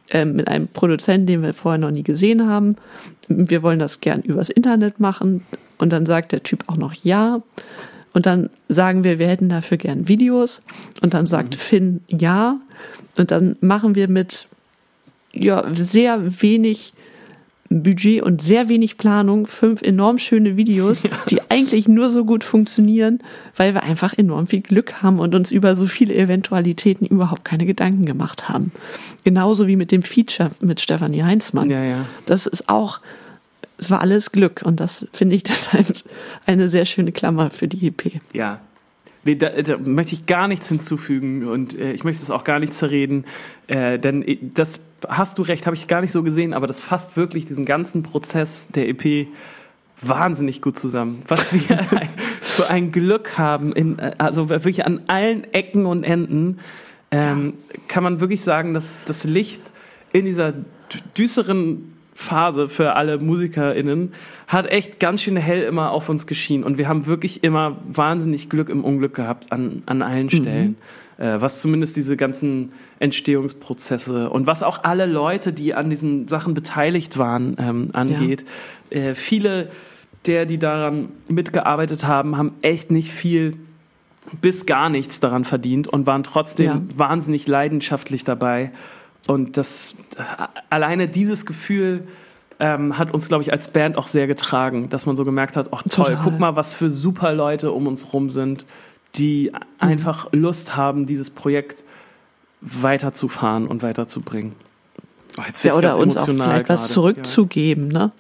äh, 0.10 0.24
mit 0.24 0.48
einem 0.48 0.70
Produzenten, 0.70 1.28
den 1.28 1.44
wir 1.44 1.54
vorher 1.54 1.80
noch 1.80 1.92
nie 1.92 2.04
gesehen 2.04 2.48
haben. 2.48 2.78
Wir 3.28 3.62
wollen 3.62 3.80
das 3.80 4.00
gern 4.00 4.22
übers 4.22 4.50
Internet 4.50 5.02
machen. 5.02 5.46
Und 5.78 5.92
dann 5.92 6.06
sagt 6.06 6.32
der 6.32 6.44
Typ 6.44 6.64
auch 6.68 6.78
noch 6.78 6.94
ja. 6.94 7.42
Und 8.14 8.26
dann 8.26 8.50
sagen 8.70 9.04
wir, 9.04 9.20
wir 9.20 9.28
hätten 9.28 9.50
dafür 9.50 9.78
gern 9.78 10.08
Videos. 10.08 10.62
Und 11.02 11.14
dann 11.14 11.26
sagt 11.26 11.56
mhm. 11.56 11.60
Finn 11.60 12.02
ja. 12.08 12.56
Und 13.18 13.32
dann 13.32 13.58
machen 13.60 13.96
wir 13.96 14.08
mit 14.08 14.48
ja, 15.34 15.66
sehr 15.74 16.42
wenig 16.42 16.94
Budget 17.82 18.22
und 18.22 18.42
sehr 18.42 18.70
wenig 18.70 18.98
Planung 18.98 19.48
fünf 19.48 19.82
enorm 19.82 20.20
schöne 20.20 20.58
Videos, 20.58 21.04
ja. 21.04 21.10
die 21.30 21.40
eigentlich 21.50 21.88
nur 21.88 22.12
so 22.12 22.26
gut 22.26 22.44
funktionieren, 22.44 23.20
weil 23.56 23.74
wir 23.74 23.84
einfach 23.84 24.14
enorm 24.18 24.48
viel 24.48 24.62
Glück 24.62 25.02
haben 25.02 25.20
und 25.20 25.34
uns 25.34 25.52
über 25.52 25.76
so 25.76 25.86
viele 25.86 26.14
Eventualitäten 26.14 27.06
überhaupt 27.08 27.46
keine 27.46 27.66
Gedanken 27.66 28.06
gemacht 28.06 28.50
haben. 28.50 28.72
Genauso 29.24 29.68
wie 29.68 29.76
mit 29.76 29.92
dem 29.92 30.04
Feature 30.04 30.52
mit 30.62 30.82
Stefanie 30.82 31.24
Heinzmann. 31.24 31.70
Ja, 31.70 31.84
ja. 31.84 32.06
Das 32.26 32.46
ist 32.46 32.70
auch, 32.70 33.00
es 33.78 33.90
war 33.90 34.02
alles 34.02 34.32
Glück 34.32 34.62
und 34.64 34.80
das 34.80 35.08
finde 35.14 35.36
ich 35.36 35.44
deshalb 35.54 35.88
eine 36.46 36.70
sehr 36.70 36.86
schöne 36.86 37.12
Klammer 37.12 37.50
für 37.50 37.68
die 37.68 37.88
EP. 37.88 38.20
Ja, 38.34 38.60
Nee, 39.26 39.36
da, 39.36 39.50
da, 39.50 39.78
möchte 39.78 40.16
ich 40.16 40.26
gar 40.26 40.48
nichts 40.48 40.68
hinzufügen 40.68 41.48
und 41.48 41.80
äh, 41.80 41.94
ich 41.94 42.04
möchte 42.04 42.22
es 42.22 42.30
auch 42.30 42.44
gar 42.44 42.60
nicht 42.60 42.74
zerreden, 42.74 43.26
äh, 43.68 43.98
denn 43.98 44.26
das 44.54 44.82
hast 45.08 45.38
du 45.38 45.44
recht, 45.44 45.66
habe 45.66 45.76
ich 45.76 45.88
gar 45.88 46.02
nicht 46.02 46.12
so 46.12 46.24
gesehen, 46.24 46.54
aber 46.54 46.68
das 46.68 46.82
fasst 46.82 47.16
wirklich 47.16 47.46
diesen 47.46 47.64
ganzen 47.64 48.04
Prozess 48.04 48.68
der 48.70 48.90
EP 48.90 49.28
wahnsinnig 50.02 50.62
gut 50.62 50.78
zusammen. 50.78 51.24
Was 51.28 51.54
wir 51.54 51.78
für 52.42 52.70
ein 52.70 52.92
Glück 52.92 53.38
haben, 53.38 53.74
in, 53.74 54.00
äh, 54.00 54.12
also 54.18 54.50
wirklich 54.50 54.86
an 54.86 55.04
allen 55.08 55.46
Ecken 55.54 55.86
und 55.86 56.04
Enden, 56.04 56.60
ähm, 57.12 57.54
ja. 57.70 57.80
kann 57.88 58.04
man 58.04 58.20
wirklich 58.20 58.42
sagen, 58.42 58.74
dass 58.74 59.00
das 59.06 59.24
Licht 59.24 59.62
in 60.12 60.26
dieser 60.26 60.54
düsteren 61.18 61.94
Phase 62.16 62.68
für 62.68 62.94
alle 62.94 63.18
MusikerInnen 63.18 64.14
hat 64.48 64.68
echt 64.68 65.00
ganz 65.00 65.22
schön 65.24 65.38
hell 65.38 65.64
immer 65.64 65.92
auf 65.92 66.10
uns 66.10 66.28
geschienen. 66.28 66.64
Und 66.64 66.78
wir 66.78 66.88
haben 66.88 67.06
wirklich 67.06 67.44
immer 67.44 67.78
wahnsinnig 67.88 68.50
Glück 68.50 68.70
im 68.70 68.84
Unglück 68.84 69.16
gehabt 69.16 69.52
an, 69.52 69.84
an 69.86 70.02
allen 70.02 70.26
mhm. 70.26 70.30
Stellen. 70.30 70.68
Mhm. 71.18 71.24
Äh, 71.24 71.42
was 71.42 71.62
zumindest 71.62 71.96
diese 71.96 72.18
ganzen 72.18 72.72
Entstehungsprozesse 73.00 74.30
und 74.30 74.48
was 74.48 74.64
auch 74.64 74.84
alle 74.84 75.06
Leute, 75.06 75.54
die 75.54 75.74
an 75.74 75.90
diesen 75.90 76.28
Sachen 76.28 76.54
beteiligt 76.54 77.18
waren, 77.18 77.56
ähm, 77.60 77.90
angeht. 77.94 78.46
Ja. 78.90 78.98
Äh, 78.98 79.16
viele 79.16 79.70
der, 80.26 80.46
die 80.46 80.58
daran 80.58 81.10
mitgearbeitet 81.28 82.06
haben, 82.06 82.38
haben 82.38 82.54
echt 82.62 82.92
nicht 82.92 83.12
viel 83.12 83.58
bis 84.42 84.66
gar 84.66 84.90
nichts 84.90 85.20
daran 85.20 85.44
verdient 85.44 85.88
und 85.88 86.08
waren 86.08 86.24
trotzdem 86.24 86.66
ja. 86.66 86.82
wahnsinnig 86.96 87.48
leidenschaftlich 87.48 88.24
dabei. 88.24 88.72
Und 89.28 89.58
das 89.58 89.96
alleine 90.70 91.08
dieses 91.08 91.46
Gefühl 91.46 92.08
ähm, 92.60 92.98
hat 92.98 93.14
uns, 93.14 93.28
glaube 93.28 93.44
ich, 93.44 93.52
als 93.52 93.70
Band 93.70 93.98
auch 93.98 94.08
sehr 94.08 94.28
getragen, 94.28 94.90
dass 94.90 95.06
man 95.06 95.16
so 95.16 95.24
gemerkt 95.24 95.58
hat, 95.58 95.70
ach 95.72 95.84
toll, 95.84 96.06
Total. 96.06 96.22
guck 96.24 96.40
mal, 96.40 96.56
was 96.56 96.76
für 96.76 96.90
super 96.90 97.34
Leute 97.34 97.72
um 97.72 97.88
uns 97.88 98.14
rum 98.14 98.30
sind, 98.30 98.66
die 99.16 99.52
mhm. 99.52 99.60
einfach 99.80 100.32
Lust 100.32 100.76
haben, 100.76 101.06
dieses 101.06 101.32
Projekt 101.32 101.84
weiterzufahren 102.62 103.68
und 103.68 103.84
weiterzubringen. 103.84 104.54
Oh, 105.38 105.42
ja, 105.64 105.76
oder 105.76 105.98
uns 105.98 106.16
auch 106.16 106.26
vielleicht 106.26 106.70
was 106.70 106.90
zurückzugeben, 106.90 107.92
ja. 107.92 108.12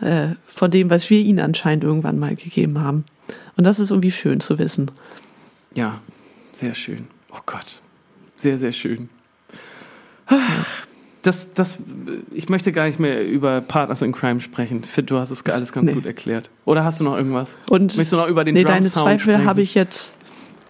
ne? 0.00 0.30
Äh, 0.32 0.36
von 0.46 0.70
dem, 0.70 0.90
was 0.90 1.10
wir 1.10 1.20
ihnen 1.20 1.40
anscheinend 1.40 1.84
irgendwann 1.84 2.18
mal 2.18 2.34
gegeben 2.34 2.80
haben. 2.80 3.04
Und 3.56 3.64
das 3.64 3.78
ist 3.78 3.90
irgendwie 3.90 4.10
schön 4.10 4.40
zu 4.40 4.58
wissen. 4.58 4.90
Ja, 5.74 6.00
sehr 6.52 6.74
schön. 6.74 7.06
Oh 7.30 7.40
Gott, 7.46 7.80
sehr, 8.36 8.58
sehr 8.58 8.72
schön. 8.72 9.08
Das, 11.22 11.54
das, 11.54 11.76
ich 12.32 12.48
möchte 12.48 12.72
gar 12.72 12.86
nicht 12.86 12.98
mehr 12.98 13.24
über 13.24 13.60
Partners 13.60 14.02
in 14.02 14.10
Crime 14.10 14.40
sprechen. 14.40 14.82
Fit, 14.82 15.08
du 15.08 15.18
hast 15.18 15.30
es 15.30 15.46
alles 15.46 15.72
ganz 15.72 15.86
nee. 15.86 15.94
gut 15.94 16.04
erklärt. 16.04 16.50
Oder 16.64 16.82
hast 16.84 16.98
du 16.98 17.04
noch 17.04 17.16
irgendwas? 17.16 17.56
Und 17.70 17.96
Möchtest 17.96 18.12
du 18.12 18.16
noch 18.16 18.26
über 18.26 18.44
den 18.44 18.54
nee, 18.54 18.64
deine 18.64 18.86
Zweifel 18.86 19.44
habe 19.44 19.62
ich 19.62 19.74
jetzt. 19.74 20.12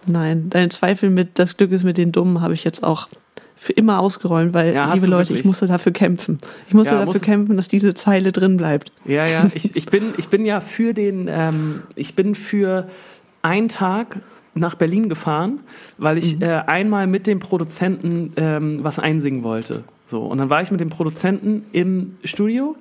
Nein, 0.05 0.49
deine 0.49 0.69
Zweifel 0.69 1.09
mit 1.09 1.39
das 1.39 1.57
Glück 1.57 1.71
ist 1.71 1.83
mit 1.83 1.97
den 1.97 2.11
Dummen 2.11 2.41
habe 2.41 2.53
ich 2.53 2.63
jetzt 2.63 2.83
auch 2.83 3.07
für 3.55 3.73
immer 3.73 3.99
ausgeräumt, 3.99 4.53
weil, 4.53 4.73
ja, 4.73 4.93
liebe 4.93 5.07
Leute, 5.07 5.29
wirklich? 5.29 5.39
ich 5.39 5.45
musste 5.45 5.67
dafür 5.67 5.93
kämpfen. 5.93 6.37
Ich 6.67 6.73
musste 6.73 6.95
ja, 6.95 7.05
dafür 7.05 7.21
kämpfen, 7.21 7.55
dass 7.55 7.69
diese 7.69 7.93
Zeile 7.93 8.31
drin 8.31 8.57
bleibt. 8.57 8.91
Ja, 9.05 9.25
ja, 9.25 9.49
ich, 9.53 9.75
ich, 9.75 9.85
bin, 9.87 10.13
ich 10.17 10.27
bin 10.27 10.45
ja 10.45 10.59
für 10.59 10.93
den, 10.93 11.27
ähm, 11.31 11.83
ich 11.95 12.15
bin 12.15 12.35
für 12.35 12.89
einen 13.41 13.69
Tag 13.69 14.19
nach 14.55 14.75
Berlin 14.75 15.09
gefahren, 15.09 15.59
weil 15.97 16.17
ich 16.17 16.37
mhm. 16.37 16.43
äh, 16.43 16.59
einmal 16.67 17.07
mit 17.07 17.27
dem 17.27 17.39
Produzenten 17.39 18.33
ähm, 18.37 18.79
was 18.81 18.99
einsingen 18.99 19.43
wollte. 19.43 19.83
So, 20.05 20.21
und 20.21 20.37
dann 20.37 20.49
war 20.49 20.61
ich 20.61 20.71
mit 20.71 20.79
dem 20.79 20.89
Produzenten 20.89 21.65
im 21.71 22.17
Studio 22.23 22.75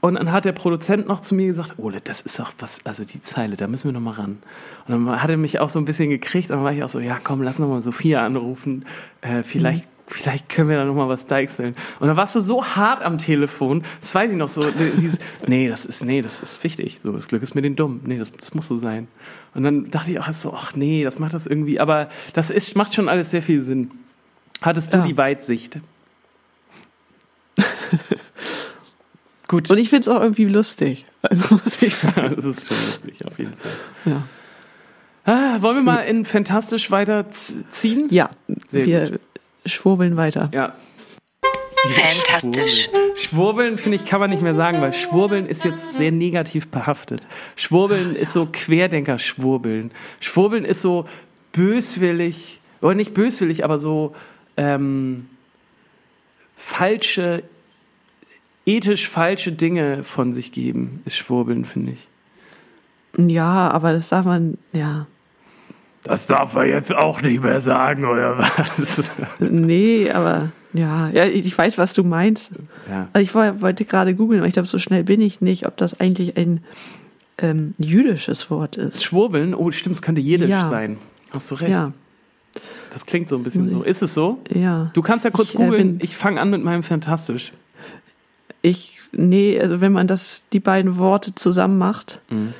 und 0.00 0.16
dann 0.16 0.32
hat 0.32 0.44
der 0.44 0.52
Produzent 0.52 1.08
noch 1.08 1.20
zu 1.20 1.34
mir 1.34 1.46
gesagt, 1.46 1.78
Ole, 1.78 2.00
das 2.02 2.20
ist 2.20 2.38
doch 2.38 2.52
was, 2.58 2.84
also 2.84 3.04
die 3.04 3.22
Zeile, 3.22 3.56
da 3.56 3.66
müssen 3.66 3.88
wir 3.88 3.92
noch 3.92 4.00
mal 4.00 4.10
ran. 4.10 4.38
Und 4.86 5.06
dann 5.06 5.22
hat 5.22 5.30
er 5.30 5.38
mich 5.38 5.60
auch 5.60 5.70
so 5.70 5.78
ein 5.78 5.86
bisschen 5.86 6.10
gekriegt 6.10 6.50
und 6.50 6.58
dann 6.58 6.64
war 6.64 6.72
ich 6.72 6.82
auch 6.82 6.90
so, 6.90 7.00
ja 7.00 7.18
komm, 7.24 7.40
lass 7.40 7.58
noch 7.58 7.68
mal 7.68 7.80
Sophia 7.80 8.20
anrufen, 8.20 8.84
äh, 9.22 9.42
vielleicht 9.42 9.88
vielleicht 10.06 10.48
können 10.48 10.68
wir 10.68 10.76
da 10.76 10.84
noch 10.84 10.94
mal 10.94 11.08
was 11.08 11.26
deichseln. 11.26 11.74
Und 12.00 12.08
dann 12.08 12.16
warst 12.16 12.34
du 12.34 12.40
so 12.40 12.64
hart 12.64 13.02
am 13.02 13.18
Telefon, 13.18 13.82
das 14.00 14.14
weiß 14.14 14.30
ich 14.30 14.36
noch 14.36 14.48
so, 14.48 14.64
dieses, 14.98 15.18
nee, 15.46 15.68
das 15.68 15.84
ist, 15.84 16.04
nee, 16.04 16.22
das 16.22 16.40
ist 16.40 16.62
wichtig, 16.62 17.00
so, 17.00 17.12
das 17.12 17.28
Glück 17.28 17.42
ist 17.42 17.54
mit 17.54 17.64
den 17.64 17.76
Dummen, 17.76 18.02
nee, 18.04 18.18
das, 18.18 18.32
das 18.32 18.54
muss 18.54 18.68
so 18.68 18.76
sein. 18.76 19.08
Und 19.54 19.64
dann 19.64 19.90
dachte 19.90 20.10
ich 20.10 20.18
auch 20.18 20.30
so, 20.32 20.52
ach 20.54 20.74
nee, 20.74 21.04
das 21.04 21.18
macht 21.18 21.34
das 21.34 21.46
irgendwie, 21.46 21.80
aber 21.80 22.08
das 22.32 22.50
ist, 22.50 22.76
macht 22.76 22.94
schon 22.94 23.08
alles 23.08 23.30
sehr 23.30 23.42
viel 23.42 23.62
Sinn. 23.62 23.90
Hattest 24.60 24.92
du 24.92 24.98
ja. 24.98 25.06
die 25.06 25.16
Weitsicht? 25.16 25.80
Gut. 29.48 29.70
Und 29.70 29.78
ich 29.78 29.90
finde 29.90 30.00
es 30.02 30.08
auch 30.08 30.20
irgendwie 30.20 30.46
lustig. 30.46 31.04
Also 31.22 31.54
muss 31.54 31.82
ich 31.82 31.94
sagen. 31.96 32.34
das 32.34 32.44
ist 32.44 32.66
schon 32.66 32.76
lustig, 32.86 33.24
auf 33.26 33.38
jeden 33.38 33.54
Fall. 33.54 33.72
Ja. 34.06 34.22
Ah, 35.26 35.62
wollen 35.62 35.76
wir 35.76 35.82
mal 35.82 36.00
in 36.00 36.24
Fantastisch 36.24 36.90
weiterziehen? 36.90 38.08
Ja, 38.10 38.30
Sehr 38.68 38.86
wir 38.86 39.10
gut. 39.10 39.20
Schwurbeln 39.66 40.16
weiter. 40.16 40.50
Ja. 40.52 40.74
Fantastisch. 41.86 42.88
Schwurbeln, 43.14 43.76
finde 43.76 43.96
ich, 43.96 44.06
kann 44.06 44.20
man 44.20 44.30
nicht 44.30 44.42
mehr 44.42 44.54
sagen, 44.54 44.80
weil 44.80 44.92
Schwurbeln 44.92 45.46
ist 45.46 45.64
jetzt 45.64 45.94
sehr 45.94 46.12
negativ 46.12 46.68
behaftet. 46.68 47.26
Schwurbeln 47.56 48.16
ist 48.16 48.32
so 48.32 48.48
Querdenker-Schwurbeln. 48.50 49.90
Schwurbeln 50.20 50.64
ist 50.64 50.80
so 50.80 51.06
böswillig, 51.52 52.60
oder 52.80 52.94
nicht 52.94 53.12
böswillig, 53.12 53.64
aber 53.64 53.78
so 53.78 54.14
ähm, 54.56 55.28
falsche, 56.56 57.42
ethisch 58.64 59.08
falsche 59.08 59.52
Dinge 59.52 60.04
von 60.04 60.32
sich 60.32 60.52
geben, 60.52 61.02
ist 61.04 61.16
Schwurbeln, 61.16 61.66
finde 61.66 61.92
ich. 61.92 62.08
Ja, 63.16 63.70
aber 63.70 63.92
das 63.92 64.08
darf 64.08 64.24
man, 64.24 64.58
ja. 64.72 65.06
Das 66.04 66.26
darf 66.26 66.54
er 66.54 66.66
jetzt 66.66 66.94
auch 66.94 67.22
nicht 67.22 67.42
mehr 67.42 67.60
sagen, 67.62 68.04
oder 68.04 68.38
was? 68.38 69.10
Nee, 69.40 70.10
aber 70.10 70.52
ja, 70.74 71.08
ja, 71.08 71.24
ich 71.24 71.56
weiß, 71.56 71.78
was 71.78 71.94
du 71.94 72.04
meinst. 72.04 72.50
Ja. 72.90 73.08
Also 73.12 73.24
ich 73.24 73.62
wollte 73.62 73.84
gerade 73.86 74.14
googeln, 74.14 74.40
aber 74.40 74.46
ich 74.46 74.52
glaube, 74.52 74.68
so 74.68 74.78
schnell 74.78 75.04
bin 75.04 75.20
ich 75.20 75.40
nicht, 75.40 75.66
ob 75.66 75.76
das 75.78 75.98
eigentlich 76.00 76.36
ein 76.36 76.62
ähm, 77.38 77.74
jüdisches 77.78 78.50
Wort 78.50 78.76
ist. 78.76 79.02
Schwurbeln? 79.02 79.54
Oh, 79.54 79.70
stimmt, 79.70 79.96
es 79.96 80.02
könnte 80.02 80.20
jiddisch 80.20 80.50
ja. 80.50 80.68
sein. 80.68 80.98
Hast 81.32 81.50
du 81.50 81.54
recht. 81.54 81.70
Ja. 81.70 81.92
Das 82.92 83.06
klingt 83.06 83.28
so 83.28 83.36
ein 83.36 83.42
bisschen 83.42 83.70
so. 83.70 83.82
Ist 83.82 84.02
es 84.02 84.14
so? 84.14 84.38
Ja. 84.52 84.90
Du 84.92 85.02
kannst 85.02 85.24
ja 85.24 85.30
kurz 85.30 85.54
äh, 85.54 85.56
googeln. 85.56 85.96
Ich, 85.98 86.10
ich 86.10 86.16
fange 86.16 86.40
an 86.40 86.50
mit 86.50 86.62
meinem 86.62 86.82
Fantastisch. 86.82 87.52
Ich, 88.62 89.00
nee, 89.12 89.58
also 89.58 89.80
wenn 89.80 89.92
man 89.92 90.06
das, 90.06 90.42
die 90.52 90.60
beiden 90.60 90.98
Worte 90.98 91.34
zusammen 91.34 91.78
macht, 91.78 92.20
mhm. 92.30 92.52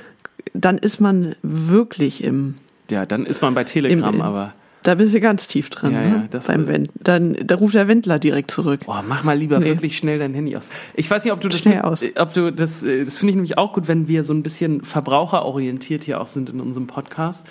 dann 0.54 0.78
ist 0.78 1.00
man 1.00 1.37
wirklich 1.42 2.24
im 2.24 2.54
ja, 2.90 3.07
dann 3.07 3.27
ist 3.27 3.42
man 3.42 3.55
bei 3.55 3.64
Telegram, 3.64 4.14
Im, 4.14 4.23
aber. 4.23 4.53
Da 4.83 4.94
bist 4.97 5.14
du 5.14 5.20
ganz 5.20 5.47
tief 5.47 5.70
drin. 5.70 5.92
Ja, 5.92 6.01
ne? 6.03 6.29
ja, 6.31 6.40
Beim 6.47 6.66
Wend 6.68 6.90
dann 7.01 7.35
da 7.42 7.57
ruft 7.57 7.75
der 7.75 7.88
Wendler 7.88 8.18
direkt 8.18 8.51
zurück. 8.51 8.81
Boah, 8.85 9.03
mach 9.07 9.25
mal 9.25 9.37
lieber 9.37 9.59
nee. 9.59 9.64
wirklich 9.64 9.97
schnell 9.97 10.18
dein 10.18 10.35
Handy 10.35 10.55
aus. 10.57 10.68
Ich 10.94 11.11
weiß 11.11 11.25
nicht, 11.25 11.33
ob 11.33 11.40
du 11.40 11.49
das, 11.49 11.61
schnell 11.61 11.81
aus. 11.81 12.05
ob 12.16 12.35
du 12.35 12.53
das, 12.53 12.83
äh, 12.83 13.07
das 13.07 13.16
finde 13.16 13.31
ich 13.31 13.37
nämlich 13.37 13.57
auch 13.57 13.73
gut, 13.73 13.88
wenn 13.88 14.09
wir 14.09 14.25
so 14.25 14.35
ein 14.35 14.42
bisschen 14.42 14.83
verbraucherorientiert 14.83 16.05
hier 16.05 16.20
auch 16.20 16.27
sind 16.27 16.51
in 16.51 16.61
unserem 16.61 16.87
Podcast. 16.87 17.47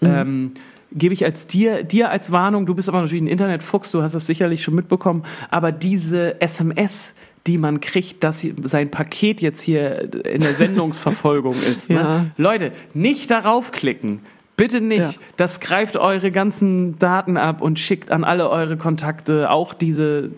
Mhm. 0.00 0.08
Ähm, 0.08 0.52
gebe 0.90 1.12
ich 1.12 1.26
als 1.26 1.46
dir, 1.46 1.84
dir 1.84 2.10
als 2.10 2.32
Warnung, 2.32 2.64
du 2.64 2.74
bist 2.74 2.88
aber 2.88 3.00
natürlich 3.00 3.22
ein 3.22 3.28
Internetfuchs, 3.28 3.92
du 3.92 4.02
hast 4.02 4.14
das 4.14 4.26
sicherlich 4.26 4.62
schon 4.62 4.74
mitbekommen, 4.74 5.24
aber 5.50 5.72
diese 5.72 6.40
SMS, 6.40 7.12
die 7.46 7.58
man 7.58 7.80
kriegt, 7.80 8.24
dass 8.24 8.46
sein 8.62 8.90
Paket 8.90 9.42
jetzt 9.42 9.60
hier 9.60 10.14
in 10.24 10.40
der 10.40 10.54
Sendungsverfolgung 10.54 11.54
ist. 11.54 11.90
Ne? 11.90 11.96
ja. 11.96 12.18
ne? 12.20 12.30
Leute, 12.36 12.72
nicht 12.94 13.30
darauf 13.30 13.72
klicken. 13.72 14.20
Bitte 14.58 14.80
nicht. 14.80 14.98
Ja. 14.98 15.12
Das 15.36 15.60
greift 15.60 15.96
eure 15.96 16.32
ganzen 16.32 16.98
Daten 16.98 17.36
ab 17.36 17.62
und 17.62 17.78
schickt 17.78 18.10
an 18.10 18.24
alle 18.24 18.50
eure 18.50 18.76
Kontakte 18.76 19.50
auch 19.50 19.72
diese 19.72 20.30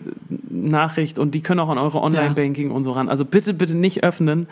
Nachricht 0.47 1.17
und 1.17 1.33
die 1.33 1.41
können 1.41 1.59
auch 1.59 1.69
an 1.69 1.79
eure 1.79 2.01
Online-Banking 2.01 2.69
ja. 2.69 2.75
und 2.75 2.83
so 2.83 2.91
ran. 2.91 3.09
Also 3.09 3.25
bitte, 3.25 3.55
bitte 3.55 3.75
nicht 3.75 4.03
öffnen. 4.03 4.47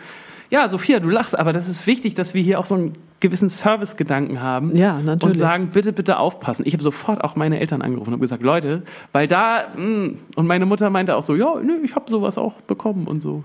Ja, 0.50 0.68
Sophia, 0.68 0.98
du 0.98 1.08
lachst, 1.08 1.38
aber 1.38 1.52
das 1.52 1.68
ist 1.68 1.86
wichtig, 1.86 2.14
dass 2.14 2.34
wir 2.34 2.42
hier 2.42 2.58
auch 2.58 2.64
so 2.64 2.74
einen 2.74 2.94
gewissen 3.20 3.48
Service-Gedanken 3.48 4.42
haben. 4.42 4.76
Ja, 4.76 4.98
natürlich. 4.98 5.22
Und 5.22 5.38
sagen, 5.38 5.68
bitte, 5.72 5.92
bitte 5.92 6.18
aufpassen. 6.18 6.64
Ich 6.66 6.72
habe 6.72 6.82
sofort 6.82 7.22
auch 7.22 7.36
meine 7.36 7.60
Eltern 7.60 7.80
angerufen 7.80 8.12
und 8.12 8.20
gesagt, 8.20 8.42
Leute, 8.42 8.82
weil 9.12 9.28
da, 9.28 9.68
mh, 9.76 9.84
mm, 9.84 10.18
und 10.34 10.46
meine 10.48 10.66
Mutter 10.66 10.90
meinte 10.90 11.14
auch 11.14 11.22
so, 11.22 11.36
ja, 11.36 11.54
nee, 11.62 11.74
ich 11.84 11.94
habe 11.94 12.10
sowas 12.10 12.38
auch 12.38 12.60
bekommen 12.62 13.06
und 13.06 13.22
so. 13.22 13.44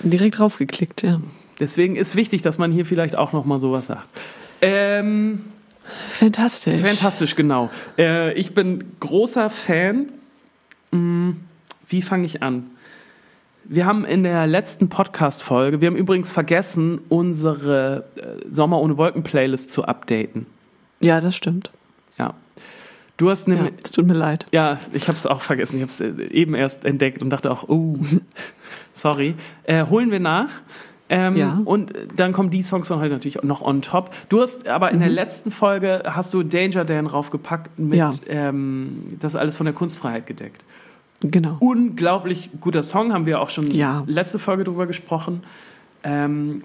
Direkt 0.00 0.40
draufgeklickt, 0.40 1.02
ja. 1.02 1.20
Deswegen 1.60 1.94
ist 1.94 2.16
wichtig, 2.16 2.42
dass 2.42 2.58
man 2.58 2.72
hier 2.72 2.84
vielleicht 2.84 3.16
auch 3.16 3.32
nochmal 3.32 3.60
sowas 3.60 3.86
sagt. 3.86 4.08
Ähm, 4.62 5.40
Fantastisch. 6.10 6.80
Fantastisch, 6.80 7.36
genau. 7.36 7.70
Äh, 7.98 8.32
ich 8.34 8.54
bin 8.54 8.92
großer 9.00 9.50
Fan. 9.50 10.10
Hm, 10.92 11.40
wie 11.88 12.02
fange 12.02 12.26
ich 12.26 12.42
an? 12.42 12.70
Wir 13.64 13.86
haben 13.86 14.04
in 14.04 14.22
der 14.22 14.46
letzten 14.46 14.88
Podcast-Folge, 14.88 15.80
wir 15.80 15.86
haben 15.86 15.96
übrigens 15.96 16.32
vergessen, 16.32 17.00
unsere 17.08 18.04
äh, 18.16 18.50
Sommer 18.50 18.80
ohne 18.80 18.96
Wolken-Playlist 18.96 19.70
zu 19.70 19.84
updaten. 19.84 20.46
Ja, 21.00 21.20
das 21.20 21.36
stimmt. 21.36 21.70
Ja. 22.18 22.34
Du 23.16 23.30
hast 23.30 23.48
nämlich. 23.48 23.70
Ja, 23.70 23.78
es 23.84 23.90
tut 23.92 24.06
mir 24.06 24.14
leid. 24.14 24.46
Ja, 24.50 24.78
ich 24.92 25.08
habe 25.08 25.16
es 25.16 25.26
auch 25.26 25.42
vergessen. 25.42 25.76
Ich 25.76 25.82
habe 25.82 25.92
es 25.92 26.00
äh, 26.00 26.32
eben 26.32 26.54
erst 26.54 26.84
entdeckt 26.84 27.22
und 27.22 27.30
dachte 27.30 27.50
auch, 27.50 27.68
oh, 27.68 27.98
sorry. 28.94 29.34
Äh, 29.64 29.86
holen 29.86 30.10
wir 30.10 30.20
nach. 30.20 30.48
Ähm, 31.12 31.36
ja. 31.36 31.60
Und 31.64 31.92
dann 32.14 32.32
kommen 32.32 32.50
die 32.50 32.62
Songs 32.62 32.86
dann 32.86 33.00
halt 33.00 33.10
natürlich 33.10 33.42
noch 33.42 33.62
on 33.62 33.82
top. 33.82 34.10
Du 34.28 34.40
hast 34.40 34.68
aber 34.68 34.90
in 34.92 34.98
mhm. 34.98 35.00
der 35.00 35.10
letzten 35.10 35.50
Folge 35.50 36.04
hast 36.06 36.32
du 36.32 36.44
Danger 36.44 36.84
Dan 36.84 37.08
raufgepackt 37.08 37.78
mit 37.80 37.98
ja. 37.98 38.12
ähm, 38.28 39.16
das 39.18 39.34
alles 39.34 39.56
von 39.56 39.66
der 39.66 39.74
Kunstfreiheit 39.74 40.26
gedeckt. 40.28 40.64
Genau. 41.20 41.56
Unglaublich 41.58 42.50
guter 42.60 42.84
Song, 42.84 43.12
haben 43.12 43.26
wir 43.26 43.40
auch 43.40 43.50
schon 43.50 43.72
ja. 43.72 44.04
letzte 44.06 44.38
Folge 44.38 44.62
drüber 44.62 44.86
gesprochen. 44.86 45.42
Ähm, 46.04 46.62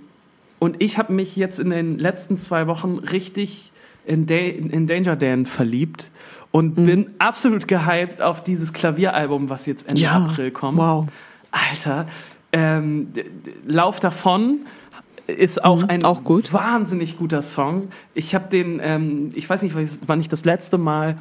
und 0.59 0.81
ich 0.81 0.99
habe 0.99 1.11
mich 1.11 1.35
jetzt 1.35 1.57
in 1.57 1.71
den 1.71 1.97
letzten 1.97 2.37
zwei 2.37 2.67
Wochen 2.67 2.99
richtig 2.99 3.71
in, 4.05 4.27
da 4.27 4.35
in 4.35 4.85
Danger 4.85 5.15
Dan 5.15 5.47
verliebt 5.47 6.11
und 6.51 6.77
mhm. 6.77 6.85
bin 6.85 7.09
absolut 7.17 7.67
gehypt 7.67 8.21
auf 8.21 8.43
dieses 8.43 8.73
Klavieralbum, 8.73 9.49
was 9.49 9.65
jetzt 9.65 9.89
Ende. 9.89 10.07
April 10.07 10.51
kommt. 10.51 10.77
Wow. 10.77 11.07
Alter, 11.51 12.07
ähm, 12.55 13.11
Lauf 13.67 13.99
davon 13.99 14.59
ist 15.27 15.63
auch 15.63 15.81
mhm, 15.81 15.89
ein 15.89 16.03
auch 16.05 16.23
gut. 16.23 16.53
wahnsinnig 16.53 17.17
guter 17.17 17.41
Song. 17.41 17.89
Ich 18.13 18.33
habe 18.33 18.47
den, 18.49 18.79
ähm, 18.81 19.29
ich 19.33 19.49
weiß 19.49 19.61
nicht, 19.63 19.75
wann 20.07 20.19
ich 20.21 20.29
das 20.29 20.45
letzte 20.45 20.77
Mal 20.77 21.17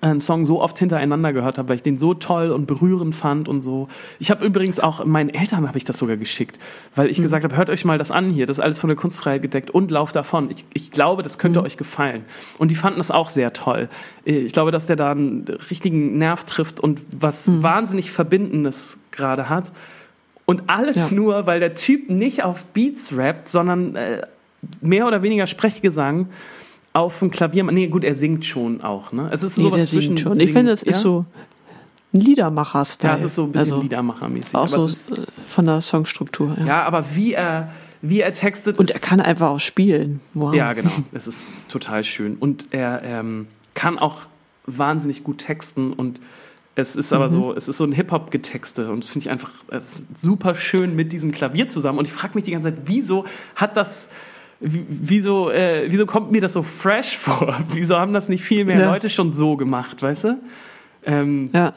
einen 0.00 0.20
Song 0.20 0.44
so 0.44 0.60
oft 0.62 0.78
hintereinander 0.78 1.32
gehört 1.32 1.58
habe, 1.58 1.68
weil 1.68 1.76
ich 1.76 1.82
den 1.82 1.98
so 1.98 2.14
toll 2.14 2.50
und 2.50 2.66
berührend 2.66 3.14
fand 3.14 3.48
und 3.48 3.60
so. 3.60 3.88
Ich 4.18 4.30
habe 4.30 4.44
übrigens 4.44 4.80
auch 4.80 5.04
meinen 5.04 5.28
Eltern 5.28 5.68
habe 5.68 5.76
ich 5.76 5.84
das 5.84 5.98
sogar 5.98 6.16
geschickt, 6.16 6.58
weil 6.94 7.10
ich 7.10 7.18
mhm. 7.18 7.24
gesagt 7.24 7.44
habe, 7.44 7.56
hört 7.56 7.70
euch 7.70 7.84
mal 7.84 7.98
das 7.98 8.10
an 8.10 8.30
hier, 8.30 8.46
das 8.46 8.58
ist 8.58 8.62
alles 8.64 8.80
von 8.80 8.88
der 8.88 8.96
Kunstfreiheit 8.96 9.42
gedeckt 9.42 9.70
und 9.70 9.90
lauf 9.90 10.12
davon. 10.12 10.50
Ich, 10.50 10.64
ich 10.72 10.90
glaube, 10.90 11.22
das 11.22 11.38
könnte 11.38 11.60
mhm. 11.60 11.66
euch 11.66 11.76
gefallen. 11.76 12.24
Und 12.58 12.70
die 12.70 12.76
fanden 12.76 12.98
das 12.98 13.10
auch 13.10 13.28
sehr 13.28 13.52
toll. 13.52 13.88
Ich 14.24 14.52
glaube, 14.52 14.70
dass 14.70 14.86
der 14.86 14.96
da 14.96 15.10
einen 15.10 15.44
richtigen 15.70 16.16
Nerv 16.16 16.44
trifft 16.44 16.80
und 16.80 17.02
was 17.12 17.46
mhm. 17.46 17.62
wahnsinnig 17.62 18.10
Verbindendes 18.10 18.98
gerade 19.10 19.50
hat. 19.50 19.70
Und 20.50 20.64
alles 20.66 20.96
ja. 20.96 21.10
nur, 21.12 21.46
weil 21.46 21.60
der 21.60 21.74
Typ 21.74 22.10
nicht 22.10 22.42
auf 22.42 22.64
Beats 22.64 23.16
rappt, 23.16 23.48
sondern 23.48 23.94
äh, 23.94 24.26
mehr 24.80 25.06
oder 25.06 25.22
weniger 25.22 25.46
Sprechgesang 25.46 26.28
auf 26.92 27.20
dem 27.20 27.30
Klavier. 27.30 27.62
Nee, 27.62 27.86
gut, 27.86 28.02
er 28.02 28.16
singt 28.16 28.44
schon 28.44 28.80
auch. 28.80 29.12
Ne? 29.12 29.30
Es 29.30 29.44
ist 29.44 29.58
nee, 29.58 29.62
sowas 29.62 29.90
zwischen. 29.90 30.18
Schon. 30.18 30.32
Singen, 30.32 30.44
ich 30.48 30.52
finde, 30.52 30.72
es 30.72 30.80
ja? 30.80 30.88
ist 30.88 31.02
so 31.02 31.24
ein 32.12 32.20
Liedermacher-Style. 32.20 33.12
Ja, 33.12 33.16
es 33.16 33.22
ist 33.22 33.36
so 33.36 33.44
ein 33.44 33.52
bisschen 33.52 33.74
also, 33.74 33.80
Liedermacher-mäßig. 33.80 34.56
Auch 34.56 34.66
so 34.66 34.90
von 35.46 35.66
der 35.66 35.80
Songstruktur. 35.80 36.56
Ja, 36.58 36.66
ja 36.66 36.82
aber 36.82 37.14
wie 37.14 37.32
er, 37.34 37.72
wie 38.02 38.20
er 38.20 38.32
textet. 38.32 38.76
Und 38.76 38.90
er 38.90 38.98
kann 38.98 39.20
einfach 39.20 39.50
auch 39.50 39.60
spielen. 39.60 40.20
Wow. 40.34 40.52
Ja, 40.52 40.72
genau. 40.72 40.90
Es 41.12 41.28
ist 41.28 41.44
total 41.68 42.02
schön. 42.02 42.34
Und 42.34 42.72
er 42.72 43.04
ähm, 43.04 43.46
kann 43.74 44.00
auch 44.00 44.22
wahnsinnig 44.66 45.22
gut 45.22 45.38
texten 45.38 45.92
und 45.92 46.20
es 46.80 46.96
ist 46.96 47.12
aber 47.12 47.28
mhm. 47.28 47.32
so, 47.32 47.54
es 47.54 47.68
ist 47.68 47.78
so 47.78 47.84
ein 47.84 47.92
Hip-Hop-Getexte 47.92 48.90
und 48.90 49.04
das 49.04 49.10
finde 49.10 49.26
ich 49.26 49.30
einfach 49.30 49.50
super 50.16 50.54
schön 50.54 50.96
mit 50.96 51.12
diesem 51.12 51.32
Klavier 51.32 51.68
zusammen. 51.68 51.98
Und 51.98 52.06
ich 52.06 52.12
frage 52.12 52.34
mich 52.34 52.44
die 52.44 52.52
ganze 52.52 52.72
Zeit, 52.72 52.82
wieso 52.86 53.24
hat 53.56 53.76
das, 53.76 54.08
wieso, 54.60 55.50
äh, 55.50 55.86
wieso 55.88 56.06
kommt 56.06 56.32
mir 56.32 56.40
das 56.40 56.52
so 56.52 56.62
fresh 56.62 57.16
vor? 57.18 57.56
Wieso 57.72 57.96
haben 57.96 58.12
das 58.12 58.28
nicht 58.28 58.42
viel 58.42 58.64
mehr 58.64 58.78
ja. 58.78 58.90
Leute 58.90 59.08
schon 59.08 59.32
so 59.32 59.56
gemacht, 59.56 60.02
weißt 60.02 60.24
du? 60.24 60.38
Ähm, 61.04 61.50
ja. 61.52 61.72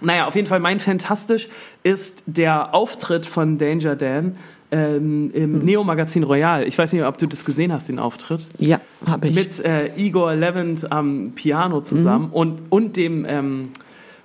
Naja, 0.00 0.26
auf 0.26 0.34
jeden 0.34 0.48
Fall 0.48 0.60
mein 0.60 0.80
Fantastisch 0.80 1.48
ist 1.84 2.24
der 2.26 2.74
Auftritt 2.74 3.24
von 3.24 3.56
Danger 3.56 3.94
Dan 3.94 4.36
ähm, 4.72 5.30
im 5.32 5.58
mhm. 5.58 5.64
Neo-Magazin 5.64 6.24
Royal. 6.24 6.66
Ich 6.66 6.76
weiß 6.76 6.92
nicht, 6.94 7.04
ob 7.04 7.18
du 7.18 7.26
das 7.26 7.44
gesehen 7.44 7.72
hast, 7.72 7.88
den 7.88 7.98
Auftritt. 7.98 8.48
Ja, 8.58 8.80
habe 9.06 9.28
ich. 9.28 9.34
Mit 9.34 9.60
äh, 9.60 9.94
Igor 9.96 10.34
Levent 10.34 10.90
am 10.90 11.32
Piano 11.34 11.82
zusammen 11.82 12.28
mhm. 12.28 12.32
und, 12.32 12.62
und 12.70 12.96
dem 12.96 13.26
ähm, 13.28 13.68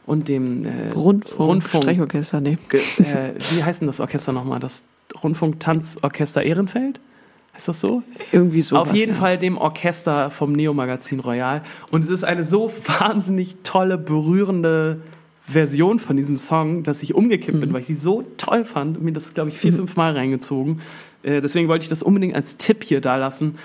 und 0.07 0.29
dem 0.29 0.65
äh, 0.65 0.89
Rundfunk, 0.95 1.39
Rundfunk 1.39 1.83
Streichorchester, 1.83 2.41
nee. 2.41 2.57
Äh, 2.71 3.33
wie 3.51 3.63
heißt 3.63 3.81
denn 3.81 3.87
das 3.87 3.99
Orchester 3.99 4.31
nochmal? 4.31 4.59
Das 4.59 4.83
Rundfunk-Tanzorchester 5.21 6.41
Ehrenfeld? 6.41 6.99
Heißt 7.53 7.67
das 7.67 7.81
so? 7.81 8.03
Irgendwie 8.31 8.61
so. 8.61 8.77
Auf 8.77 8.93
jeden 8.93 9.13
ja. 9.13 9.19
Fall 9.19 9.37
dem 9.37 9.57
Orchester 9.57 10.29
vom 10.29 10.53
Neo-Magazin 10.53 11.19
Royal. 11.19 11.61
Und 11.91 12.03
es 12.03 12.09
ist 12.09 12.23
eine 12.23 12.45
so 12.45 12.71
wahnsinnig 12.99 13.57
tolle, 13.63 13.97
berührende 13.97 15.01
Version 15.41 15.99
von 15.99 16.15
diesem 16.15 16.37
Song, 16.37 16.83
dass 16.83 17.03
ich 17.03 17.13
umgekippt 17.13 17.57
mhm. 17.57 17.61
bin, 17.61 17.73
weil 17.73 17.81
ich 17.81 17.87
die 17.87 17.95
so 17.95 18.23
toll 18.37 18.63
fand. 18.63 19.01
Mir 19.01 19.11
das, 19.11 19.33
glaube 19.33 19.49
ich, 19.49 19.57
vier, 19.57 19.73
mhm. 19.73 19.77
fünf 19.77 19.97
Mal 19.97 20.13
reingezogen. 20.13 20.79
Äh, 21.23 21.41
deswegen 21.41 21.67
wollte 21.67 21.83
ich 21.83 21.89
das 21.89 22.01
unbedingt 22.01 22.33
als 22.33 22.55
Tipp 22.55 22.83
hier 22.83 23.01
da 23.01 23.17
lassen. 23.17 23.57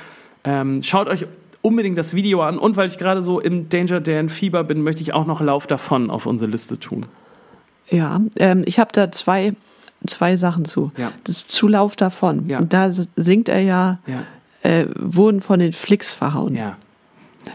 Ähm, 0.42 0.82
schaut 0.82 1.06
euch 1.06 1.26
unbedingt 1.62 1.96
das 1.96 2.14
Video 2.14 2.42
an 2.42 2.58
und 2.58 2.76
weil 2.76 2.88
ich 2.88 2.98
gerade 2.98 3.22
so 3.22 3.40
im 3.40 3.68
Danger 3.68 4.00
Dan 4.00 4.28
Fieber 4.28 4.64
bin, 4.64 4.82
möchte 4.82 5.00
ich 5.02 5.14
auch 5.14 5.26
noch 5.26 5.40
Lauf 5.40 5.66
davon 5.66 6.10
auf 6.10 6.26
unsere 6.26 6.50
Liste 6.50 6.78
tun. 6.78 7.06
Ja, 7.88 8.20
ähm, 8.38 8.62
ich 8.66 8.78
habe 8.78 8.90
da 8.92 9.10
zwei 9.12 9.52
zwei 10.06 10.36
Sachen 10.36 10.64
zu. 10.64 10.90
Ja. 10.96 11.12
Das 11.24 11.46
Zulauf 11.46 11.94
davon. 11.94 12.46
Ja. 12.48 12.60
Da 12.60 12.90
singt 13.14 13.48
er 13.48 13.60
ja, 13.60 13.98
Ja. 14.06 14.22
äh, 14.68 14.86
wurden 14.98 15.40
von 15.40 15.60
den 15.60 15.72
Flicks 15.72 16.12
verhauen. 16.12 16.56
Ja. 16.56 16.76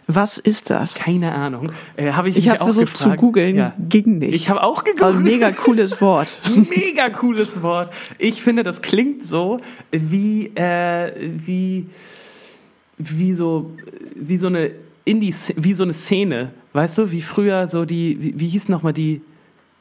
Was 0.05 0.38
ist 0.38 0.70
das? 0.70 0.93
Keine 0.95 1.34
Ahnung. 1.34 1.72
Äh, 1.97 2.12
habe 2.14 2.30
ich 2.30 2.38
Ich 2.38 2.47
habe 2.49 2.60
versucht 2.60 2.93
gefragt. 2.93 3.16
zu 3.16 3.20
googeln, 3.20 3.55
Ja. 3.55 3.74
ging 3.89 4.20
nicht. 4.20 4.34
Ich 4.34 4.49
habe 4.49 4.64
auch 4.64 4.84
gegoogelt. 4.86 5.16
ein 5.18 5.24
mega 5.24 5.51
cooles 5.51 6.01
Wort. 6.01 6.41
Mega 6.70 7.10
cooles 7.10 7.62
Wort. 7.64 7.91
Ich 8.18 8.41
finde, 8.41 8.64
das 8.64 8.82
klingt 8.82 9.24
so 9.26 9.60
wie, 9.91 10.47
äh, 10.55 11.12
wie, 11.18 11.88
wie 12.98 13.34
so, 13.34 13.72
wie 14.16 14.38
so 14.38 14.48
eine 14.48 14.72
Indie, 15.06 15.34
wie 15.56 15.74
so 15.74 15.84
eine 15.84 15.93
Szene. 15.93 16.52
Weißt 16.74 16.98
du, 16.98 17.12
wie 17.12 17.22
früher 17.22 17.68
so 17.68 17.86
die, 17.86 18.18
wie, 18.22 18.39
wie 18.39 18.48
hieß 18.48 18.70
nochmal 18.70 18.93
die, 18.93 19.22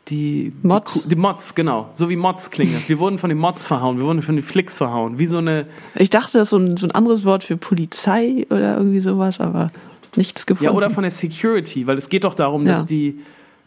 die, 0.08 0.52
Mods? 0.62 1.02
Die, 1.02 1.08
die 1.10 1.16
Mods, 1.16 1.54
genau. 1.54 1.88
So 1.92 2.08
wie 2.08 2.16
Mods 2.16 2.50
klingen. 2.50 2.80
Wir 2.86 2.98
wurden 2.98 3.18
von 3.18 3.28
den 3.28 3.38
Mods 3.38 3.66
verhauen, 3.66 3.98
wir 3.98 4.06
wurden 4.06 4.22
von 4.22 4.36
den 4.36 4.44
Flicks 4.44 4.76
verhauen. 4.76 5.18
Wie 5.18 5.26
so 5.26 5.38
eine, 5.38 5.66
Ich 5.96 6.10
dachte, 6.10 6.38
das 6.38 6.46
ist 6.46 6.50
so 6.50 6.58
ein, 6.58 6.76
so 6.76 6.86
ein 6.86 6.92
anderes 6.92 7.24
Wort 7.24 7.42
für 7.44 7.56
Polizei 7.56 8.46
oder 8.50 8.76
irgendwie 8.76 9.00
sowas, 9.00 9.40
aber 9.40 9.70
nichts 10.14 10.46
gefunden. 10.46 10.72
ja, 10.72 10.76
oder 10.76 10.90
von 10.90 11.02
der 11.02 11.10
Security, 11.10 11.86
weil 11.86 11.98
es 11.98 12.08
geht 12.08 12.24
doch 12.24 12.34
darum, 12.34 12.64
Ja. 12.64 12.74
dass 12.74 12.86
die, 12.86 13.18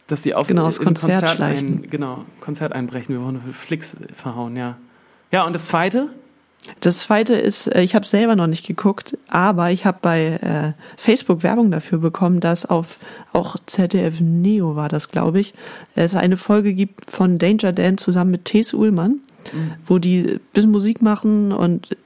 dass 0.06 0.22
die 0.22 0.34
auf 0.34 0.48
Genau, 0.48 0.64
das 0.66 0.78
Konzert 0.78 1.20
Konzert 1.26 1.40
ein, 1.40 1.86
genau, 1.90 2.24
Konzert 2.40 2.72
einbrechen. 2.72 3.14
Wir 3.14 3.22
wurden 3.22 3.36
von 3.40 3.50
den 3.50 3.54
Flicks 3.54 3.94
verhauen, 4.14 4.56
ja. 4.56 4.76
Ja, 5.30 5.44
und 5.46 5.52
das 5.52 5.66
zweite? 5.66 6.08
Das 6.80 6.98
zweite 6.98 7.34
ist, 7.34 7.66
äh, 7.74 7.82
ich 7.82 7.94
habe 7.94 8.06
selber 8.06 8.36
noch 8.36 8.46
nicht 8.46 8.66
geguckt, 8.66 9.16
aber 9.28 9.70
ich 9.70 9.84
habe 9.86 9.98
bei 10.02 10.38
äh, 10.42 10.72
Facebook 10.96 11.42
Werbung 11.42 11.70
dafür 11.70 11.98
bekommen, 11.98 12.40
dass 12.40 12.66
auf 12.66 12.98
auch 13.32 13.56
ZDF 13.66 14.20
Neo 14.20 14.76
war 14.76 14.88
das, 14.88 15.10
glaube 15.10 15.40
ich, 15.40 15.54
es 15.94 16.14
eine 16.14 16.36
Folge 16.36 16.74
gibt 16.74 17.10
von 17.10 17.38
Danger 17.38 17.72
Dan 17.72 17.98
zusammen 17.98 18.30
mit 18.32 18.44
Thes 18.44 18.74
Ullmann, 18.74 19.20
wo 19.84 19.98
die 19.98 20.20
ein 20.20 20.40
bisschen 20.52 20.70
Musik 20.70 21.00
machen 21.02 21.52
und 21.52 21.96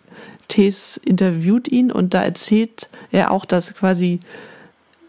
Thes 0.48 0.98
interviewt 0.98 1.68
ihn 1.68 1.90
und 1.90 2.14
da 2.14 2.22
erzählt 2.22 2.88
er 3.10 3.30
auch, 3.30 3.44
dass 3.46 3.74
quasi 3.74 4.20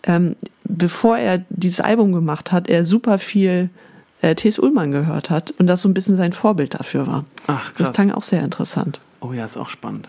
ähm, 0.03 0.35
bevor 0.63 1.17
er 1.17 1.43
dieses 1.49 1.81
Album 1.81 2.13
gemacht 2.13 2.51
hat, 2.51 2.69
er 2.69 2.85
super 2.85 3.17
viel 3.17 3.69
äh, 4.21 4.35
Thes 4.35 4.59
Ullmann 4.59 4.91
gehört 4.91 5.29
hat 5.29 5.53
und 5.57 5.67
das 5.67 5.81
so 5.81 5.89
ein 5.89 5.93
bisschen 5.93 6.15
sein 6.17 6.33
Vorbild 6.33 6.73
dafür 6.75 7.07
war. 7.07 7.25
Ach, 7.47 7.71
Das 7.73 7.87
krass. 7.87 7.93
klang 7.95 8.11
auch 8.11 8.23
sehr 8.23 8.43
interessant. 8.43 8.99
Oh 9.19 9.33
ja, 9.33 9.45
ist 9.45 9.57
auch 9.57 9.69
spannend. 9.69 10.07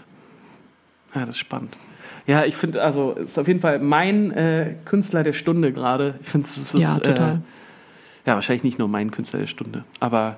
Ja, 1.15 1.21
das 1.23 1.31
ist 1.37 1.39
spannend. 1.39 1.77
Ja, 2.27 2.45
ich 2.45 2.57
finde, 2.57 2.83
also, 2.83 3.15
es 3.19 3.27
ist 3.33 3.39
auf 3.39 3.49
jeden 3.49 3.61
Fall 3.61 3.79
mein 3.79 4.33
äh, 4.33 4.75
Künstler 4.85 5.23
der 5.23 5.33
Stunde 5.33 5.73
gerade. 5.73 6.15
Ich 6.21 6.29
finde, 6.29 6.47
es 6.47 6.59
ist. 6.59 6.75
Ja, 6.75 6.97
total. 6.99 7.35
Äh, 7.35 8.29
ja, 8.29 8.35
wahrscheinlich 8.35 8.65
nicht 8.65 8.79
nur 8.79 8.89
mein 8.89 9.11
Künstler 9.13 9.39
der 9.41 9.47
Stunde, 9.47 9.85
aber 10.01 10.37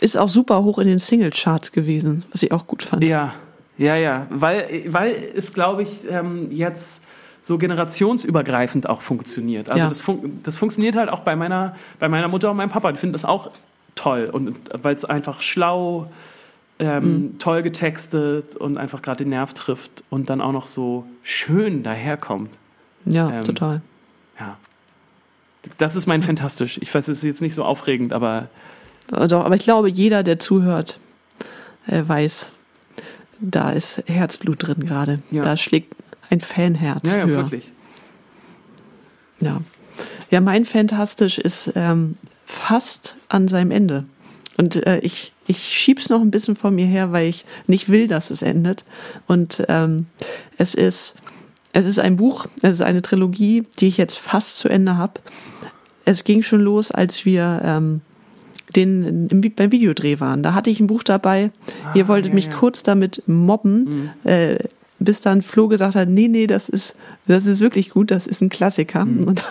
Ist 0.00 0.16
auch 0.18 0.28
super 0.28 0.64
hoch 0.64 0.78
in 0.80 0.88
den 0.88 0.98
Single-Charts 0.98 1.70
gewesen, 1.72 2.24
was 2.32 2.42
ich 2.42 2.50
auch 2.52 2.66
gut 2.66 2.82
fand. 2.82 3.04
ja, 3.04 3.34
ja, 3.78 3.94
ja. 3.94 4.26
Weil, 4.30 4.84
weil 4.88 5.14
es, 5.36 5.52
glaube 5.52 5.82
ich, 5.82 6.10
ähm, 6.10 6.50
jetzt 6.50 7.02
so 7.42 7.58
generationsübergreifend 7.58 8.88
auch 8.88 9.00
funktioniert. 9.02 9.68
Also 9.70 9.78
Ja. 9.84 9.88
das, 9.88 10.00
fun 10.00 10.40
das 10.42 10.58
funktioniert 10.58 10.96
halt 10.96 11.08
auch 11.10 11.20
bei 11.20 11.36
meiner, 11.36 11.76
bei 12.00 12.08
meiner 12.08 12.26
Mutter 12.28 12.50
und 12.50 12.56
meinem 12.56 12.70
Papa. 12.70 12.90
Die 12.90 12.98
finden 12.98 13.12
das 13.12 13.24
auch 13.24 13.50
toll. 13.94 14.28
Und 14.32 14.56
weil 14.72 14.96
es 14.96 15.04
einfach 15.04 15.42
schlau, 15.42 16.10
ähm, 16.78 17.04
Mhm. 17.32 17.38
toll 17.38 17.62
getextet 17.62 18.54
und 18.56 18.76
einfach 18.78 19.02
gerade 19.02 19.24
den 19.24 19.30
Nerv 19.30 19.54
trifft 19.54 20.04
und 20.10 20.28
dann 20.30 20.40
auch 20.40 20.52
noch 20.52 20.66
so 20.66 21.06
schön 21.22 21.82
daherkommt. 21.82 22.58
Ja, 23.06 23.30
Ähm, 23.30 23.44
total. 23.44 23.80
Ja. 24.38 24.56
Das 25.78 25.96
ist 25.96 26.06
mein 26.06 26.22
Fantastisch. 26.22 26.78
Ich 26.82 26.94
weiß, 26.94 27.08
es 27.08 27.18
ist 27.18 27.24
jetzt 27.24 27.40
nicht 27.42 27.54
so 27.54 27.64
aufregend, 27.64 28.12
aber 28.12 28.48
Doch, 29.10 29.44
aber 29.44 29.54
ich 29.54 29.62
glaube, 29.64 29.88
jeder, 29.88 30.22
der 30.22 30.38
zuhört, 30.38 30.98
äh, 31.86 32.02
weiß, 32.06 32.50
da 33.40 33.70
ist 33.70 34.02
Herzblut 34.06 34.66
drin 34.66 34.84
gerade. 34.86 35.20
Ja. 35.30 35.42
Da 35.42 35.56
schlägt 35.56 35.94
ein 36.30 36.40
Fanherz 36.40 37.08
ja, 37.08 37.18
ja, 37.18 37.24
höher. 37.26 37.36
wirklich. 37.36 37.70
Ja. 39.40 39.60
ja, 40.30 40.40
mein 40.40 40.64
Fantastisch 40.64 41.38
ist 41.38 41.72
ähm, 41.76 42.16
fast 42.46 43.16
an 43.28 43.48
seinem 43.48 43.70
Ende. 43.70 44.04
Und 44.56 44.86
äh, 44.86 44.98
ich, 45.00 45.32
ich 45.46 45.58
schieb's 45.58 46.08
noch 46.08 46.20
ein 46.20 46.30
bisschen 46.30 46.56
vor 46.56 46.70
mir 46.70 46.86
her, 46.86 47.12
weil 47.12 47.28
ich 47.28 47.44
nicht 47.66 47.88
will, 47.88 48.08
dass 48.08 48.30
es 48.30 48.42
endet. 48.42 48.84
Und 49.26 49.64
ähm, 49.68 50.06
es 50.56 50.74
ist 50.74 51.16
es 51.76 51.84
ist 51.84 51.98
ein 51.98 52.16
Buch, 52.16 52.46
es 52.62 52.70
ist 52.70 52.80
eine 52.80 53.02
Trilogie, 53.02 53.64
die 53.80 53.88
ich 53.88 53.98
jetzt 53.98 54.16
fast 54.16 54.60
zu 54.60 54.70
Ende 54.70 54.96
habe. 54.96 55.20
Es 56.06 56.24
ging 56.24 56.40
schon 56.40 56.62
los, 56.62 56.90
als 56.90 57.26
wir 57.26 57.60
ähm, 57.62 58.00
den, 58.74 59.28
im, 59.28 59.42
beim 59.54 59.70
Videodreh 59.70 60.18
waren. 60.18 60.42
Da 60.42 60.54
hatte 60.54 60.70
ich 60.70 60.80
ein 60.80 60.86
Buch 60.86 61.02
dabei. 61.02 61.50
Ihr 61.92 62.08
wolltet 62.08 62.30
ja, 62.30 62.34
mich 62.34 62.46
ja. 62.46 62.52
kurz 62.52 62.82
damit 62.82 63.24
mobben, 63.26 64.10
äh, 64.24 64.56
bis 64.98 65.20
dann 65.20 65.42
Flo 65.42 65.68
gesagt 65.68 65.96
hat, 65.96 66.08
nee, 66.08 66.28
nee, 66.28 66.46
das 66.46 66.70
ist, 66.70 66.96
das 67.26 67.44
ist 67.44 67.60
wirklich 67.60 67.90
gut, 67.90 68.10
das 68.10 68.26
ist 68.26 68.40
ein 68.40 68.48
Klassiker. 68.48 69.02
Und, 69.02 69.44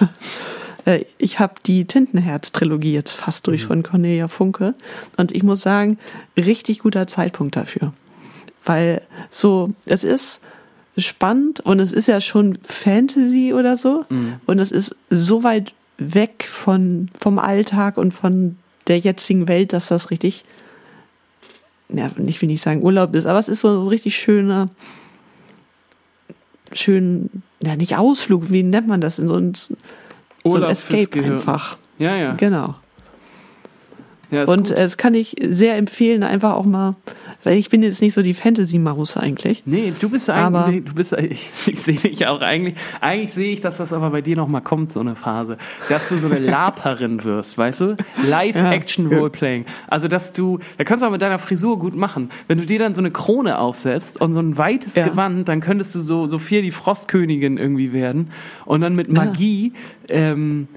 äh, 0.86 1.06
ich 1.18 1.40
habe 1.40 1.56
die 1.66 1.86
Tintenherz-Trilogie 1.86 2.94
jetzt 2.94 3.12
fast 3.12 3.48
durch 3.48 3.66
von 3.66 3.84
Cornelia 3.84 4.28
Funke. 4.28 4.76
Und 5.18 5.34
ich 5.34 5.44
muss 5.44 5.62
sagen, 5.62 5.98
richtig 6.38 6.80
guter 6.80 7.08
Zeitpunkt 7.08 7.56
dafür. 7.56 7.94
Weil 8.64 9.02
so, 9.30 9.74
es 9.86 10.04
ist 10.04 10.40
spannend 10.98 11.60
und 11.60 11.80
es 11.80 11.92
ist 11.92 12.08
ja 12.08 12.22
schon 12.22 12.58
Fantasy 12.64 13.54
oder 13.54 13.78
so. 13.78 14.06
Und 14.46 14.60
es 14.60 14.72
ist 14.72 14.96
so 15.10 15.44
weit 15.44 15.74
weg 15.98 16.46
von, 16.48 17.10
vom 17.18 17.40
Alltag 17.40 17.98
und 17.98 18.14
von 18.14 18.58
der 18.88 19.00
jetzigen 19.00 19.48
Welt, 19.48 19.74
dass 19.74 19.88
das 19.88 20.12
richtig, 20.12 20.46
ja, 21.90 22.10
ich 22.26 22.42
will 22.42 22.48
nicht 22.48 22.64
sagen 22.64 22.84
Urlaub 22.84 23.16
ist, 23.16 23.26
aber 23.26 23.40
es 23.40 23.48
ist 23.48 23.62
so 23.62 23.82
ein 23.82 23.88
richtig 23.88 24.16
schöner, 24.18 24.68
schön, 26.72 27.30
ja, 27.62 27.76
nicht 27.76 27.98
Ausflug, 27.98 28.52
wie 28.52 28.64
nennt 28.64 28.88
man 28.88 29.02
das? 29.02 29.20
In 29.20 29.28
so 29.28 29.36
ein, 29.36 29.54
so 30.52 30.58
ein 30.58 30.64
Escape 30.72 31.24
einfach. 31.24 31.78
Ja, 31.98 32.16
ja. 32.16 32.34
Genau. 32.34 32.76
Ja 34.36 34.44
Und 34.46 34.68
gut. 34.70 34.78
das 34.78 34.98
kann 34.98 35.14
ich 35.16 35.36
sehr 35.42 35.76
empfehlen, 35.78 36.24
einfach 36.24 36.54
auch 36.54 36.66
mal, 36.66 36.96
weil 37.44 37.58
ich 37.58 37.70
bin 37.70 37.82
jetzt 37.84 38.02
nicht 38.02 38.14
so 38.14 38.22
die 38.22 38.34
Fantasy-Maus 38.34 39.18
eigentlich. 39.18 39.64
Nee, 39.66 39.94
du 40.00 40.10
bist 40.10 40.30
Aber- 40.30 40.66
eigentlich, 40.66 40.86
du 40.86 40.94
bist, 40.94 41.14
ich, 41.18 41.50
ich 41.68 41.80
sehe 41.82 41.96
dich 41.96 42.28
auch 42.28 42.42
eigentlich, 42.42 42.76
eigentlich 43.02 43.34
sehe 43.34 43.52
ich, 43.54 43.62
dass 43.62 43.78
das 43.78 43.94
aber 43.94 44.10
bei 44.12 44.22
dir 44.22 44.36
noch 44.36 44.48
mal 44.48 44.62
kommt, 44.62 44.94
so 44.94 45.00
eine 45.00 45.16
Phase, 45.16 45.56
dass 45.90 46.10
du 46.10 46.18
so 46.18 46.28
eine 46.28 46.40
Laperin 46.46 47.24
wirst, 47.24 47.58
weißt 47.58 47.82
du? 47.82 47.96
Live-Action-Roleplaying. 48.70 49.66
Also, 49.88 50.08
dass 50.08 50.34
du, 50.34 50.60
da 50.78 50.84
kannst 50.84 51.04
du 51.04 51.08
auch 51.08 51.12
mit 51.12 51.22
deiner 51.22 51.40
Frisur 51.40 51.80
gut 51.80 51.96
machen. 51.96 52.30
Wenn 52.48 52.58
du 52.58 52.66
dir 52.66 52.80
dann 52.80 52.96
so 52.96 53.02
eine 53.02 53.12
Krone 53.12 53.58
aufsetzt 53.60 54.20
und 54.20 54.34
so 54.34 54.40
ein 54.40 54.58
weites 54.58 54.96
Ja. 54.96 55.08
Gewand, 55.08 55.48
dann 55.50 55.62
könntest 55.62 55.96
du 55.96 56.00
so, 56.00 56.26
Sophia 56.28 56.62
die 56.62 56.72
Frostkönigin 56.72 57.58
irgendwie 57.58 57.94
werden 57.94 58.30
und 58.66 58.82
dann 58.82 58.96
mit 58.96 59.12
Magie, 59.12 59.74
ähm, 60.10 60.68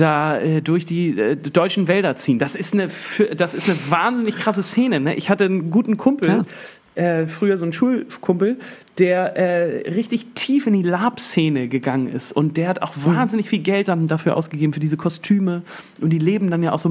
da 0.00 0.38
äh, 0.38 0.62
durch 0.62 0.86
die 0.86 1.18
äh, 1.18 1.36
deutschen 1.36 1.88
Wälder 1.88 2.16
ziehen. 2.16 2.38
Das 2.38 2.54
ist 2.54 2.74
eine, 2.74 2.88
das 3.36 3.54
ist 3.54 3.68
eine 3.68 3.78
wahnsinnig 3.88 4.36
krasse 4.36 4.62
Szene. 4.62 5.00
Ne? 5.00 5.14
Ich 5.14 5.30
hatte 5.30 5.44
einen 5.44 5.70
guten 5.70 5.96
Kumpel, 5.96 6.44
äh, 6.94 7.26
früher 7.26 7.56
so 7.56 7.64
einen 7.64 7.72
Schulkumpel, 7.72 8.58
der 8.98 9.36
äh, 9.36 9.90
richtig 9.90 10.34
tief 10.34 10.66
in 10.66 10.72
die 10.72 10.82
Lab-Szene 10.82 11.68
gegangen 11.68 12.08
ist 12.08 12.32
und 12.32 12.56
der 12.56 12.68
hat 12.68 12.82
auch 12.82 12.92
wahnsinnig 12.96 13.48
viel 13.48 13.60
Geld 13.60 13.88
dann 13.88 14.08
dafür 14.08 14.36
ausgegeben 14.36 14.72
für 14.72 14.80
diese 14.80 14.96
Kostüme 14.96 15.62
und 16.00 16.10
die 16.10 16.18
leben 16.18 16.50
dann 16.50 16.62
ja 16.62 16.72
auch 16.72 16.78
so 16.78 16.88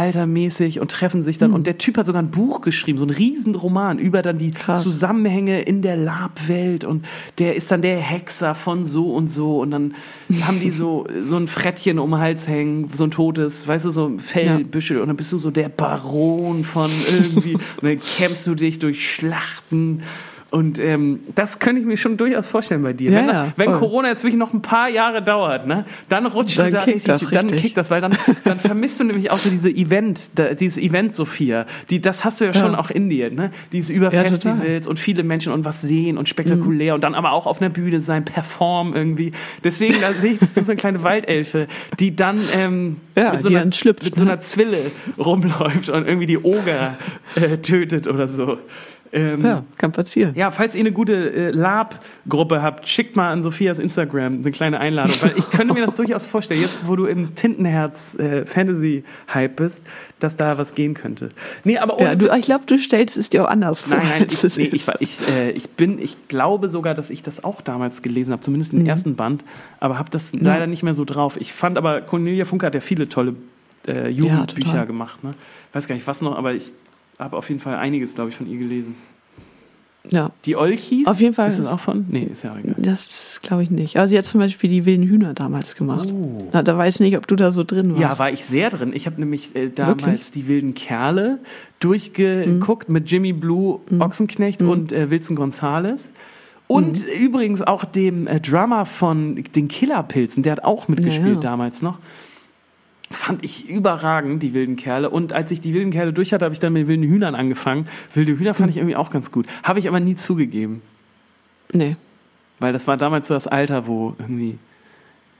mittelaltermäßig 0.00 0.80
und 0.80 0.90
treffen 0.90 1.22
sich 1.22 1.38
dann. 1.38 1.52
Und 1.52 1.66
der 1.66 1.78
Typ 1.78 1.96
hat 1.96 2.06
sogar 2.06 2.22
ein 2.22 2.30
Buch 2.30 2.60
geschrieben, 2.60 2.98
so 2.98 3.04
einen 3.04 3.14
riesen 3.14 3.54
Roman 3.54 3.98
über 3.98 4.22
dann 4.22 4.38
die 4.38 4.52
Krass. 4.52 4.82
Zusammenhänge 4.82 5.62
in 5.62 5.82
der 5.82 5.96
Lab-Welt. 5.96 6.84
Und 6.84 7.04
der 7.38 7.56
ist 7.56 7.70
dann 7.70 7.82
der 7.82 7.98
Hexer 7.98 8.54
von 8.54 8.84
so 8.84 9.12
und 9.12 9.28
so. 9.28 9.60
Und 9.60 9.70
dann 9.70 9.94
haben 10.42 10.60
die 10.60 10.70
so, 10.70 11.06
so 11.24 11.36
ein 11.36 11.48
Frettchen 11.48 11.98
um 11.98 12.10
den 12.10 12.20
Hals 12.20 12.48
hängen, 12.48 12.90
so 12.94 13.04
ein 13.04 13.10
totes, 13.10 13.66
weißt 13.66 13.84
du, 13.84 13.90
so 13.90 14.12
Fellbüschel. 14.18 15.00
Und 15.00 15.08
dann 15.08 15.16
bist 15.16 15.32
du 15.32 15.38
so 15.38 15.50
der 15.50 15.68
Baron 15.68 16.64
von 16.64 16.90
irgendwie. 17.10 17.54
Und 17.80 17.82
dann 17.82 18.00
kämpfst 18.00 18.46
du 18.46 18.54
dich 18.54 18.78
durch 18.78 19.12
Schlachten 19.14 20.02
und 20.50 20.78
ähm, 20.78 21.20
das 21.34 21.58
könnte 21.60 21.80
ich 21.80 21.86
mir 21.86 21.96
schon 21.96 22.16
durchaus 22.16 22.48
vorstellen 22.48 22.82
bei 22.82 22.92
dir. 22.92 23.10
Ja, 23.10 23.18
wenn 23.18 23.26
das, 23.28 23.48
wenn. 23.56 23.72
Corona 23.72 24.08
jetzt 24.08 24.24
wirklich 24.24 24.38
noch 24.38 24.52
ein 24.52 24.62
paar 24.62 24.88
Jahre 24.88 25.22
dauert, 25.22 25.66
ne, 25.66 25.84
dann 26.08 26.26
rutscht 26.26 26.58
Dann 26.58 26.66
du 26.66 26.72
da 26.72 26.82
richtig, 26.84 27.04
das 27.04 27.26
dann 27.28 27.46
richtig. 27.46 27.62
kickt 27.62 27.76
das, 27.76 27.90
weil 27.90 28.00
dann, 28.00 28.16
dann 28.44 28.58
vermisst 28.58 28.98
du 29.00 29.04
nämlich 29.04 29.30
auch 29.30 29.38
so 29.38 29.48
diese 29.48 29.70
Event, 29.70 30.30
da, 30.34 30.54
dieses 30.54 30.76
Event 30.78 31.14
Sophia, 31.14 31.66
die, 31.88 32.00
das 32.00 32.24
hast 32.24 32.40
du 32.40 32.46
ja 32.46 32.52
schon 32.54 32.72
Ja. 32.72 32.78
auch 32.78 32.90
in 32.90 33.08
dir, 33.10 33.30
ne, 33.30 33.50
dieses 33.72 33.90
über 33.90 34.12
Ja. 34.12 34.22
Festivals 34.22 34.86
und 34.86 34.98
viele 34.98 35.22
Menschen 35.22 35.52
und 35.52 35.64
was 35.64 35.80
sehen 35.82 36.16
und 36.18 36.24
Mhm. 36.24 36.26
spektakulär 36.26 36.94
und 36.96 37.02
dann 37.04 37.14
aber 37.14 37.32
auch 37.32 37.46
auf 37.46 37.60
einer 37.60 37.70
Bühne 37.70 38.00
sein, 38.00 38.24
performen 38.24 38.94
irgendwie. 38.94 39.32
Deswegen, 39.62 40.00
da 40.00 40.12
sehe 40.12 40.32
ich, 40.32 40.38
das 40.40 40.56
ist 40.56 40.66
so 40.66 40.72
eine 40.72 40.76
kleine 40.80 41.02
Waldelfe, 41.04 41.68
die 41.98 42.16
dann 42.16 42.40
ähm, 42.54 42.96
mit, 43.14 43.42
so 43.42 43.48
die 43.48 43.54
einer, 43.54 43.64
dann 43.66 43.72
schlüpft, 43.72 44.02
mit 44.04 44.16
so 44.16 44.24
ne? 44.24 44.32
einer 44.32 44.40
Zwille 44.40 44.90
rumläuft 45.18 45.90
und 45.90 46.06
irgendwie 46.08 46.26
die 46.26 46.38
Oger 46.38 46.96
äh, 47.36 47.58
tötet 47.58 48.06
oder 48.08 48.26
so. 48.26 48.58
Ähm, 49.12 49.44
ja, 49.44 49.64
kann 49.76 49.90
passieren. 49.90 50.32
Ja, 50.36 50.52
falls 50.52 50.74
ihr 50.74 50.80
eine 50.80 50.92
gute 50.92 51.32
äh, 51.32 51.50
Lab-Gruppe 51.50 52.62
habt, 52.62 52.86
schickt 52.86 53.16
mal 53.16 53.32
an 53.32 53.42
Sophias 53.42 53.80
Instagram 53.80 54.34
eine 54.34 54.52
kleine 54.52 54.78
Einladung. 54.78 55.16
Weil 55.20 55.32
ich 55.36 55.50
könnte 55.50 55.74
mir 55.74 55.84
das 55.84 55.94
durchaus 55.94 56.24
vorstellen, 56.24 56.60
jetzt 56.60 56.86
wo 56.86 56.94
du 56.94 57.06
im 57.06 57.34
Tintenherz 57.34 58.16
äh, 58.16 58.44
bist, 59.48 59.84
dass 60.20 60.36
da 60.36 60.58
was 60.58 60.74
gehen 60.74 60.94
könnte. 60.94 61.30
Nee, 61.64 61.78
aber 61.78 62.00
ja, 62.00 62.14
du, 62.14 62.32
ich 62.36 62.44
glaube, 62.44 62.64
du 62.66 62.78
stellst 62.78 63.16
es 63.16 63.30
dir 63.30 63.44
auch 63.44 63.48
anders 63.48 63.82
vor. 63.82 63.96
Nein, 63.96 64.06
nein, 64.08 64.26
ich, 64.30 64.56
nee, 64.56 64.70
ich, 64.72 64.86
ich, 65.00 65.28
äh, 65.28 65.50
ich, 65.50 65.70
bin, 65.70 65.98
ich 65.98 66.28
glaube 66.28 66.68
sogar, 66.68 66.94
dass 66.94 67.10
ich 67.10 67.22
das 67.22 67.42
auch 67.42 67.60
damals 67.60 68.02
gelesen 68.02 68.32
habe, 68.32 68.42
zumindest 68.42 68.72
im 68.74 68.80
mhm. 68.80 68.86
ersten 68.86 69.16
Band, 69.16 69.44
aber 69.80 69.98
habe 69.98 70.10
das 70.10 70.30
ja. 70.32 70.38
leider 70.40 70.68
nicht 70.68 70.84
mehr 70.84 70.94
so 70.94 71.04
drauf. 71.04 71.36
Ich 71.40 71.52
fand 71.52 71.78
aber, 71.78 72.00
Cornelia 72.02 72.44
Funke 72.44 72.66
hat 72.66 72.74
ja 72.74 72.80
viele 72.80 73.08
tolle 73.08 73.34
äh, 73.88 74.08
Jugendbücher 74.08 74.76
ja, 74.76 74.84
gemacht. 74.84 75.24
Ne? 75.24 75.34
Ich 75.68 75.74
weiß 75.74 75.88
gar 75.88 75.96
nicht, 75.96 76.06
was 76.06 76.22
noch, 76.22 76.36
aber 76.36 76.54
ich 76.54 76.72
habe 77.20 77.36
auf 77.36 77.48
jeden 77.48 77.60
Fall 77.60 77.76
einiges, 77.76 78.14
glaube 78.14 78.30
ich, 78.30 78.36
von 78.36 78.50
ihr 78.50 78.58
gelesen. 78.58 78.94
Ja. 80.08 80.30
Die 80.46 80.56
Olchis? 80.56 81.06
Auf 81.06 81.20
jeden 81.20 81.34
Fall. 81.34 81.50
Ist 81.50 81.58
das 81.58 81.66
auch 81.66 81.78
von? 81.78 82.06
Nee, 82.08 82.28
ist 82.32 82.42
ja 82.42 82.56
egal. 82.56 82.74
Das 82.78 83.38
glaube 83.42 83.62
ich 83.62 83.70
nicht. 83.70 83.96
Aber 83.96 84.08
sie 84.08 84.16
hat 84.16 84.24
zum 84.24 84.40
Beispiel 84.40 84.70
die 84.70 84.86
wilden 84.86 85.06
Hühner 85.06 85.34
damals 85.34 85.76
gemacht. 85.76 86.12
Oh. 86.12 86.38
Na, 86.52 86.62
da 86.62 86.76
weiß 86.76 86.96
ich 86.96 87.00
nicht, 87.00 87.16
ob 87.16 87.26
du 87.26 87.36
da 87.36 87.50
so 87.50 87.64
drin 87.64 87.90
warst. 87.90 88.00
Ja, 88.00 88.18
war 88.18 88.30
ich 88.30 88.44
sehr 88.44 88.70
drin. 88.70 88.92
Ich 88.94 89.06
habe 89.06 89.20
nämlich 89.20 89.54
äh, 89.54 89.68
damals 89.68 90.04
Wirklich? 90.04 90.30
die 90.32 90.48
wilden 90.48 90.74
Kerle 90.74 91.38
durchgeguckt 91.80 92.88
mhm. 92.88 92.92
mit 92.94 93.10
Jimmy 93.10 93.32
Blue 93.32 93.80
mhm. 93.90 94.00
Ochsenknecht 94.00 94.62
mhm. 94.62 94.70
und 94.70 94.92
äh, 94.92 95.10
Wilson 95.10 95.36
Gonzales. 95.36 96.12
Und 96.66 97.04
mhm. 97.04 97.22
übrigens 97.22 97.62
auch 97.62 97.84
dem 97.84 98.26
äh, 98.26 98.40
Drummer 98.40 98.86
von 98.86 99.44
den 99.54 99.68
Killerpilzen, 99.68 100.42
der 100.42 100.52
hat 100.52 100.64
auch 100.64 100.88
mitgespielt 100.88 101.26
ja, 101.26 101.34
ja. 101.34 101.40
damals 101.40 101.82
noch 101.82 101.98
fand 103.10 103.44
ich 103.44 103.68
überragend, 103.68 104.42
die 104.42 104.54
wilden 104.54 104.76
Kerle. 104.76 105.10
Und 105.10 105.32
als 105.32 105.50
ich 105.50 105.60
die 105.60 105.74
wilden 105.74 105.90
Kerle 105.90 106.12
durch 106.12 106.32
hatte, 106.32 106.44
habe 106.44 106.52
ich 106.52 106.60
dann 106.60 106.72
mit 106.72 106.86
wilden 106.86 107.02
Hühnern 107.02 107.34
angefangen. 107.34 107.86
Wilde 108.14 108.38
Hühner 108.38 108.54
fand 108.54 108.70
ich 108.70 108.76
irgendwie 108.76 108.96
auch 108.96 109.10
ganz 109.10 109.32
gut. 109.32 109.46
Habe 109.62 109.78
ich 109.80 109.88
aber 109.88 110.00
nie 110.00 110.14
zugegeben. 110.14 110.82
Nee. 111.72 111.96
Weil 112.60 112.72
das 112.72 112.86
war 112.86 112.96
damals 112.96 113.28
so 113.28 113.34
das 113.34 113.46
Alter, 113.46 113.86
wo 113.86 114.14
irgendwie. 114.18 114.58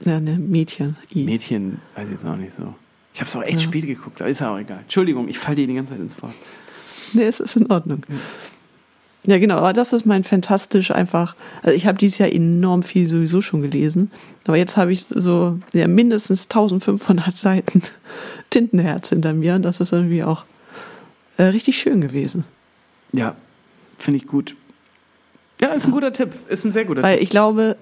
Ja, 0.05 0.19
ne, 0.19 0.39
Mädchen. 0.39 0.97
I. 1.15 1.25
Mädchen, 1.25 1.81
weiß 1.95 2.07
ich 2.07 2.13
jetzt 2.13 2.25
auch 2.25 2.37
nicht 2.37 2.55
so. 2.55 2.75
Ich 3.13 3.21
habe 3.21 3.29
es 3.29 3.37
auch 3.37 3.43
echt 3.43 3.61
ja. 3.61 3.61
spät 3.61 3.87
geguckt, 3.87 4.21
aber 4.21 4.31
ist 4.31 4.41
ja 4.41 4.53
auch 4.53 4.59
egal. 4.59 4.81
Entschuldigung, 4.81 5.29
ich 5.29 5.39
falle 5.39 5.57
dir 5.57 5.67
die 5.67 5.75
ganze 5.75 5.93
Zeit 5.93 6.01
ins 6.01 6.21
Wort. 6.23 6.35
Nee, 7.13 7.25
es 7.25 7.41
ist 7.41 7.57
in 7.57 7.71
Ordnung. 7.71 8.03
Ja. 8.09 8.15
Ja, 9.25 9.39
genau, 9.39 9.57
aber 9.57 9.73
das 9.73 9.93
ist 9.93 10.07
mein 10.07 10.25
fantastisch 10.25 10.91
einfach. 10.91 11.37
Also 11.63 11.75
ich 11.75 11.87
habe 11.87 11.99
dieses 11.99 12.19
Jahr 12.19 12.33
enorm 12.33 12.83
viel 12.83 13.07
sowieso 13.07 13.43
schon 13.43 13.61
gelesen, 13.61 14.11
aber 14.47 14.57
jetzt 14.57 14.77
habe 14.77 14.93
ich 14.93 15.05
so 15.11 15.59
ja, 15.75 15.89
mindestens 15.89 16.45
1500 16.45 17.37
Seiten 17.37 17.83
Tintenherz 18.49 19.11
hinter 19.11 19.35
mir 19.35 19.57
und 19.57 19.63
das 19.63 19.81
ist 19.81 19.93
irgendwie 19.93 20.25
auch 20.25 20.45
äh, 21.37 21.45
richtig 21.45 21.79
schön 21.79 22.01
gewesen. 22.01 22.45
Ja, 23.13 23.37
finde 23.99 24.19
ich 24.19 24.27
gut. 24.27 24.57
Ja, 25.61 25.69
ist 25.69 25.85
ein 25.85 25.93
guter 25.93 26.15
Tipp, 26.15 26.33
ist 26.49 26.65
ein 26.65 26.73
sehr 26.73 26.87
guter 26.87 27.03
Weil 27.03 27.17
Tipp. 27.17 27.25
ich 27.25 27.31
glaube, 27.31 27.77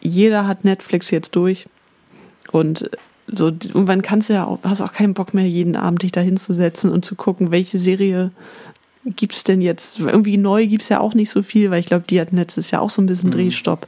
jeder 0.00 0.46
hat 0.46 0.64
Netflix 0.64 1.10
jetzt 1.10 1.36
durch 1.36 1.66
und 2.50 2.90
so 3.30 3.48
irgendwann 3.48 4.00
kannst 4.00 4.30
du 4.30 4.32
ja 4.32 4.46
auch, 4.46 4.60
hast 4.62 4.80
auch 4.80 4.94
keinen 4.94 5.12
Bock 5.12 5.34
mehr 5.34 5.46
jeden 5.46 5.76
Abend 5.76 6.02
dich 6.02 6.12
da 6.12 6.22
hinzusetzen 6.22 6.90
und 6.90 7.04
zu 7.04 7.14
gucken, 7.14 7.50
welche 7.50 7.78
Serie 7.78 8.30
gibt 9.04 9.34
es 9.34 9.44
denn 9.44 9.60
jetzt? 9.60 9.98
Irgendwie 10.00 10.36
neu 10.36 10.66
gibt 10.66 10.82
es 10.82 10.88
ja 10.88 11.00
auch 11.00 11.14
nicht 11.14 11.30
so 11.30 11.42
viel, 11.42 11.70
weil 11.70 11.80
ich 11.80 11.86
glaube, 11.86 12.04
die 12.08 12.20
hatten 12.20 12.36
letztes 12.36 12.70
Jahr 12.70 12.82
auch 12.82 12.90
so 12.90 13.00
ein 13.02 13.06
bisschen 13.06 13.30
mhm. 13.30 13.34
Drehstopp. 13.34 13.86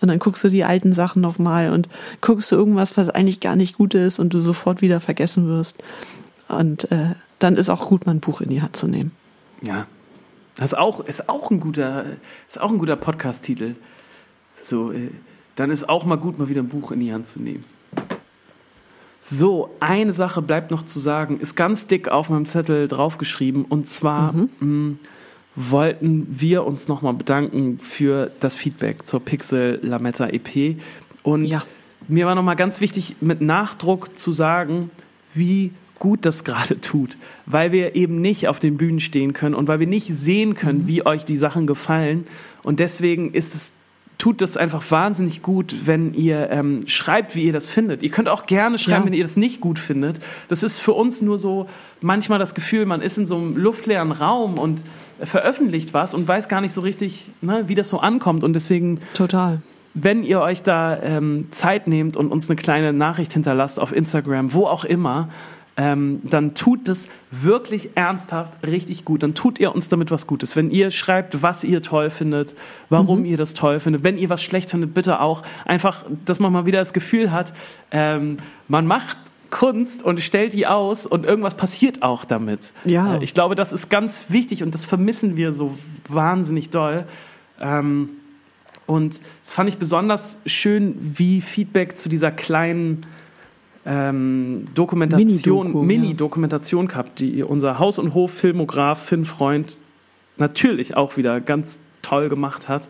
Und 0.00 0.08
dann 0.08 0.18
guckst 0.18 0.42
du 0.44 0.48
die 0.48 0.64
alten 0.64 0.94
Sachen 0.94 1.20
nochmal 1.20 1.70
und 1.70 1.88
guckst 2.20 2.50
du 2.50 2.56
irgendwas, 2.56 2.96
was 2.96 3.10
eigentlich 3.10 3.40
gar 3.40 3.56
nicht 3.56 3.76
gut 3.76 3.94
ist 3.94 4.18
und 4.18 4.32
du 4.32 4.40
sofort 4.40 4.80
wieder 4.80 5.00
vergessen 5.00 5.46
wirst. 5.46 5.82
Und 6.48 6.90
äh, 6.90 7.14
dann 7.38 7.56
ist 7.56 7.68
auch 7.68 7.86
gut, 7.86 8.06
mal 8.06 8.12
ein 8.12 8.20
Buch 8.20 8.40
in 8.40 8.48
die 8.48 8.62
Hand 8.62 8.76
zu 8.76 8.88
nehmen. 8.88 9.12
Ja. 9.62 9.86
Das 10.56 10.72
ist 10.72 10.78
auch, 10.78 11.00
ist 11.00 11.28
auch 11.28 11.50
ein 11.50 11.60
guter, 11.60 12.04
ist 12.48 12.60
auch 12.60 12.70
ein 12.70 12.78
guter 12.78 12.96
Podcast-Titel. 12.96 13.74
So, 14.62 14.92
äh, 14.92 15.10
dann 15.56 15.70
ist 15.70 15.88
auch 15.88 16.04
mal 16.04 16.16
gut, 16.16 16.38
mal 16.38 16.48
wieder 16.48 16.62
ein 16.62 16.68
Buch 16.68 16.92
in 16.92 17.00
die 17.00 17.12
Hand 17.12 17.28
zu 17.28 17.40
nehmen. 17.40 17.64
So, 19.22 19.70
eine 19.80 20.12
Sache 20.12 20.42
bleibt 20.42 20.70
noch 20.70 20.84
zu 20.84 20.98
sagen, 20.98 21.38
ist 21.40 21.54
ganz 21.54 21.86
dick 21.86 22.08
auf 22.08 22.30
meinem 22.30 22.46
Zettel 22.46 22.88
draufgeschrieben 22.88 23.64
und 23.64 23.88
zwar 23.88 24.32
mhm. 24.32 24.48
mh, 24.60 24.66
mm, 24.66 24.98
wollten 25.56 26.26
wir 26.30 26.64
uns 26.64 26.88
nochmal 26.88 27.14
bedanken 27.14 27.78
für 27.82 28.30
das 28.40 28.56
Feedback 28.56 29.06
zur 29.06 29.20
Pixel 29.20 29.78
Lametta 29.82 30.28
EP 30.28 30.76
und 31.22 31.44
ja. 31.44 31.62
mir 32.08 32.26
war 32.26 32.34
nochmal 32.34 32.56
ganz 32.56 32.80
wichtig, 32.80 33.16
mit 33.20 33.40
Nachdruck 33.40 34.18
zu 34.18 34.32
sagen, 34.32 34.90
wie 35.34 35.72
gut 35.98 36.24
das 36.24 36.42
gerade 36.44 36.80
tut, 36.80 37.16
weil 37.46 37.70
wir 37.70 37.94
eben 37.94 38.20
nicht 38.20 38.48
auf 38.48 38.58
den 38.58 38.76
Bühnen 38.76 39.00
stehen 39.00 39.32
können 39.32 39.54
und 39.54 39.68
weil 39.68 39.78
wir 39.78 39.86
nicht 39.86 40.06
sehen 40.12 40.54
können, 40.54 40.82
mhm. 40.82 40.88
wie 40.88 41.06
euch 41.06 41.24
die 41.24 41.36
Sachen 41.36 41.66
gefallen. 41.68 42.26
Und 42.62 42.80
deswegen 42.80 43.32
ist 43.32 43.54
es 43.54 43.72
tut 44.20 44.42
das 44.42 44.56
einfach 44.56 44.88
wahnsinnig 44.90 45.42
gut, 45.42 45.74
wenn 45.84 46.14
ihr 46.14 46.50
ähm, 46.50 46.86
schreibt, 46.86 47.34
wie 47.34 47.44
ihr 47.44 47.52
das 47.52 47.68
findet. 47.68 48.02
Ihr 48.02 48.10
könnt 48.10 48.28
auch 48.28 48.46
gerne 48.46 48.78
schreiben, 48.78 49.02
ja. 49.02 49.06
wenn 49.06 49.12
ihr 49.14 49.24
das 49.24 49.36
nicht 49.36 49.60
gut 49.60 49.78
findet. 49.78 50.20
Das 50.48 50.62
ist 50.62 50.80
für 50.80 50.92
uns 50.92 51.22
nur 51.22 51.38
so 51.38 51.68
manchmal 52.00 52.38
das 52.38 52.54
Gefühl, 52.54 52.84
man 52.84 53.00
ist 53.00 53.16
in 53.16 53.26
so 53.26 53.36
einem 53.36 53.56
luftleeren 53.56 54.12
Raum 54.12 54.58
und 54.58 54.84
veröffentlicht 55.22 55.94
was 55.94 56.14
und 56.14 56.28
weiß 56.28 56.48
gar 56.48 56.60
nicht 56.60 56.72
so 56.72 56.82
richtig, 56.82 57.30
ne, 57.40 57.64
wie 57.66 57.74
das 57.74 57.88
so 57.88 57.98
ankommt. 57.98 58.44
Und 58.44 58.52
deswegen. 58.52 59.00
Total. 59.14 59.62
Wenn 59.92 60.22
ihr 60.22 60.40
euch 60.40 60.62
da 60.62 61.02
ähm, 61.02 61.48
Zeit 61.50 61.88
nehmt 61.88 62.16
und 62.16 62.30
uns 62.30 62.48
eine 62.48 62.54
kleine 62.54 62.92
Nachricht 62.92 63.32
hinterlasst 63.32 63.80
auf 63.80 63.90
Instagram, 63.90 64.52
wo 64.52 64.66
auch 64.66 64.84
immer, 64.84 65.30
ähm, 65.76 66.20
dann 66.24 66.54
tut 66.54 66.88
es 66.88 67.08
wirklich 67.30 67.90
ernsthaft 67.94 68.66
richtig 68.66 69.04
gut. 69.04 69.22
Dann 69.22 69.34
tut 69.34 69.58
ihr 69.58 69.74
uns 69.74 69.88
damit 69.88 70.10
was 70.10 70.26
Gutes. 70.26 70.56
Wenn 70.56 70.70
ihr 70.70 70.90
schreibt, 70.90 71.42
was 71.42 71.64
ihr 71.64 71.80
toll 71.82 72.10
findet, 72.10 72.54
warum 72.88 73.20
mhm. 73.20 73.24
ihr 73.26 73.36
das 73.36 73.54
toll 73.54 73.80
findet, 73.80 74.04
wenn 74.04 74.18
ihr 74.18 74.28
was 74.28 74.42
schlecht 74.42 74.70
findet, 74.70 74.94
bitte 74.94 75.20
auch. 75.20 75.42
Einfach, 75.64 76.04
dass 76.24 76.40
man 76.40 76.52
mal 76.52 76.66
wieder 76.66 76.78
das 76.80 76.92
Gefühl 76.92 77.32
hat, 77.32 77.54
ähm, 77.92 78.38
man 78.68 78.86
macht 78.86 79.16
Kunst 79.50 80.02
und 80.02 80.20
stellt 80.20 80.52
die 80.52 80.66
aus 80.66 81.06
und 81.06 81.26
irgendwas 81.26 81.56
passiert 81.56 82.02
auch 82.02 82.24
damit. 82.24 82.72
Ja. 82.84 83.16
Äh, 83.16 83.24
ich 83.24 83.34
glaube, 83.34 83.54
das 83.54 83.72
ist 83.72 83.90
ganz 83.90 84.26
wichtig 84.28 84.62
und 84.62 84.74
das 84.74 84.84
vermissen 84.84 85.36
wir 85.36 85.52
so 85.52 85.76
wahnsinnig 86.08 86.70
doll. 86.70 87.04
Ähm, 87.60 88.10
und 88.86 89.20
es 89.44 89.52
fand 89.52 89.68
ich 89.68 89.78
besonders 89.78 90.38
schön, 90.46 90.96
wie 91.00 91.40
Feedback 91.40 91.96
zu 91.96 92.08
dieser 92.08 92.32
kleinen 92.32 93.02
ähm, 93.86 94.68
Dokumentation, 94.74 95.86
Mini-Dokumentation 95.86 96.86
ja. 96.86 96.90
gehabt, 96.90 97.20
die 97.20 97.42
unser 97.42 97.78
Haus- 97.78 97.98
und 97.98 98.14
Hof-Filmograf 98.14 99.02
Finn 99.02 99.24
Freund 99.24 99.78
natürlich 100.36 100.96
auch 100.96 101.16
wieder 101.16 101.40
ganz 101.40 101.78
toll 102.02 102.28
gemacht 102.28 102.68
hat. 102.68 102.88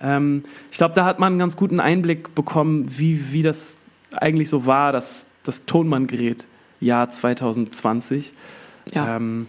Ähm, 0.00 0.42
ich 0.70 0.78
glaube, 0.78 0.94
da 0.94 1.04
hat 1.04 1.18
man 1.18 1.34
einen 1.34 1.38
ganz 1.38 1.56
guten 1.56 1.80
Einblick 1.80 2.34
bekommen, 2.34 2.86
wie, 2.88 3.32
wie 3.32 3.42
das 3.42 3.78
eigentlich 4.12 4.50
so 4.50 4.66
war, 4.66 4.92
das, 4.92 5.26
das 5.44 5.64
Tonbandgerät 5.64 6.46
Jahr 6.80 7.08
2020. 7.08 8.32
Ja. 8.92 9.16
Ähm, 9.16 9.46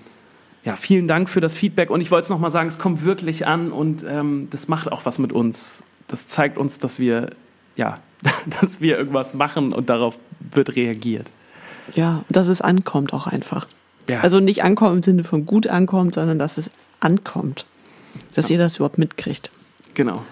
ja, 0.64 0.76
vielen 0.76 1.08
Dank 1.08 1.30
für 1.30 1.42
das 1.42 1.58
Feedback 1.58 1.90
und 1.90 2.02
ich 2.02 2.12
wollte 2.12 2.24
es 2.24 2.30
nochmal 2.30 2.52
sagen, 2.52 2.70
es 2.70 2.80
kommt 2.80 3.04
wirklich 3.04 3.48
an 3.48 3.72
und 3.72 4.06
ähm, 4.08 4.48
das 4.50 4.68
macht 4.70 4.92
auch 4.92 5.06
was 5.06 5.20
mit 5.20 5.34
uns. 5.34 5.84
Das 6.08 6.28
zeigt 6.28 6.58
uns, 6.58 6.80
dass 6.80 7.00
wir 7.00 7.32
ja, 7.76 8.00
dass 8.62 8.82
wir 8.82 8.98
irgendwas 8.98 9.34
machen 9.34 9.74
und 9.74 9.90
darauf 9.90 10.18
wird 10.52 10.76
reagiert. 10.76 11.32
Ja, 11.96 12.24
dass 12.30 12.48
es 12.48 12.62
ankommt 12.62 13.14
auch 13.14 13.28
einfach. 13.28 13.68
Ja. 14.10 14.22
Also 14.22 14.40
nicht 14.40 14.64
ankommt 14.64 14.96
im 14.96 15.04
Sinne 15.04 15.24
von 15.24 15.46
gut 15.46 15.68
ankommt, 15.68 16.16
sondern 16.16 16.40
dass 16.40 16.58
es 16.58 16.72
ankommt. 17.00 17.66
Dass 18.36 18.50
ja. 18.50 18.54
ihr 18.54 18.60
das 18.60 18.78
überhaupt 18.78 18.98
mitkriegt. 18.98 19.50
Genau. 19.94 20.24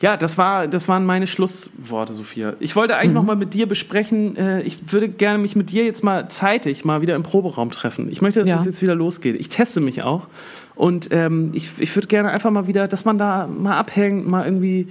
Ja, 0.00 0.16
das, 0.16 0.36
war, 0.36 0.68
das 0.68 0.86
waren 0.88 1.06
meine 1.06 1.26
Schlussworte, 1.26 2.12
Sophia. 2.12 2.54
Ich 2.60 2.76
wollte 2.76 2.96
eigentlich 2.96 3.10
mhm. 3.10 3.14
noch 3.14 3.22
mal 3.22 3.36
mit 3.36 3.54
dir 3.54 3.66
besprechen, 3.66 4.36
äh, 4.36 4.60
ich 4.60 4.92
würde 4.92 5.08
gerne 5.08 5.38
mich 5.38 5.56
mit 5.56 5.70
dir 5.70 5.84
jetzt 5.84 6.04
mal 6.04 6.28
zeitig 6.28 6.84
mal 6.84 7.00
wieder 7.00 7.14
im 7.14 7.22
Proberaum 7.22 7.70
treffen. 7.70 8.10
Ich 8.10 8.20
möchte, 8.20 8.40
dass 8.40 8.48
ja. 8.48 8.58
es 8.58 8.66
jetzt 8.66 8.82
wieder 8.82 8.94
losgeht. 8.94 9.36
Ich 9.38 9.48
teste 9.48 9.80
mich 9.80 10.02
auch. 10.02 10.26
Und 10.74 11.08
ähm, 11.12 11.52
ich, 11.54 11.70
ich 11.78 11.94
würde 11.96 12.08
gerne 12.08 12.30
einfach 12.30 12.50
mal 12.50 12.66
wieder, 12.66 12.86
dass 12.86 13.04
man 13.04 13.16
da 13.16 13.46
mal 13.46 13.78
abhängt, 13.78 14.26
mal 14.26 14.44
irgendwie 14.44 14.88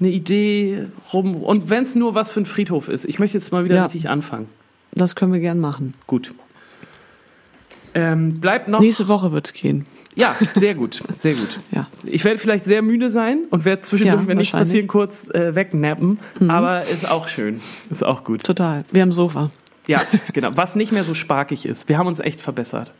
eine 0.00 0.10
Idee 0.10 0.86
rum. 1.12 1.36
Und 1.36 1.70
wenn 1.70 1.84
es 1.84 1.94
nur 1.94 2.14
was 2.14 2.32
für 2.32 2.40
ein 2.40 2.46
Friedhof 2.46 2.88
ist. 2.88 3.04
Ich 3.04 3.18
möchte 3.18 3.38
jetzt 3.38 3.52
mal 3.52 3.64
wieder 3.64 3.76
ja. 3.76 3.84
richtig 3.84 4.08
anfangen. 4.08 4.48
Das 4.92 5.14
können 5.14 5.32
wir 5.32 5.40
gern 5.40 5.60
machen. 5.60 5.94
Gut. 6.06 6.34
Ähm, 7.94 8.40
bleibt 8.40 8.68
noch. 8.68 8.80
Nächste 8.80 9.08
Woche 9.08 9.32
wird 9.32 9.46
es 9.46 9.52
gehen. 9.52 9.84
Ja, 10.16 10.34
sehr 10.54 10.74
gut, 10.74 11.02
sehr 11.16 11.34
gut. 11.34 11.60
ja. 11.70 11.86
Ich 12.04 12.24
werde 12.24 12.38
vielleicht 12.38 12.64
sehr 12.64 12.82
müde 12.82 13.10
sein 13.10 13.44
und 13.50 13.64
werde 13.64 13.82
zwischendurch, 13.82 14.22
ja, 14.22 14.26
wenn 14.26 14.38
nichts 14.38 14.52
passiert, 14.52 14.88
kurz 14.88 15.28
äh, 15.28 15.54
wegnappen. 15.54 16.18
Mhm. 16.40 16.50
Aber 16.50 16.82
ist 16.84 17.08
auch 17.08 17.28
schön, 17.28 17.60
ist 17.90 18.04
auch 18.04 18.24
gut. 18.24 18.42
Total. 18.42 18.84
Wir 18.90 19.02
haben 19.02 19.12
Sofa. 19.12 19.50
Ja, 19.90 20.02
genau. 20.32 20.50
Was 20.54 20.76
nicht 20.76 20.92
mehr 20.92 21.04
so 21.04 21.14
sparkig 21.14 21.66
ist. 21.66 21.88
Wir 21.88 21.98
haben 21.98 22.06
uns 22.06 22.20
echt 22.20 22.40
verbessert. 22.40 22.92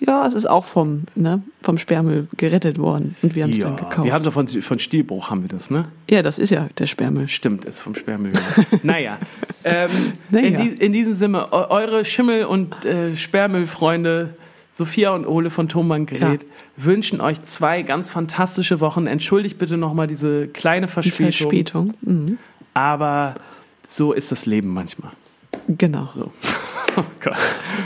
Ja, 0.00 0.24
es 0.26 0.34
ist 0.34 0.46
auch 0.48 0.64
vom, 0.64 1.04
ne, 1.16 1.42
vom 1.62 1.76
Sperrmüll 1.76 2.28
gerettet 2.36 2.78
worden 2.78 3.16
und 3.22 3.34
wir 3.34 3.42
haben 3.42 3.50
es 3.50 3.58
ja, 3.58 3.64
dann 3.64 3.76
gekauft. 3.76 4.04
Wir 4.04 4.12
haben 4.12 4.22
so 4.22 4.30
von, 4.30 4.46
von 4.46 4.78
Stielbruch 4.78 5.30
haben 5.30 5.42
wir 5.42 5.48
das, 5.48 5.70
ne? 5.70 5.86
Ja, 6.08 6.22
das 6.22 6.38
ist 6.38 6.50
ja 6.50 6.68
der 6.78 6.86
Sperrmüll. 6.86 7.26
Stimmt, 7.26 7.64
ist 7.64 7.80
vom 7.80 7.96
Sperrmüll. 7.96 8.32
naja. 8.84 9.18
Ähm, 9.64 9.90
naja. 10.30 10.46
In, 10.46 10.56
die, 10.56 10.84
in, 10.84 10.92
diesem 10.92 11.14
Sinne, 11.14 11.52
eure 11.52 12.04
Schimmel- 12.04 12.44
und 12.44 12.84
äh, 12.84 13.16
Sperrmüllfreunde 13.16 14.36
Sophia 14.70 15.10
und 15.10 15.26
Ole 15.26 15.50
von 15.50 15.68
Tonbandgerät 15.68 16.44
ja. 16.44 16.48
wünschen 16.76 17.20
euch 17.20 17.42
zwei 17.42 17.82
ganz 17.82 18.10
fantastische 18.10 18.78
Wochen. 18.78 19.08
Entschuldigt 19.08 19.58
bitte 19.58 19.76
nochmal 19.76 20.06
diese 20.06 20.46
kleine 20.46 20.86
Verspätung. 20.86 21.26
Die 21.26 21.32
Verspätung. 21.32 21.92
Mhm. 22.02 22.38
Aber 22.74 23.34
so 23.86 24.12
ist 24.12 24.30
das 24.30 24.46
Leben 24.46 24.68
manchmal. 24.68 25.10
Genau. 25.68 26.08
So. 26.14 26.30
Oh 26.96 27.04
Gott. 27.20 27.36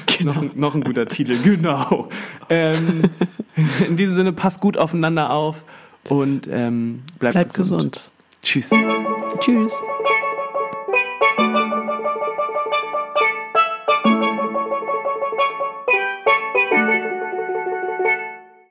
Genau. 0.07 0.33
Noch, 0.33 0.55
noch, 0.55 0.75
ein 0.75 0.81
guter 0.81 1.05
Titel. 1.05 1.37
Genau. 1.43 2.09
Ähm, 2.49 3.03
in 3.87 3.97
diesem 3.97 4.15
Sinne, 4.15 4.33
passt 4.33 4.61
gut 4.61 4.79
aufeinander 4.79 5.33
auf 5.33 5.65
und 6.09 6.49
ähm, 6.51 7.03
bleibt, 7.19 7.35
bleibt 7.35 7.53
gesund. 7.53 7.93
gesund. 7.93 8.11
Tschüss. 8.41 8.71
Tschüss. 9.41 9.73